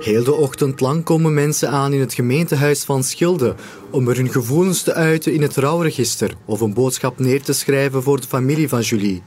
Heel 0.00 0.24
de 0.24 0.34
ochtend 0.34 0.80
lang 0.80 1.04
komen 1.04 1.34
mensen 1.34 1.70
aan 1.70 1.92
in 1.92 2.00
het 2.00 2.14
gemeentehuis 2.14 2.84
van 2.84 3.04
Schilde 3.04 3.54
om 3.90 4.08
er 4.08 4.16
hun 4.16 4.30
gevoelens 4.30 4.82
te 4.82 4.94
uiten 4.94 5.32
in 5.34 5.42
het 5.42 5.56
rouwregister 5.56 6.34
of 6.44 6.60
een 6.60 6.74
boodschap 6.74 7.18
neer 7.18 7.42
te 7.42 7.52
schrijven 7.52 8.02
voor 8.02 8.20
de 8.20 8.26
familie 8.26 8.68
van 8.68 8.80
Julie. 8.80 9.22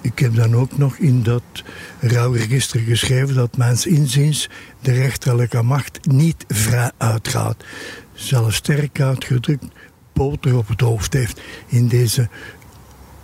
Ik 0.00 0.18
heb 0.18 0.34
dan 0.34 0.56
ook 0.56 0.78
nog 0.78 0.96
in 0.96 1.22
dat 1.22 1.42
rouwregister 2.00 2.80
geschreven 2.80 3.34
dat 3.34 3.56
mijns 3.56 3.86
inziens 3.86 4.48
de 4.80 4.92
rechterlijke 4.92 5.62
macht 5.62 6.06
niet 6.06 6.44
vrij 6.48 6.90
uitgaat. 6.96 7.64
Zelfs 8.18 8.56
sterk 8.56 9.00
uitgedrukt 9.00 9.64
boter 10.12 10.56
op 10.56 10.68
het 10.68 10.80
hoofd 10.80 11.12
heeft 11.12 11.40
in 11.66 11.88
deze 11.88 12.28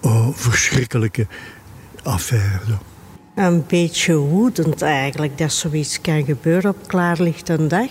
oh, 0.01 0.29
verschrikkelijke 0.33 1.27
affaire. 2.03 2.79
Een 3.35 3.65
beetje 3.67 4.17
woedend 4.17 4.83
eigenlijk 4.83 5.39
dat 5.39 5.53
zoiets 5.53 6.01
kan 6.01 6.25
gebeuren 6.25 6.71
op 6.71 6.89
klaarlichte 6.89 7.67
dag. 7.67 7.91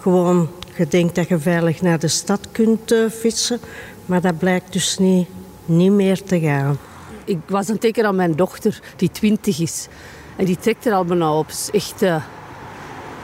Gewoon, 0.00 0.50
je 0.76 0.88
denkt 0.88 1.14
dat 1.14 1.28
je 1.28 1.38
veilig 1.38 1.80
naar 1.80 1.98
de 1.98 2.08
stad 2.08 2.48
kunt 2.52 2.92
uh, 2.92 3.10
fietsen, 3.10 3.60
maar 4.06 4.20
dat 4.20 4.38
blijkt 4.38 4.72
dus 4.72 4.98
niet, 4.98 5.28
niet 5.64 5.92
meer 5.92 6.22
te 6.22 6.40
gaan. 6.40 6.78
Ik 7.24 7.38
was 7.46 7.68
een 7.68 7.78
teken 7.78 8.06
aan 8.06 8.16
mijn 8.16 8.36
dochter, 8.36 8.80
die 8.96 9.10
twintig 9.10 9.60
is. 9.60 9.88
En 10.36 10.44
die 10.44 10.58
trekt 10.58 10.86
er 10.86 10.92
al 10.92 11.04
bijna 11.04 11.38
op. 11.38 11.46
Het 11.46 11.56
is 11.56 11.70
echt 11.70 12.02
uh, 12.02 12.22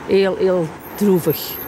heel, 0.06 0.36
heel 0.36 0.68
droevig. 0.94 1.58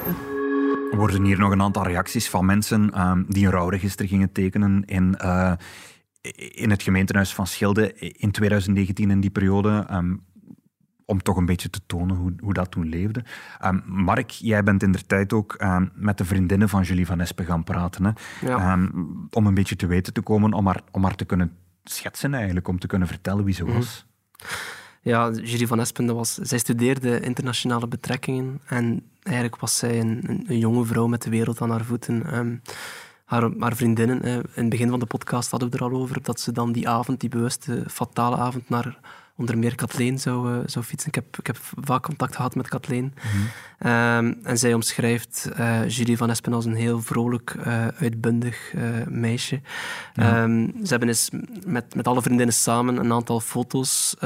Worden 0.97 1.25
hier 1.25 1.39
nog 1.39 1.51
een 1.51 1.63
aantal 1.63 1.87
reacties 1.87 2.29
van 2.29 2.45
mensen 2.45 3.01
um, 3.01 3.25
die 3.29 3.45
een 3.47 3.53
rouwregister 3.53 4.07
gingen 4.07 4.33
tekenen 4.33 4.85
in, 4.85 5.19
uh, 5.25 5.53
in 6.53 6.71
het 6.71 6.83
gemeentehuis 6.83 7.35
van 7.35 7.47
Schilde 7.47 7.95
in 7.95 8.31
2019, 8.31 9.11
in 9.11 9.21
die 9.21 9.31
periode. 9.31 9.87
Um, 9.91 10.25
om 11.07 11.23
toch 11.23 11.37
een 11.37 11.47
beetje 11.47 11.71
te 11.71 11.81
tonen 11.87 12.17
hoe, 12.17 12.33
hoe 12.41 12.53
dat 12.53 12.71
toen 12.71 12.89
leefde. 12.89 13.25
Um, 13.65 13.83
Mark, 13.87 14.31
jij 14.31 14.63
bent 14.63 14.83
in 14.83 14.93
de 14.93 15.07
tijd 15.07 15.33
ook 15.33 15.57
um, 15.63 15.91
met 15.95 16.19
de 16.19 16.25
vriendinnen 16.25 16.69
van 16.69 16.83
Julie 16.83 17.07
Van 17.07 17.21
Espen 17.21 17.45
gaan 17.45 17.65
praten. 17.65 18.05
Hè? 18.05 18.11
Ja. 18.47 18.73
Um, 18.73 19.27
om 19.31 19.47
een 19.47 19.55
beetje 19.55 19.77
te 19.77 19.87
weten 19.87 20.13
te 20.13 20.21
komen, 20.21 20.53
om 20.53 20.67
haar, 20.67 20.83
om 20.91 21.03
haar 21.03 21.15
te 21.15 21.25
kunnen 21.25 21.57
schetsen 21.85 22.35
eigenlijk, 22.35 22.69
om 22.69 22.79
te 22.79 22.87
kunnen 22.87 23.09
vertellen 23.09 23.45
wie 23.45 23.55
ze 23.55 23.65
was. 23.65 24.07
Mm. 24.07 24.49
Ja, 25.05 25.31
Julie 25.31 25.67
Van 25.67 25.81
Espen, 25.81 26.07
dat 26.07 26.17
was, 26.17 26.35
zij 26.35 26.59
studeerde 26.59 27.21
internationale 27.21 27.89
betrekkingen 27.89 28.61
en 28.67 29.12
eigenlijk 29.23 29.57
was 29.57 29.77
zij 29.77 30.01
een, 30.01 30.45
een, 30.47 30.59
jonge 30.59 30.85
vrouw 30.85 31.07
met 31.07 31.23
de 31.23 31.31
wereld 31.31 31.61
aan 31.61 31.71
haar 31.71 31.85
voeten. 31.85 32.37
Um, 32.37 32.63
haar, 33.25 33.77
vriendinnen, 33.77 34.23
eh, 34.23 34.35
in 34.35 34.45
het 34.55 34.69
begin 34.69 34.89
van 34.89 34.99
de 34.99 35.07
podcast 35.07 35.51
hadden 35.51 35.71
we 35.71 35.77
er 35.77 35.83
al 35.83 36.01
over, 36.01 36.23
dat 36.23 36.41
ze 36.41 36.53
dan 36.53 36.73
die 36.73 36.89
avond, 36.89 37.21
die 37.21 37.29
bewuste, 37.29 37.85
fatale 37.89 38.37
avond, 38.37 38.69
naar 38.69 38.99
onder 39.37 39.59
meer 39.59 39.75
Kathleen 39.75 40.19
zou, 40.19 40.53
uh, 40.53 40.59
zou 40.67 40.85
fietsen. 40.85 41.09
Ik 41.09 41.15
heb, 41.15 41.39
ik 41.39 41.47
heb 41.47 41.57
vaak 41.61 42.03
contact 42.03 42.37
gehad 42.37 42.55
met 42.55 42.69
Kathleen. 42.69 43.15
Mhm. 43.17 43.43
Um, 43.85 44.39
en 44.43 44.59
zij 44.59 44.75
omschrijft 44.75 45.49
uh, 45.59 45.89
Julie 45.89 46.17
Van 46.17 46.31
Espen 46.31 46.53
als 46.53 46.65
een 46.65 46.75
heel 46.75 47.01
vrolijk, 47.01 47.55
uh, 47.67 47.87
uitbundig 47.87 48.75
meisje. 49.09 49.61
Ja. 50.15 50.43
Um, 50.43 50.73
ze 50.83 50.89
hebben 50.89 51.09
eens 51.09 51.31
met, 51.67 51.95
met 51.95 52.07
alle 52.07 52.23
vriendinnen 52.23 52.55
samen 52.55 52.97
een 52.97 53.13
aantal 53.13 53.41
foto's 53.41 54.17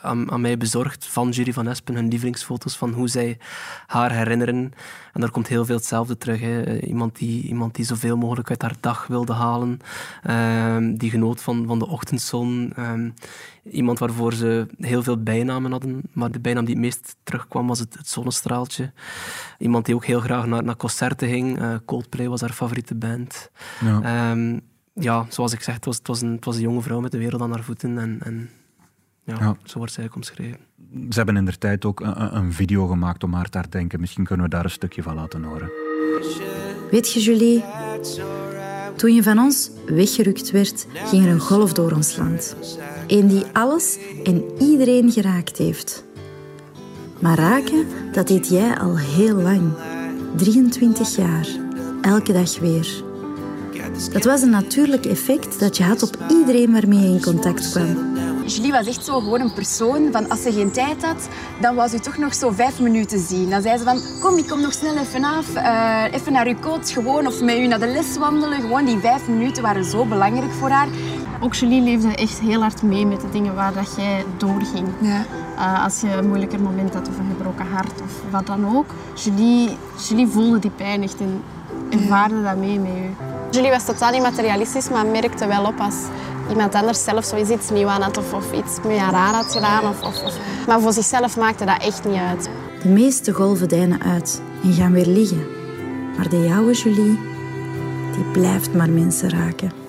aan, 0.00 0.30
aan, 0.30 0.40
mij 0.40 0.56
bezorgd 0.56 1.06
van 1.06 1.30
Julie 1.30 1.52
Van 1.52 1.68
Espen, 1.68 1.94
hun 1.94 2.08
lievelingsfoto's 2.08 2.76
van 2.76 2.92
hoe 2.92 3.08
zij 3.08 3.38
haar 3.86 4.12
herinneren. 4.12 4.72
En 5.12 5.20
daar 5.20 5.30
komt 5.30 5.48
heel 5.48 5.64
veel 5.64 5.76
hetzelfde 5.76 6.18
terug. 6.18 6.40
Hè. 6.40 6.80
Iemand, 6.80 7.16
die, 7.16 7.42
iemand 7.42 7.74
die 7.74 7.84
zoveel 7.84 8.16
mogelijk 8.16 8.50
uit 8.50 8.62
haar 8.62 8.76
dag 8.80 9.06
wilde 9.06 9.32
halen, 9.32 9.78
um, 10.30 10.96
die 10.96 11.10
genoot 11.10 11.42
van, 11.42 11.66
van 11.66 11.78
de 11.78 11.86
ochtendzon. 11.86 12.74
iemand 13.70 13.98
waarvoor 13.98 14.34
ze 14.34 14.66
heel 14.78 15.02
veel 15.02 15.22
bijnamen 15.22 15.70
hadden, 15.70 16.02
maar 16.12 16.30
de 16.30 16.40
bijnaam 16.40 16.64
die 16.64 16.74
het 16.74 16.84
meest 16.84 17.16
terugkwam 17.22 17.66
was 17.66 17.78
het, 17.78 17.94
het 17.94 18.08
zonnestraaltje. 18.08 18.92
Iemand 19.58 19.84
die 19.86 19.94
ook 19.94 20.04
heel 20.04 20.20
graag 20.20 20.46
naar, 20.46 20.64
naar 20.64 20.76
concerten 20.76 21.28
ging. 21.28 21.60
Uh, 21.60 21.74
Coldplay 21.84 22.28
was 22.28 22.40
haar 22.40 22.52
favoriete 22.52 22.94
band. 22.94 23.50
Ja, 23.80 24.30
um, 24.30 24.60
ja 24.94 25.26
zoals 25.28 25.52
ik 25.52 25.60
zeg, 25.60 25.74
het 25.74 25.84
was, 25.84 25.96
het, 25.96 26.06
was 26.06 26.20
een, 26.20 26.32
het 26.32 26.44
was 26.44 26.56
een 26.56 26.62
jonge 26.62 26.82
vrouw 26.82 27.00
met 27.00 27.10
de 27.12 27.18
wereld 27.18 27.42
aan 27.42 27.52
haar 27.52 27.62
voeten. 27.62 27.98
En, 27.98 28.18
en 28.22 28.50
ja, 29.24 29.36
ja, 29.40 29.56
zo 29.64 29.78
wordt 29.78 29.92
zij 29.92 30.04
ook 30.04 30.14
omschreven. 30.14 30.58
Ze 30.92 31.16
hebben 31.16 31.36
in 31.36 31.44
de 31.44 31.58
tijd 31.58 31.84
ook 31.84 32.00
een, 32.00 32.36
een, 32.36 32.52
video 32.52 32.86
gemaakt 32.86 33.24
om 33.24 33.32
haar 33.34 33.48
te 33.48 33.58
herdenken. 33.58 34.00
Misschien 34.00 34.24
kunnen 34.24 34.44
we 34.44 34.50
daar 34.50 34.64
een 34.64 34.70
stukje 34.70 35.02
van 35.02 35.14
laten 35.14 35.42
horen. 35.42 35.70
Weet 36.90 37.12
je, 37.12 37.20
Julie, 37.20 37.64
toen 38.96 39.14
je 39.14 39.22
van 39.22 39.38
ons 39.38 39.70
weggerukt 39.86 40.50
werd, 40.50 40.86
ging 40.92 41.24
er 41.24 41.30
een 41.30 41.40
golf 41.40 41.72
door 41.72 41.92
ons 41.92 42.16
land. 42.16 42.56
Een 43.06 43.28
die 43.28 43.44
alles 43.52 43.98
en 44.24 44.44
iedereen 44.58 45.10
geraakt 45.10 45.58
heeft. 45.58 46.04
Maar 47.22 47.38
raken, 47.38 47.86
dat 48.12 48.28
deed 48.28 48.48
jij 48.48 48.78
al 48.78 48.98
heel 48.98 49.36
lang. 49.36 49.72
23 50.36 51.16
jaar. 51.16 51.46
Elke 52.00 52.32
dag 52.32 52.58
weer. 52.58 53.02
Dat 54.12 54.24
was 54.24 54.42
een 54.42 54.50
natuurlijk 54.50 55.04
effect 55.04 55.60
dat 55.60 55.76
je 55.76 55.82
had 55.84 56.02
op 56.02 56.16
iedereen 56.28 56.72
waarmee 56.72 57.00
je 57.00 57.08
in 57.08 57.22
contact 57.22 57.70
kwam. 57.70 57.96
Julie 58.46 58.72
was 58.72 58.86
echt 58.86 59.04
zo 59.04 59.20
gewoon 59.20 59.40
een 59.40 59.52
persoon 59.52 60.12
van 60.12 60.28
als 60.30 60.42
ze 60.42 60.52
geen 60.52 60.70
tijd 60.70 61.04
had, 61.04 61.28
dan 61.60 61.74
wou 61.74 61.88
ze 61.88 62.00
toch 62.00 62.18
nog 62.18 62.34
zo 62.34 62.50
vijf 62.50 62.80
minuten 62.80 63.18
zien. 63.18 63.50
Dan 63.50 63.62
zei 63.62 63.78
ze 63.78 63.84
van, 63.84 64.00
kom, 64.20 64.38
ik 64.38 64.48
kom 64.48 64.60
nog 64.60 64.72
snel 64.72 64.96
even 64.96 65.24
af, 65.24 65.56
uh, 65.56 66.04
even 66.12 66.32
naar 66.32 66.46
uw 66.46 66.58
coach 66.60 66.92
gewoon 66.92 67.26
of 67.26 67.42
met 67.42 67.58
u 67.58 67.66
naar 67.66 67.80
de 67.80 67.86
les 67.86 68.16
wandelen. 68.18 68.60
Gewoon 68.60 68.84
die 68.84 68.98
vijf 68.98 69.28
minuten 69.28 69.62
waren 69.62 69.84
zo 69.84 70.04
belangrijk 70.04 70.52
voor 70.52 70.70
haar. 70.70 70.88
Ook 71.40 71.54
Julie 71.54 71.82
leefde 71.82 72.14
echt 72.14 72.40
heel 72.40 72.60
hard 72.60 72.82
mee 72.82 73.06
met 73.06 73.20
de 73.20 73.30
dingen 73.30 73.54
waar 73.54 73.74
dat 73.74 73.94
jij 73.96 74.24
doorging. 74.38 74.88
Ja. 75.00 75.24
Uh, 75.56 75.84
als 75.84 76.00
je 76.00 76.12
een 76.12 76.28
moeilijker 76.28 76.60
moment 76.60 76.94
had 76.94 77.08
of 77.08 77.18
een 77.18 77.26
gebroken 77.36 77.66
hart 77.66 78.00
of 78.02 78.30
wat 78.30 78.46
dan 78.46 78.76
ook. 78.76 78.86
Julie, 79.14 79.76
Julie 80.08 80.26
voelde 80.26 80.58
die 80.58 80.70
pijn 80.70 81.02
echt 81.02 81.20
en 81.20 81.42
ervaarde 81.90 82.42
dat 82.42 82.56
mee 82.56 82.78
met 82.78 82.90
u. 82.90 83.24
Julie 83.50 83.70
was 83.70 83.84
totaal 83.84 84.10
niet 84.10 84.22
materialistisch, 84.22 84.88
maar 84.88 85.06
merkte 85.06 85.46
wel 85.46 85.64
op 85.64 85.80
als 85.80 85.96
iemand 86.48 86.74
anders 86.74 87.04
zelf 87.04 87.24
zoiets 87.24 87.50
iets 87.50 87.70
nieuws 87.70 87.90
aan 87.90 88.02
had 88.02 88.18
of, 88.18 88.32
of 88.32 88.52
iets 88.52 88.78
met 88.86 88.98
haar 88.98 89.14
aan 89.14 89.34
had 89.34 89.52
gedaan. 89.52 89.88
Of, 89.88 90.02
of, 90.02 90.22
of. 90.22 90.34
Maar 90.66 90.80
voor 90.80 90.92
zichzelf 90.92 91.36
maakte 91.36 91.64
dat 91.64 91.82
echt 91.82 92.04
niet 92.04 92.20
uit. 92.28 92.48
De 92.82 92.88
meeste 92.88 93.32
golven 93.32 93.68
deinen 93.68 94.02
uit 94.02 94.42
en 94.62 94.72
gaan 94.72 94.92
weer 94.92 95.06
liggen. 95.06 95.46
Maar 96.16 96.28
de 96.28 96.44
jouwe 96.44 96.72
Julie, 96.72 97.18
die 98.12 98.24
blijft 98.32 98.74
maar 98.74 98.90
mensen 98.90 99.30
raken. 99.30 99.81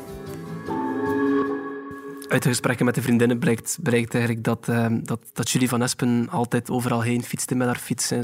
Uit 2.33 2.43
de 2.43 2.49
gesprekken 2.49 2.85
met 2.85 2.95
de 2.95 3.01
vriendinnen 3.01 3.39
blijkt, 3.39 3.77
blijkt 3.81 4.13
eigenlijk 4.13 4.43
dat, 4.43 4.67
uh, 4.69 4.85
dat, 4.91 5.19
dat 5.33 5.49
Julie 5.49 5.69
van 5.69 5.81
Espen 5.81 6.29
altijd 6.29 6.69
overal 6.69 7.01
heen 7.01 7.23
fietste 7.23 7.55
met 7.55 7.67
haar 7.67 7.75
fiets. 7.75 8.09
Hè. 8.09 8.15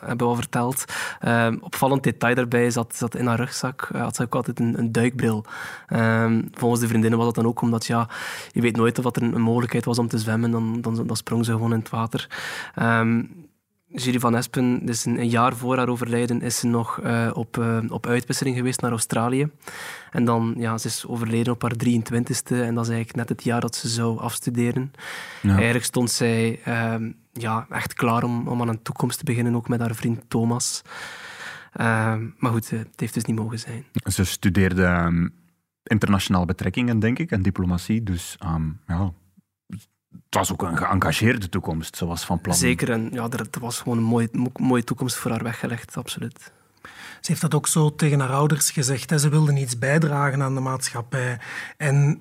Hebben 0.00 0.16
we 0.16 0.32
al 0.32 0.34
verteld. 0.34 0.84
Uh, 1.24 1.52
opvallend 1.60 2.02
detail 2.02 2.34
daarbij 2.34 2.66
is 2.66 2.74
dat, 2.74 2.96
dat 2.98 3.14
in 3.14 3.26
haar 3.26 3.38
rugzak 3.38 3.88
uh, 3.92 4.02
had 4.02 4.16
ze 4.16 4.22
ook 4.22 4.34
altijd 4.34 4.60
een, 4.60 4.78
een 4.78 4.92
duikbril. 4.92 5.44
volgens 6.52 6.80
de 6.80 6.88
vriendinnen 6.88 7.18
was 7.18 7.26
dat 7.26 7.34
dan 7.34 7.46
ook 7.46 7.60
omdat 7.60 7.86
ja, 7.86 8.08
je 8.52 8.60
weet 8.60 8.76
nooit 8.76 8.98
of 8.98 9.16
er 9.16 9.22
een, 9.22 9.34
een 9.34 9.40
mogelijkheid 9.40 9.84
was 9.84 9.98
om 9.98 10.08
te 10.08 10.18
zwemmen. 10.18 10.50
Dan, 10.50 10.80
dan, 10.80 11.06
dan 11.06 11.16
sprong 11.16 11.44
ze 11.44 11.52
gewoon 11.52 11.72
in 11.72 11.78
het 11.78 11.90
water. 11.90 12.28
Julie 13.94 14.20
van 14.20 14.36
Espen, 14.36 14.86
dus 14.86 15.04
een, 15.04 15.28
jaar 15.28 15.56
voor 15.56 15.76
haar 15.76 15.88
overlijden, 15.88 16.40
is 16.40 16.58
ze 16.58 16.66
nog 16.66 17.00
uh, 17.04 17.30
op, 17.34 17.56
uh, 17.56 17.78
op 17.88 18.06
uitwisseling 18.06 18.56
geweest 18.56 18.80
naar 18.80 18.90
Australië. 18.90 19.50
En 20.10 20.24
dan, 20.24 20.54
ja, 20.56 20.78
ze 20.78 20.86
is 20.86 21.06
overleden 21.06 21.52
op 21.52 21.62
haar 21.62 21.72
23ste 21.72 22.56
en 22.56 22.74
dat 22.74 22.84
is 22.84 22.90
eigenlijk 22.90 23.14
net 23.14 23.28
het 23.28 23.44
jaar 23.44 23.60
dat 23.60 23.76
ze 23.76 23.88
zou 23.88 24.18
afstuderen. 24.18 24.92
Ja. 25.42 25.54
Eigenlijk 25.54 25.84
stond 25.84 26.10
zij 26.10 26.60
uh, 26.68 26.94
ja, 27.32 27.66
echt 27.70 27.94
klaar 27.94 28.22
om, 28.22 28.48
om 28.48 28.60
aan 28.60 28.68
een 28.68 28.82
toekomst 28.82 29.18
te 29.18 29.24
beginnen, 29.24 29.54
ook 29.54 29.68
met 29.68 29.80
haar 29.80 29.94
vriend 29.94 30.20
Thomas. 30.28 30.82
Ehm, 31.72 32.26
maar 32.38 32.52
goed, 32.52 32.70
het 32.70 33.00
heeft 33.00 33.14
dus 33.14 33.24
niet 33.24 33.36
mogen 33.36 33.58
zijn. 33.58 33.84
Ze 33.92 34.24
studeerde 34.24 34.84
um, 34.84 35.34
internationale 35.82 36.46
betrekkingen, 36.46 36.98
denk 36.98 37.18
ik, 37.18 37.30
en 37.30 37.42
diplomatie. 37.42 38.02
Dus 38.02 38.36
um, 38.44 38.80
ja, 38.86 39.12
het 40.12 40.34
was 40.34 40.52
ook 40.52 40.62
een 40.62 40.76
geëngageerde 40.76 41.48
toekomst, 41.48 41.96
zoals 41.96 42.24
van 42.24 42.40
plan. 42.40 42.56
Zeker, 42.56 42.90
en 42.90 43.08
ja, 43.12 43.28
er, 43.30 43.46
er 43.50 43.60
was 43.60 43.80
gewoon 43.80 43.98
een 43.98 44.04
mooie, 44.04 44.28
mooie 44.56 44.84
toekomst 44.84 45.16
voor 45.16 45.30
haar 45.30 45.42
weggelegd, 45.42 45.96
absoluut. 45.96 46.52
Ze 47.22 47.30
heeft 47.30 47.40
dat 47.40 47.54
ook 47.54 47.66
zo 47.66 47.94
tegen 47.94 48.20
haar 48.20 48.32
ouders 48.32 48.70
gezegd. 48.70 49.10
Hè. 49.10 49.18
Ze 49.18 49.28
wilde 49.28 49.60
iets 49.60 49.78
bijdragen 49.78 50.42
aan 50.42 50.54
de 50.54 50.60
maatschappij. 50.60 51.38
En 51.76 52.20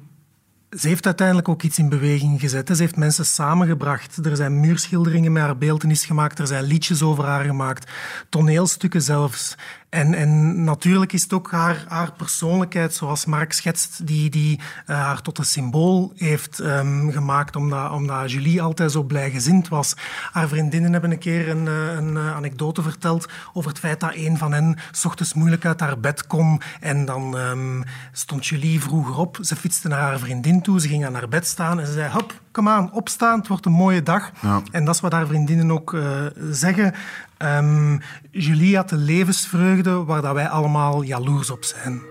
ze 0.78 0.88
heeft 0.88 1.06
uiteindelijk 1.06 1.50
ook 1.50 1.62
iets 1.62 1.78
in 1.78 1.89
beweging 1.89 2.39
gezet. 2.39 2.68
Ze 2.68 2.82
heeft 2.82 2.96
mensen 2.96 3.26
samengebracht. 3.26 4.26
Er 4.26 4.36
zijn 4.36 4.60
muurschilderingen 4.60 5.32
met 5.32 5.44
haar 5.44 5.58
beeldenis 5.58 6.06
gemaakt. 6.06 6.39
Er 6.39 6.48
zijn 6.48 6.64
liedjes 6.64 7.02
over 7.02 7.24
haar 7.24 7.44
gemaakt. 7.44 7.92
Toneelstukken 8.30 9.02
zelfs. 9.02 9.56
En, 9.92 10.14
en 10.14 10.64
natuurlijk 10.64 11.14
is 11.14 11.22
het 11.22 11.34
ook 11.34 11.52
haar, 11.52 11.86
haar 11.88 12.12
persoonlijkheid, 12.12 12.94
zoals 12.94 13.26
Mark 13.26 13.54
schetst, 13.54 14.08
die, 14.08 14.30
die 14.30 14.60
uh, 14.88 14.96
haar 14.96 15.22
tot 15.22 15.38
een 15.38 15.46
symbool 15.46 16.14
heeft 16.16 16.60
um, 16.60 17.12
gemaakt, 17.12 17.56
omdat, 17.56 17.92
omdat 17.92 18.32
Julie 18.32 18.62
altijd 18.62 18.92
zo 18.92 19.04
blijgezind 19.04 19.68
was. 19.68 19.94
Haar 20.32 20.48
vriendinnen 20.48 20.92
hebben 20.92 21.12
een 21.12 21.20
keer 21.20 21.50
een, 21.50 21.68
eh, 21.68 21.94
een, 21.94 22.16
een 22.16 22.34
anekdote 22.34 22.82
verteld 22.82 23.28
over 23.54 23.70
het 23.70 23.80
feit 23.80 24.00
dat 24.00 24.16
een 24.16 24.38
van 24.38 24.52
hen 24.52 24.78
s 24.92 25.06
ochtends 25.06 25.34
moeilijk 25.34 25.66
uit 25.66 25.80
haar 25.80 26.00
bed 26.00 26.28
kon. 26.28 26.62
En 26.80 27.06
dan 27.06 27.38
um, 27.38 27.84
stond 28.12 28.48
Julie 28.48 28.82
vroeger 28.82 29.18
op. 29.18 29.38
Ze 29.42 29.56
fietste 29.56 29.88
naar 29.88 30.02
haar 30.02 30.20
vriendin 30.20 30.62
toe, 30.62 30.82
ze 30.82 30.88
ging 30.88 31.06
aan 31.06 31.14
haar 31.14 31.30
bed 31.30 31.48
staan 31.48 31.80
en 31.80 31.86
ze 31.86 31.94
zei, 31.94 32.12
hop, 32.12 32.42
kom 32.52 32.68
aan, 32.68 32.91
opstaan, 32.91 33.39
het 33.39 33.47
wordt 33.47 33.66
een 33.66 33.72
mooie 33.72 34.04
dag. 34.04 34.32
Ja. 34.41 34.62
En 34.72 34.86
dat 34.86 34.95
is 34.95 35.02
wat 35.02 35.12
haar 35.12 35.28
vriendinnen 35.28 35.72
ook 35.72 35.93
uh, 35.93 36.26
zeggen. 36.49 36.93
Um, 37.38 38.02
Julie 38.32 38.76
had 38.76 38.89
de 38.89 38.97
levensvreugde 38.97 40.04
waar 40.04 40.22
dat 40.22 40.34
wij 40.34 40.49
allemaal 40.49 41.02
jaloers 41.02 41.49
op 41.49 41.64
zijn. 41.64 42.02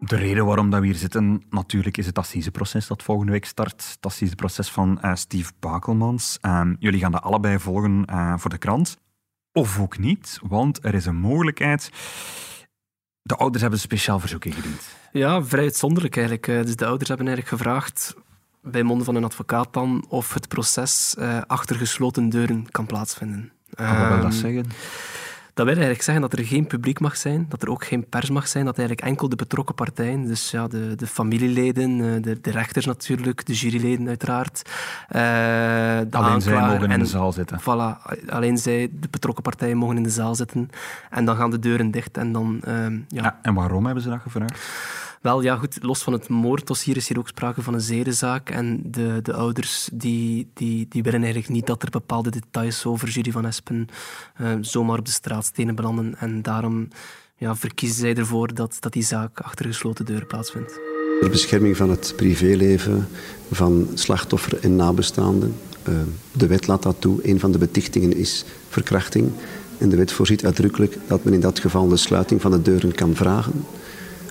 De 0.00 0.16
reden 0.16 0.46
waarom 0.46 0.70
dat 0.70 0.80
we 0.80 0.86
hier 0.86 0.94
zitten, 0.94 1.42
natuurlijk, 1.50 1.96
is 1.96 2.06
het 2.06 2.18
assiseproces 2.18 2.86
dat 2.86 3.02
volgende 3.02 3.32
week 3.32 3.44
start. 3.44 3.88
Het 3.94 4.06
assiseproces 4.06 4.70
van 4.70 4.98
uh, 5.04 5.14
Steve 5.14 5.52
Bakelmans. 5.60 6.38
Um, 6.42 6.76
jullie 6.78 7.00
gaan 7.00 7.12
dat 7.12 7.22
allebei 7.22 7.58
volgen 7.58 8.04
uh, 8.10 8.34
voor 8.36 8.50
de 8.50 8.58
krant. 8.58 8.98
Of 9.52 9.80
ook 9.80 9.98
niet, 9.98 10.38
want 10.42 10.84
er 10.84 10.94
is 10.94 11.06
een 11.06 11.16
mogelijkheid. 11.16 11.90
De 13.22 13.36
ouders 13.36 13.62
hebben 13.62 13.78
een 13.80 13.86
speciaal 13.86 14.20
verzoek 14.20 14.44
ingediend. 14.44 14.82
Ja, 15.12 15.44
vrij 15.44 15.62
uitzonderlijk 15.62 16.16
eigenlijk. 16.16 16.66
Dus 16.66 16.76
de 16.76 16.86
ouders 16.86 17.08
hebben 17.08 17.26
eigenlijk 17.26 17.62
gevraagd 17.62 18.14
bij 18.62 18.82
monden 18.82 19.04
van 19.04 19.14
een 19.14 19.24
advocaat 19.24 19.72
dan 19.72 20.04
of 20.08 20.34
het 20.34 20.48
proces 20.48 21.14
uh, 21.18 21.40
achter 21.46 21.76
gesloten 21.76 22.28
deuren 22.28 22.70
kan 22.70 22.86
plaatsvinden. 22.86 23.52
wat 23.70 23.86
wil 23.86 24.08
dat 24.08 24.22
ehm, 24.22 24.30
zeggen? 24.30 24.66
Dat 25.60 25.68
wil 25.68 25.78
eigenlijk 25.78 26.08
zeggen 26.10 26.30
dat 26.30 26.38
er 26.38 26.46
geen 26.46 26.66
publiek 26.66 27.00
mag 27.00 27.16
zijn, 27.16 27.46
dat 27.48 27.62
er 27.62 27.70
ook 27.70 27.84
geen 27.84 28.08
pers 28.08 28.30
mag 28.30 28.48
zijn, 28.48 28.64
dat 28.64 28.78
eigenlijk 28.78 29.08
enkel 29.08 29.28
de 29.28 29.36
betrokken 29.36 29.74
partijen, 29.74 30.26
dus 30.26 30.50
ja, 30.50 30.68
de, 30.68 30.94
de 30.94 31.06
familieleden, 31.06 31.90
eh, 31.90 32.22
de, 32.22 32.40
de 32.40 32.50
rechters 32.50 32.86
natuurlijk, 32.86 33.46
de 33.46 33.52
juryleden 33.52 34.08
uiteraard, 34.08 34.62
uh, 34.66 35.20
de 36.10 36.16
alleen 36.16 36.40
zij 36.40 36.60
mogen 36.60 36.90
in 36.90 36.98
de 36.98 37.06
zaal 37.06 37.32
zitten. 37.32 37.60
Voilà, 37.60 38.18
alleen 38.28 38.58
zij, 38.58 38.90
de 38.92 39.08
betrokken 39.10 39.42
partijen, 39.42 39.76
mogen 39.76 39.96
in 39.96 40.02
de 40.02 40.10
zaal 40.10 40.34
zitten. 40.34 40.68
En 41.10 41.24
dan 41.24 41.36
gaan 41.36 41.50
de 41.50 41.58
deuren 41.58 41.90
dicht 41.90 42.16
en 42.16 42.32
dan... 42.32 42.60
Uh, 42.68 42.74
ja. 42.88 43.02
ja. 43.08 43.38
En 43.42 43.54
waarom 43.54 43.84
hebben 43.84 44.02
ze 44.02 44.08
dat 44.08 44.20
gevraagd? 44.20 44.58
Wel, 45.20 45.42
ja, 45.42 45.56
goed, 45.56 45.78
los 45.82 46.02
van 46.02 46.12
het 46.12 46.28
moorddossier 46.28 46.96
is 46.96 47.08
hier 47.08 47.18
ook 47.18 47.28
sprake 47.28 47.62
van 47.62 47.74
een 47.74 47.80
zedenzaak. 47.80 48.50
En 48.50 48.82
de, 48.84 49.18
de 49.22 49.32
ouders 49.32 49.88
die, 49.92 50.50
die, 50.54 50.86
die 50.88 51.02
willen 51.02 51.22
eigenlijk 51.22 51.52
niet 51.52 51.66
dat 51.66 51.82
er 51.82 51.90
bepaalde 51.90 52.30
details 52.30 52.84
over 52.84 53.08
Jury 53.08 53.30
van 53.30 53.46
Espen 53.46 53.88
uh, 54.40 54.52
zomaar 54.60 54.98
op 54.98 55.04
de 55.04 55.10
straatstenen 55.10 55.74
belanden. 55.74 56.14
En 56.18 56.42
daarom 56.42 56.88
ja, 57.36 57.56
verkiezen 57.56 57.98
zij 57.98 58.14
ervoor 58.14 58.54
dat, 58.54 58.76
dat 58.80 58.92
die 58.92 59.02
zaak 59.02 59.40
achter 59.40 59.66
gesloten 59.66 60.04
deuren 60.04 60.26
plaatsvindt. 60.26 60.72
De 61.20 61.28
bescherming 61.30 61.76
van 61.76 61.90
het 61.90 62.12
privéleven 62.16 63.08
van 63.50 63.88
slachtoffer 63.94 64.58
en 64.60 64.76
nabestaanden. 64.76 65.54
Uh, 65.88 65.94
de 66.32 66.46
wet 66.46 66.66
laat 66.66 66.82
dat 66.82 66.96
toe. 66.98 67.28
Een 67.28 67.40
van 67.40 67.52
de 67.52 67.58
betichtingen 67.58 68.16
is 68.16 68.44
verkrachting. 68.68 69.30
En 69.78 69.88
de 69.88 69.96
wet 69.96 70.12
voorziet 70.12 70.44
uitdrukkelijk 70.44 70.98
dat 71.06 71.24
men 71.24 71.32
in 71.32 71.40
dat 71.40 71.58
geval 71.58 71.88
de 71.88 71.96
sluiting 71.96 72.40
van 72.40 72.50
de 72.50 72.62
deuren 72.62 72.94
kan 72.94 73.14
vragen. 73.14 73.64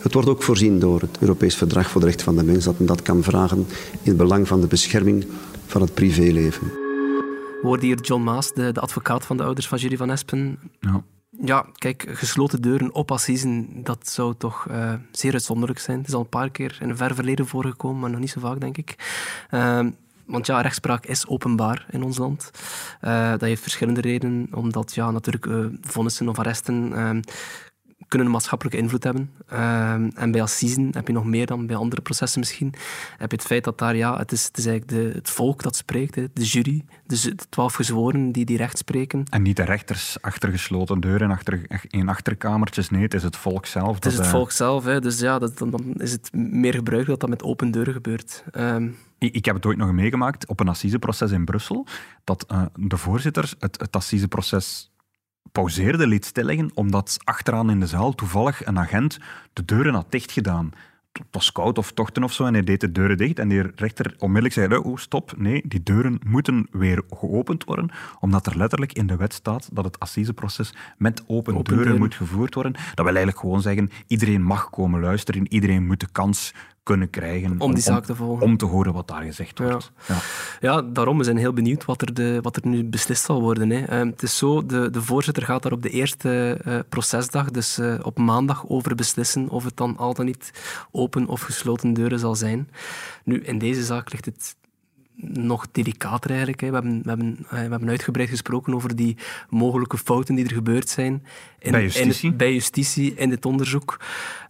Het 0.01 0.13
wordt 0.13 0.29
ook 0.29 0.43
voorzien 0.43 0.79
door 0.79 1.01
het 1.01 1.17
Europees 1.19 1.55
Verdrag 1.55 1.89
voor 1.89 2.01
de 2.01 2.07
Rechten 2.07 2.25
van 2.25 2.35
de 2.35 2.43
Mens 2.43 2.63
dat 2.63 2.77
men 2.77 2.87
dat 2.87 3.01
kan 3.01 3.23
vragen 3.23 3.57
in 3.91 4.09
het 4.09 4.17
belang 4.17 4.47
van 4.47 4.61
de 4.61 4.67
bescherming 4.67 5.27
van 5.65 5.81
het 5.81 5.93
privéleven. 5.93 6.67
We 6.67 7.59
hoorden 7.61 7.85
hier 7.85 8.01
John 8.01 8.23
Maas, 8.23 8.53
de, 8.53 8.71
de, 8.71 8.79
advocaat 8.79 9.25
van 9.25 9.37
de 9.37 9.43
ouders 9.43 9.67
van 9.67 9.77
Jury 9.77 9.97
van 9.97 10.09
Espen. 10.09 10.59
Ja. 10.79 11.03
Ja, 11.41 11.65
kijk, 11.77 12.05
gesloten 12.09 12.61
deuren 12.61 12.93
op 12.93 13.11
assisen, 13.11 13.67
dat 13.83 14.09
zou 14.09 14.33
toch 14.37 14.67
uh, 14.71 14.93
zeer 15.11 15.33
uitzonderlijk 15.33 15.79
zijn. 15.79 15.97
Het 15.97 16.07
is 16.07 16.13
al 16.13 16.19
een 16.19 16.29
paar 16.29 16.49
keer 16.49 16.77
in 16.81 16.89
een 16.89 16.97
ver 16.97 17.15
verleden 17.15 17.47
voorgekomen, 17.47 17.99
maar 17.99 18.09
nog 18.09 18.19
niet 18.19 18.29
zo 18.29 18.39
vaak, 18.39 18.59
denk 18.59 18.77
ik. 18.77 18.95
Uh, 19.51 19.85
want 20.25 20.45
ja, 20.45 20.61
rechtspraak 20.61 21.05
is 21.05 21.27
openbaar 21.27 21.85
in 21.91 22.03
ons 22.03 22.17
land. 22.17 22.51
Uh, 23.01 23.29
dat 23.29 23.41
heeft 23.41 23.61
verschillende 23.61 24.01
redenen, 24.01 24.47
omdat 24.53 24.95
ja, 24.95 25.11
natuurlijk 25.11 25.45
uh, 25.45 25.65
vonnissen 25.81 26.29
of 26.29 26.39
arresten 26.39 26.93
kunnen 28.07 28.27
een 28.27 28.33
maatschappelijke 28.33 28.79
invloed 28.79 29.03
hebben. 29.03 29.31
Ehm, 29.47 30.09
en 30.15 30.31
bij 30.31 30.41
assisen 30.41 30.89
heb 30.91 31.07
je 31.07 31.13
nog 31.13 31.25
meer 31.25 31.45
dan 31.45 31.67
bij 31.67 31.75
andere 31.75 32.01
processen 32.01 32.39
misschien. 32.39 32.73
Heb 33.17 33.31
je 33.31 33.37
het 33.37 33.45
feit 33.45 33.63
dat 33.63 33.77
daar, 33.77 33.95
ja, 33.95 34.17
het 34.17 34.31
is, 34.31 34.45
het 34.45 34.57
is 34.57 34.65
eigenlijk 34.65 35.03
de, 35.03 35.17
het 35.17 35.29
volk 35.29 35.63
dat 35.63 35.75
spreekt, 35.75 36.15
hè, 36.15 36.25
de 36.33 36.43
jury, 36.43 36.85
dus 37.05 37.21
de 37.21 37.35
twaalf 37.49 37.73
gezworen 37.73 38.31
die 38.31 38.45
die 38.45 38.57
recht 38.57 38.77
spreken. 38.77 39.23
En 39.29 39.41
niet 39.41 39.55
de 39.55 39.63
rechters 39.63 40.21
achter 40.21 40.49
gesloten 40.49 40.99
deuren, 40.99 41.31
achter, 41.31 41.61
in 41.87 42.09
achterkamertjes, 42.09 42.89
nee, 42.89 43.01
het 43.01 43.13
is 43.13 43.23
het 43.23 43.37
volk 43.37 43.65
zelf. 43.65 43.95
Het 43.95 44.05
is 44.05 44.17
het 44.17 44.27
volk 44.27 44.51
zelf, 44.51 44.83
hè, 44.83 45.01
dus 45.01 45.19
ja, 45.19 45.39
dat, 45.39 45.57
dan, 45.57 45.93
is 45.97 46.11
het 46.11 46.33
meer 46.33 46.73
gebruikelijk 46.73 47.19
dat 47.19 47.29
dat 47.29 47.29
met 47.29 47.49
open 47.49 47.71
deuren 47.71 47.93
gebeurt. 47.93 48.43
Um, 48.57 48.97
ik 49.17 49.45
heb 49.45 49.55
het 49.55 49.65
ooit 49.65 49.77
nog 49.77 49.91
meegemaakt 49.91 50.47
op 50.47 50.59
een 50.59 50.67
assiseproces 50.67 51.31
in 51.31 51.45
Brussel, 51.45 51.85
dat 52.23 52.45
uh, 52.51 52.65
de 52.75 52.97
voorzitter 52.97 53.53
het, 53.59 53.79
het 53.79 53.95
assiseproces 53.95 54.91
pauzeerde, 55.51 56.07
liet 56.07 56.25
stilleggen, 56.25 56.71
omdat 56.73 57.17
achteraan 57.23 57.69
in 57.69 57.79
de 57.79 57.87
zaal 57.87 58.15
toevallig 58.15 58.65
een 58.65 58.79
agent 58.79 59.17
de 59.53 59.65
deuren 59.65 59.93
had 59.93 60.11
dichtgedaan. 60.11 60.71
Het 61.11 61.27
was 61.31 61.51
koud 61.51 61.77
of 61.77 61.91
tochten 61.91 62.23
of 62.23 62.33
zo 62.33 62.45
en 62.45 62.53
hij 62.53 62.63
deed 62.63 62.81
de 62.81 62.91
deuren 62.91 63.17
dicht. 63.17 63.39
En 63.39 63.49
de 63.49 63.71
rechter 63.75 64.15
onmiddellijk 64.17 64.53
zei, 64.53 64.75
oh 64.75 64.97
stop, 64.97 65.33
nee, 65.37 65.61
die 65.65 65.83
deuren 65.83 66.19
moeten 66.25 66.67
weer 66.71 67.03
geopend 67.09 67.63
worden, 67.63 67.89
omdat 68.19 68.45
er 68.45 68.57
letterlijk 68.57 68.93
in 68.93 69.07
de 69.07 69.15
wet 69.15 69.33
staat 69.33 69.69
dat 69.71 69.85
het 69.85 69.99
assiseproces 69.99 70.73
met 70.97 71.23
open, 71.27 71.63
deuren, 71.63 71.97
moet 71.97 72.15
gevoerd 72.15 72.53
worden. 72.53 72.71
Dat 72.71 73.05
wil 73.05 73.05
eigenlijk 73.05 73.39
gewoon 73.39 73.61
zeggen, 73.61 73.89
iedereen 74.07 74.43
mag 74.43 74.69
komen 74.69 74.99
luisteren, 74.99 75.53
iedereen 75.53 75.87
moet 75.87 75.99
de 75.99 76.09
kans 76.11 76.53
kunnen 76.89 77.09
krijgen. 77.09 77.55
Om 77.59 77.73
die 77.73 77.83
zaak 77.83 78.05
te 78.05 78.15
volgen. 78.15 78.45
Om 78.45 78.57
te 78.57 78.65
horen 78.65 78.93
wat 78.93 79.07
daar 79.07 79.23
gezegd 79.23 79.59
wordt. 79.59 79.91
Ja, 80.07 80.15
ja. 80.15 80.21
ja 80.59 80.81
daarom. 80.81 81.17
We 81.17 81.23
zijn 81.23 81.37
heel 81.37 81.53
benieuwd 81.53 81.85
wat 81.85 82.01
er, 82.01 82.13
de, 82.13 82.39
wat 82.41 82.55
er 82.55 82.67
nu 82.67 82.83
beslist 82.83 83.23
zal 83.23 83.41
worden. 83.41 83.69
Hè. 83.69 83.81
Uh, 83.81 84.09
het 84.11 84.23
is 84.23 84.37
zo, 84.37 84.65
de, 84.65 84.89
de 84.89 85.01
voorzitter 85.01 85.43
gaat 85.43 85.63
daar 85.63 85.71
op 85.71 85.81
de 85.81 85.89
eerste 85.89 86.61
uh, 86.67 86.79
procesdag, 86.89 87.51
dus 87.51 87.79
uh, 87.79 87.99
op 88.01 88.17
maandag, 88.17 88.67
over 88.67 88.95
beslissen 88.95 89.49
of 89.49 89.63
het 89.63 89.77
dan 89.77 89.97
al 89.97 90.13
dan 90.13 90.25
niet 90.25 90.51
open 90.91 91.27
of 91.27 91.41
gesloten 91.41 91.93
deuren 91.93 92.19
zal 92.19 92.35
zijn. 92.35 92.69
Nu, 93.23 93.41
in 93.41 93.57
deze 93.57 93.83
zaak 93.83 94.11
ligt 94.11 94.25
het 94.25 94.55
nog 95.21 95.67
delicater 95.71 96.29
eigenlijk. 96.29 96.61
We, 96.61 96.65
hebben, 96.65 97.01
we, 97.03 97.09
hebben, 97.09 97.45
we 97.49 97.55
hebben 97.57 97.89
uitgebreid 97.89 98.29
gesproken 98.29 98.73
over 98.73 98.95
die 98.95 99.17
mogelijke 99.49 99.97
fouten 99.97 100.35
die 100.35 100.45
er 100.45 100.53
gebeurd 100.53 100.89
zijn 100.89 101.23
in, 101.59 101.71
bij, 101.71 101.81
justitie. 101.81 102.31
In, 102.31 102.37
bij 102.37 102.53
justitie 102.53 103.13
in 103.13 103.29
dit 103.29 103.45
onderzoek. 103.45 103.99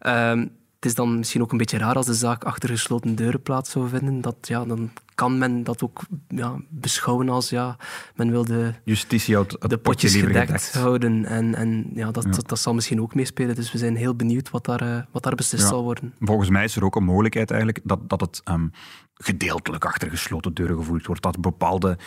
Uh, 0.02 0.42
het 0.80 0.88
is 0.88 0.96
dan 0.96 1.18
misschien 1.18 1.42
ook 1.42 1.52
een 1.52 1.58
beetje 1.58 1.78
raar 1.78 1.96
als 1.96 2.06
de 2.06 2.14
zaak 2.14 2.44
achter 2.44 2.70
gesloten 2.70 3.16
deuren 3.16 3.42
plaats 3.42 3.72
zou 3.72 3.90
vinden. 3.90 4.22
Dat, 4.22 4.36
ja, 4.42 4.66
dan 4.66 4.92
kan 5.20 5.38
men 5.38 5.63
dat 5.63 5.84
ook 5.84 6.01
ja, 6.28 6.55
beschouwen 6.70 7.30
als 7.30 7.49
ja, 7.49 7.78
men 8.15 8.32
wil 8.32 8.45
de, 8.45 8.74
Justitie 8.84 9.36
houdt 9.36 9.70
de 9.70 9.78
potjes 9.78 10.15
gedekt, 10.15 10.74
houden. 10.74 11.26
En, 11.26 11.55
en 11.55 11.89
ja, 11.93 12.11
dat, 12.11 12.24
Dat, 12.24 12.47
dat, 12.47 12.59
zal 12.59 12.74
misschien 12.74 13.01
ook 13.01 13.15
meespelen. 13.15 13.55
Dus 13.55 13.72
we 13.72 13.78
zijn 13.78 13.95
heel 13.95 14.15
benieuwd 14.15 14.49
wat 14.49 14.65
daar, 14.65 14.84
uh, 14.84 15.01
wat 15.11 15.24
daar 15.24 15.36
beslist 15.36 15.67
zal 15.67 15.84
worden. 15.84 16.13
Volgens 16.20 16.49
mij 16.49 16.63
is 16.63 16.76
er 16.76 16.84
ook 16.84 16.95
een 16.95 17.03
mogelijkheid 17.03 17.51
eigenlijk 17.51 17.80
dat, 17.84 18.09
dat 18.09 18.22
het 18.22 18.41
um, 18.45 18.72
gedeeltelijk 19.13 19.86
achter 19.86 20.09
gesloten 20.09 20.53
deuren 20.53 20.78
gevoerd 20.78 21.05
wordt. 21.05 21.22
Dat 21.22 21.41
bepaalde 21.41 21.97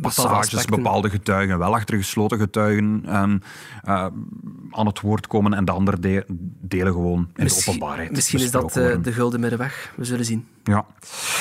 passages, 0.00 0.64
bepaalde 0.64 1.10
getuigen 1.10 1.58
wel 1.58 1.74
achter 1.74 1.96
gesloten 1.96 2.38
getuigen 2.38 3.16
um, 3.16 3.40
uh, 3.84 4.06
aan 4.70 4.86
het 4.86 5.00
woord 5.00 5.26
komen 5.26 5.54
en 5.54 5.64
de 5.64 5.72
andere 5.72 5.98
de 5.98 6.24
delen 6.60 6.92
gewoon 6.92 7.30
in 7.34 7.42
misschien, 7.42 7.64
de 7.64 7.70
openbaarheid. 7.70 8.10
Misschien 8.10 8.40
is 8.40 8.50
dat 8.50 8.76
uh, 8.76 8.96
de 9.02 9.12
gulden 9.12 9.40
middenweg. 9.40 9.92
We 9.96 10.04
zullen 10.04 10.24
zien. 10.24 10.46
Ja. 10.64 10.86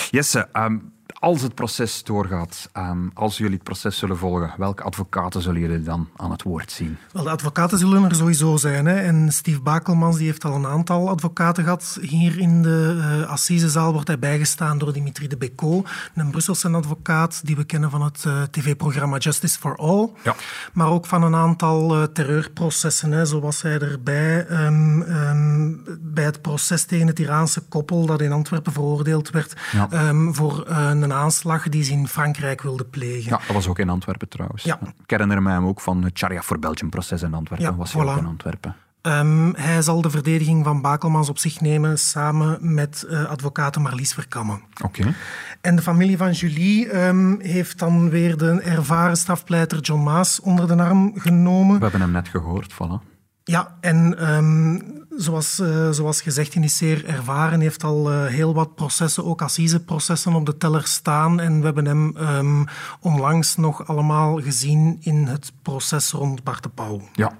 Jesse, 0.10 0.48
um, 0.54 0.94
als 1.26 1.42
het 1.42 1.56
proces 1.56 2.04
doorgaat, 2.04 2.70
um, 2.74 3.12
als 3.14 3.38
jullie 3.38 3.54
het 3.54 3.64
proces 3.64 3.98
zullen 3.98 4.18
volgen, 4.18 4.54
welke 4.58 4.84
advocaten 4.84 5.42
zullen 5.42 5.62
jullie 5.62 5.84
dan 5.84 6.08
aan 6.16 6.32
het 6.32 6.44
woord 6.44 6.72
zien? 6.72 6.98
Wel, 7.12 7.24
de 7.24 7.30
advocaten 7.30 7.78
zullen 7.78 8.04
er 8.04 8.16
sowieso 8.16 8.58
zijn. 8.58 8.86
Hè. 8.86 8.96
En 8.96 9.32
Steve 9.32 9.62
Bakelmans 9.62 10.18
die 10.18 10.26
heeft 10.26 10.46
al 10.46 10.56
een 10.56 10.66
aantal 10.66 11.10
advocaten 11.10 11.64
gehad. 11.64 11.98
Hier 12.02 12.40
in 12.40 12.62
de 12.62 12.96
uh, 12.98 13.30
Assisezaal 13.30 13.94
wordt 13.94 14.08
hij 14.08 14.20
bijgestaan 14.20 14.78
door 14.78 14.94
Dimitri 14.94 15.28
de 15.28 15.38
Becco, 15.38 15.84
een 16.16 16.32
Brusselse 16.32 16.70
advocaat 16.70 17.42
die 17.46 17.56
we 17.56 17.64
kennen 17.64 17.90
van 17.90 18.02
het 18.02 18.24
uh, 18.28 18.42
tv-programma 18.42 19.18
Justice 19.18 19.60
for 19.60 19.76
All. 19.76 20.10
Ja. 20.24 20.36
Maar 20.74 20.88
ook 20.88 21.06
van 21.06 21.24
een 21.24 21.36
aantal 21.36 21.98
uh, 21.98 22.04
terreurprocessen. 22.04 23.12
Hè. 23.12 23.26
Zo 23.26 23.40
was 23.40 23.62
hij 23.62 23.80
erbij 23.80 24.50
um, 24.50 25.02
um, 25.02 25.84
bij 26.00 26.24
het 26.24 26.42
proces 26.42 26.84
tegen 26.86 27.08
het 27.08 27.20
Iraanse 27.20 27.62
koppel 27.62 28.06
dat 28.06 28.22
in 28.22 28.32
Antwerpen 28.32 28.74
veroordeeld 28.74 29.30
werd 29.30 29.54
ja. 29.72 30.08
um, 30.08 30.36
voor 30.36 30.64
een 30.68 31.14
aanslag 31.16 31.70
die 31.70 31.84
ze 31.84 31.92
in 31.92 32.08
Frankrijk 32.08 32.62
wilden 32.62 32.90
plegen. 32.90 33.30
Ja, 33.32 33.40
dat 33.46 33.56
was 33.56 33.68
ook 33.68 33.80
in 33.80 33.90
Antwerpen 33.90 34.30
trouwens. 34.30 34.64
Ja. 34.64 34.80
Ik 35.04 35.10
herinner 35.10 35.42
mij 35.42 35.54
hem 35.54 35.66
ook 35.66 35.82
van 35.82 36.04
het 36.04 36.18
Sharia 36.18 36.42
for 36.42 36.60
Belgium 36.60 36.90
proces 36.90 37.22
in 37.22 37.34
Antwerpen. 37.34 37.68
Ja, 37.68 37.76
was 37.76 37.94
hij 37.94 38.04
voilà. 38.04 38.10
ook 38.10 38.18
in 38.18 38.26
Antwerpen. 38.26 38.76
Um, 39.02 39.56
hij 39.56 39.82
zal 39.82 40.02
de 40.02 40.10
verdediging 40.10 40.64
van 40.64 40.82
Bakelmans 40.82 41.30
op 41.30 41.38
zich 41.38 41.62
nemen 41.62 42.00
samen 42.00 42.74
met 42.74 43.06
uh, 43.10 43.26
advocaat 43.26 43.78
Marlies 43.78 44.14
Verkammen. 44.14 44.62
Oké. 44.84 45.00
Okay. 45.00 45.14
En 45.62 45.76
de 45.76 45.82
familie 45.82 46.18
van 46.18 46.32
Julie 46.32 46.98
um, 46.98 47.40
heeft 47.42 47.80
dan 47.80 48.10
weer 48.10 48.38
de 48.38 48.62
ervaren 48.62 49.18
strafpleiter 49.18 49.80
John 49.80 50.04
Maas 50.04 50.40
onder 50.40 50.68
de 50.68 50.76
arm 50.76 51.12
genomen. 51.16 51.76
We 51.76 51.84
hebben 51.84 52.02
hem 52.02 52.12
net 52.12 52.28
gehoord, 52.28 52.74
voilà. 52.74 53.15
Ja, 53.48 53.78
en 53.82 54.30
um, 54.34 54.82
zoals, 55.18 55.60
uh, 55.60 55.90
zoals 55.90 56.22
gezegd, 56.22 56.54
hij 56.54 56.64
is 56.64 56.78
zeer 56.78 57.06
ervaren. 57.06 57.60
heeft 57.60 57.84
al 57.84 58.12
uh, 58.12 58.26
heel 58.26 58.54
wat 58.54 58.76
processen, 58.76 59.26
ook 59.26 59.42
assiseprocessen, 59.42 60.34
op 60.34 60.46
de 60.46 60.58
teller 60.58 60.88
staan. 60.88 61.40
En 61.40 61.60
we 61.60 61.66
hebben 61.66 61.86
hem 61.86 62.18
um, 62.18 62.66
onlangs 63.00 63.56
nog 63.56 63.88
allemaal 63.88 64.42
gezien 64.42 64.98
in 65.02 65.26
het 65.26 65.52
proces 65.62 66.12
rond 66.12 66.44
Bart 66.44 66.64
de 66.64 66.70
Pauw. 66.70 67.02
Ja. 67.14 67.32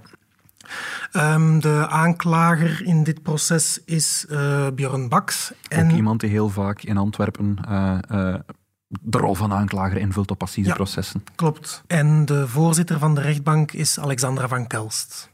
Um, 1.14 1.60
de 1.60 1.88
aanklager 1.90 2.86
in 2.86 3.04
dit 3.04 3.22
proces 3.22 3.82
is 3.86 4.26
uh, 4.30 4.68
Björn 4.76 5.10
Baks. 5.10 5.54
En... 5.68 5.86
Ook 5.86 5.96
iemand 5.96 6.20
die 6.20 6.30
heel 6.30 6.50
vaak 6.50 6.82
in 6.82 6.98
Antwerpen 6.98 7.58
de 9.02 9.18
rol 9.18 9.36
van 9.36 9.54
aanklager 9.54 9.98
invult 9.98 10.32
op 10.32 10.42
assiseprocessen. 10.42 11.22
Ja, 11.26 11.32
klopt. 11.36 11.84
En 11.88 12.26
de 12.26 12.48
voorzitter 12.48 13.00
van 13.00 13.16
de 13.16 13.22
rechtbank 13.22 13.72
is 13.72 14.00
Alexandra 14.00 14.48
van 14.48 14.68
Kelst. 14.68 15.30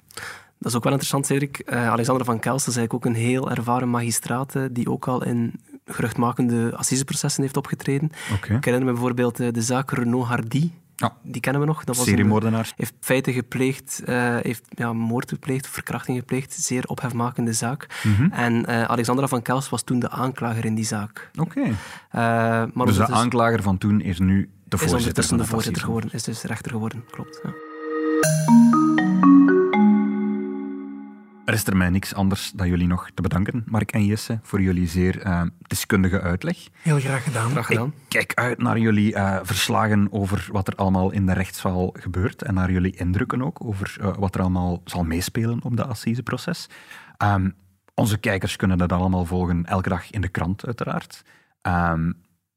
Dat 0.62 0.72
is 0.72 0.78
ook 0.78 0.84
wel 0.84 0.92
interessant, 0.92 1.26
Cedric. 1.26 1.64
Uh, 1.66 1.90
Alexander 1.90 2.26
van 2.26 2.40
Kelst 2.40 2.68
is 2.68 2.76
eigenlijk 2.76 3.06
ook 3.06 3.14
een 3.14 3.22
heel 3.22 3.50
ervaren 3.50 3.90
magistraat 3.90 4.56
die 4.72 4.90
ook 4.90 5.08
al 5.08 5.24
in 5.24 5.54
geruchtmakende 5.86 6.76
assiseprocessen 6.76 7.42
heeft 7.44 7.58
opgetreden. 7.58 8.10
Okay. 8.34 8.58
Ik 8.58 8.66
herinner 8.66 8.88
me 8.88 8.92
bijvoorbeeld 8.92 9.40
uh, 9.40 9.52
de 9.52 9.62
zaak 9.62 9.92
Renaud 9.92 10.26
Hardy. 10.26 10.72
Ja. 10.96 11.14
Die 11.22 11.42
kennen 11.42 11.62
we 11.62 11.68
nog. 11.68 11.84
Dat 11.84 11.98
was 11.98 12.06
Seriemoordenaar. 12.06 12.66
Een, 12.66 12.74
heeft 12.76 12.94
feiten 13.00 13.34
gepleegd, 13.34 14.02
heeft 14.42 14.64
ja, 14.70 14.94
moord 14.94 15.30
gepleegd, 15.30 15.68
verkrachting 15.68 16.18
gepleegd. 16.18 16.54
Zeer 16.54 16.86
ophefmakende 16.86 17.54
zaak. 17.54 17.88
Mm 18.04 18.16
-hmm. 18.16 18.32
En 18.32 18.68
Alexandra 18.90 19.28
van 19.28 19.42
Kelst 19.42 19.70
was 19.70 19.84
toen 19.84 20.00
de 20.00 20.10
aanklager 20.10 20.66
in 20.66 20.76
die 20.76 20.86
zaak. 20.86 21.30
Oké. 21.40 21.76
Okay. 22.12 22.86
Dus 22.86 22.96
de 22.96 23.08
aanklager 23.08 23.62
van 23.62 23.78
toen 23.78 24.02
is 24.02 24.20
nu 24.20 24.50
de 24.64 24.78
voorzitter. 24.78 24.84
Is 24.88 24.92
ondertussen 24.94 25.38
de, 25.38 25.44
de 25.44 25.50
voorzitter 25.50 25.84
geworden, 25.84 26.10
is 26.14 26.24
dus 26.24 26.44
rechter 26.44 26.72
geworden, 26.72 27.06
klopt. 27.12 27.40
Ja. 27.44 27.52
Er 31.52 31.58
is 31.58 31.68
er 31.68 31.78
mij 31.78 31.90
niks 31.90 32.14
anders 32.14 32.52
dan 32.52 32.68
jullie 32.68 32.88
nog 32.88 33.10
te 33.14 33.22
bedanken, 33.22 33.64
Mark 33.66 33.92
en 33.92 34.06
Jesse, 34.06 34.40
voor 34.42 34.62
jullie 34.62 34.88
zeer 34.88 35.26
uh, 35.26 35.42
deskundige 35.62 36.22
uitleg. 36.22 36.68
Heel 36.82 37.00
graag 37.00 37.24
gedaan. 37.24 37.50
Graag 37.52 37.66
gedaan. 37.66 37.88
Ik 37.88 37.94
kijk 38.08 38.34
uit 38.34 38.58
naar 38.58 38.78
jullie 38.78 39.16
uh, 39.16 39.40
verslagen 39.44 40.08
over 40.12 40.50
wat 40.52 40.68
er 40.68 40.76
allemaal 40.76 41.12
in 41.12 41.26
de 41.26 41.34
rechtszaal 41.34 41.90
gebeurt 41.94 42.42
en 42.42 42.54
naar 42.54 42.72
jullie 42.72 42.96
indrukken 42.96 43.42
ook 43.42 43.66
over 43.66 43.98
uh, 44.02 44.16
wat 44.18 44.36
er 44.36 44.42
allemaal 44.42 44.82
zal 44.86 45.04
meespelen 45.04 45.64
op 45.64 45.78
dat 45.78 45.88
assiseproces. 45.88 46.70
Um, 47.24 47.56
onze 47.94 48.18
kijkers 48.18 48.56
kunnen 48.56 48.78
dat 48.78 48.92
allemaal 48.92 49.26
volgen 49.26 49.66
elke 49.66 49.90
dag 49.90 50.12
in 50.12 50.22
de 50.22 50.30
krant, 50.30 50.66
uiteraard. 50.66 51.24
Um, 51.62 52.14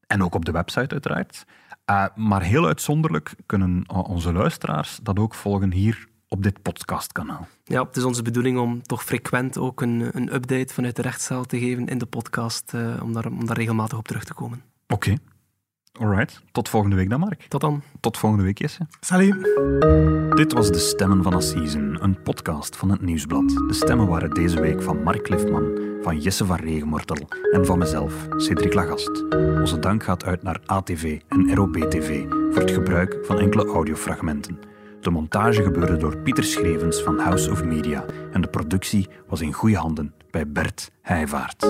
en 0.07 0.23
ook 0.23 0.35
op 0.35 0.45
de 0.45 0.53
website, 0.53 0.95
uiteraard. 0.95 1.45
Uh, 1.91 2.07
maar 2.15 2.43
heel 2.43 2.67
uitzonderlijk 2.67 3.35
kunnen 3.47 3.85
onze 3.89 4.33
luisteraars 4.33 4.99
dat 5.03 5.19
ook 5.19 5.35
volgen 5.35 5.73
hier 5.73 6.13
op 6.35 6.43
dit 6.43 6.63
podcastkanaal. 6.63 7.47
Ja, 7.65 7.83
het 7.85 7.97
is 7.97 8.05
onze 8.05 8.23
bedoeling 8.23 8.59
om 8.59 8.83
toch 8.83 9.05
frequent 9.05 9.59
ook 9.59 9.81
een, 9.81 10.09
een 10.13 10.35
update 10.35 10.75
vanuit 10.75 10.97
de 10.97 11.03
rechtszaal 11.03 11.45
te 11.45 11.59
geven 11.59 11.87
in 11.87 11.99
de 11.99 12.07
podcast, 12.07 12.73
uh, 12.75 13.03
om, 13.03 13.13
daar, 13.13 13.27
om 13.27 13.47
daar 13.47 13.57
regelmatig 13.57 13.99
op 13.99 14.07
terug 14.07 14.25
te 14.25 14.35
komen. 14.35 14.63
Oké. 14.89 14.95
Okay. 14.95 15.19
Alright. 16.01 16.43
Tot 16.53 16.69
volgende 16.69 16.97
week 16.97 17.11
dan, 17.11 17.21
Mark. 17.21 17.43
Tot 17.49 17.61
dan. 17.61 17.83
Tot 18.01 18.19
volgende 18.19 18.45
week, 18.45 18.59
Jesse. 18.59 18.87
Salut. 19.01 19.43
Dit 20.37 20.53
was 20.53 20.71
De 20.71 20.79
Stemmen 20.79 21.23
van 21.23 21.35
Assisen, 21.35 22.03
een 22.03 22.23
podcast 22.23 22.77
van 22.77 22.91
het 22.91 23.01
Nieuwsblad. 23.01 23.49
De 23.49 23.75
stemmen 23.75 24.07
waren 24.07 24.31
deze 24.31 24.61
week 24.61 24.83
van 24.83 25.03
Mark 25.03 25.29
Liftman, 25.29 25.79
van 26.03 26.21
Jesse 26.21 26.47
van 26.47 26.57
Regenmortel 26.57 27.29
en 27.53 27.67
van 27.67 27.79
mezelf, 27.79 28.27
Cedric 28.37 28.75
Lagast. 28.75 29.25
Onze 29.61 29.79
dank 29.79 30.03
gaat 30.03 30.25
uit 30.25 30.43
naar 30.43 30.61
ATV 30.67 31.21
en 31.29 31.55
ROB-TV 31.55 32.25
voor 32.29 32.63
het 32.63 32.71
gebruik 32.71 33.19
van 33.23 33.39
enkele 33.39 33.65
audiofragmenten. 33.65 34.74
De 35.05 35.11
montage 35.11 35.63
gebeurde 35.63 35.97
door 35.97 36.17
Pieter 36.17 36.45
Schrevens 36.45 37.03
van 37.03 37.19
House 37.19 37.51
of 37.51 37.65
Media 37.65 38.05
en 38.33 38.41
de 38.41 38.49
productie 38.49 39.09
was 39.29 39.41
in 39.41 39.53
goede 39.53 39.77
handen 39.77 40.15
bij 40.31 40.49
Bert 40.49 40.91
Heijvaart. 41.03 41.61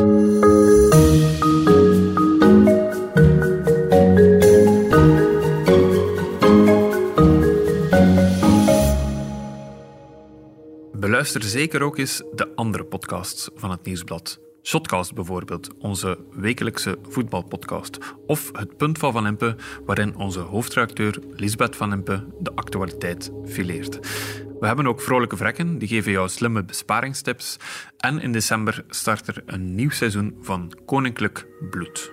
Beluister 10.92 11.42
zeker 11.42 11.82
ook 11.82 11.98
eens 11.98 12.22
de 12.34 12.52
andere 12.54 12.84
podcasts 12.84 13.50
van 13.54 13.70
het 13.70 13.84
Nieuwsblad. 13.84 14.43
Shotcast 14.66 15.14
bijvoorbeeld, 15.14 15.74
onze 15.78 16.18
wekelijkse 16.30 16.98
voetbalpodcast. 17.08 17.98
Of 18.26 18.50
Het 18.52 18.76
Punt 18.76 18.98
van 18.98 19.12
Van 19.12 19.26
Impe, 19.26 19.56
waarin 19.86 20.16
onze 20.16 20.40
hoofdredacteur 20.40 21.18
Lisbeth 21.30 21.76
Van 21.76 21.92
Impe 21.92 22.26
de 22.40 22.52
actualiteit 22.54 23.30
fileert. 23.46 23.98
We 24.60 24.66
hebben 24.66 24.86
ook 24.86 25.00
vrolijke 25.00 25.36
vrekken, 25.36 25.78
die 25.78 25.88
geven 25.88 26.12
jou 26.12 26.28
slimme 26.28 26.64
besparingstips. 26.64 27.56
En 27.96 28.20
in 28.20 28.32
december 28.32 28.84
start 28.88 29.26
er 29.26 29.42
een 29.46 29.74
nieuw 29.74 29.90
seizoen 29.90 30.36
van 30.40 30.72
Koninklijk 30.86 31.46
Bloed. 31.70 32.12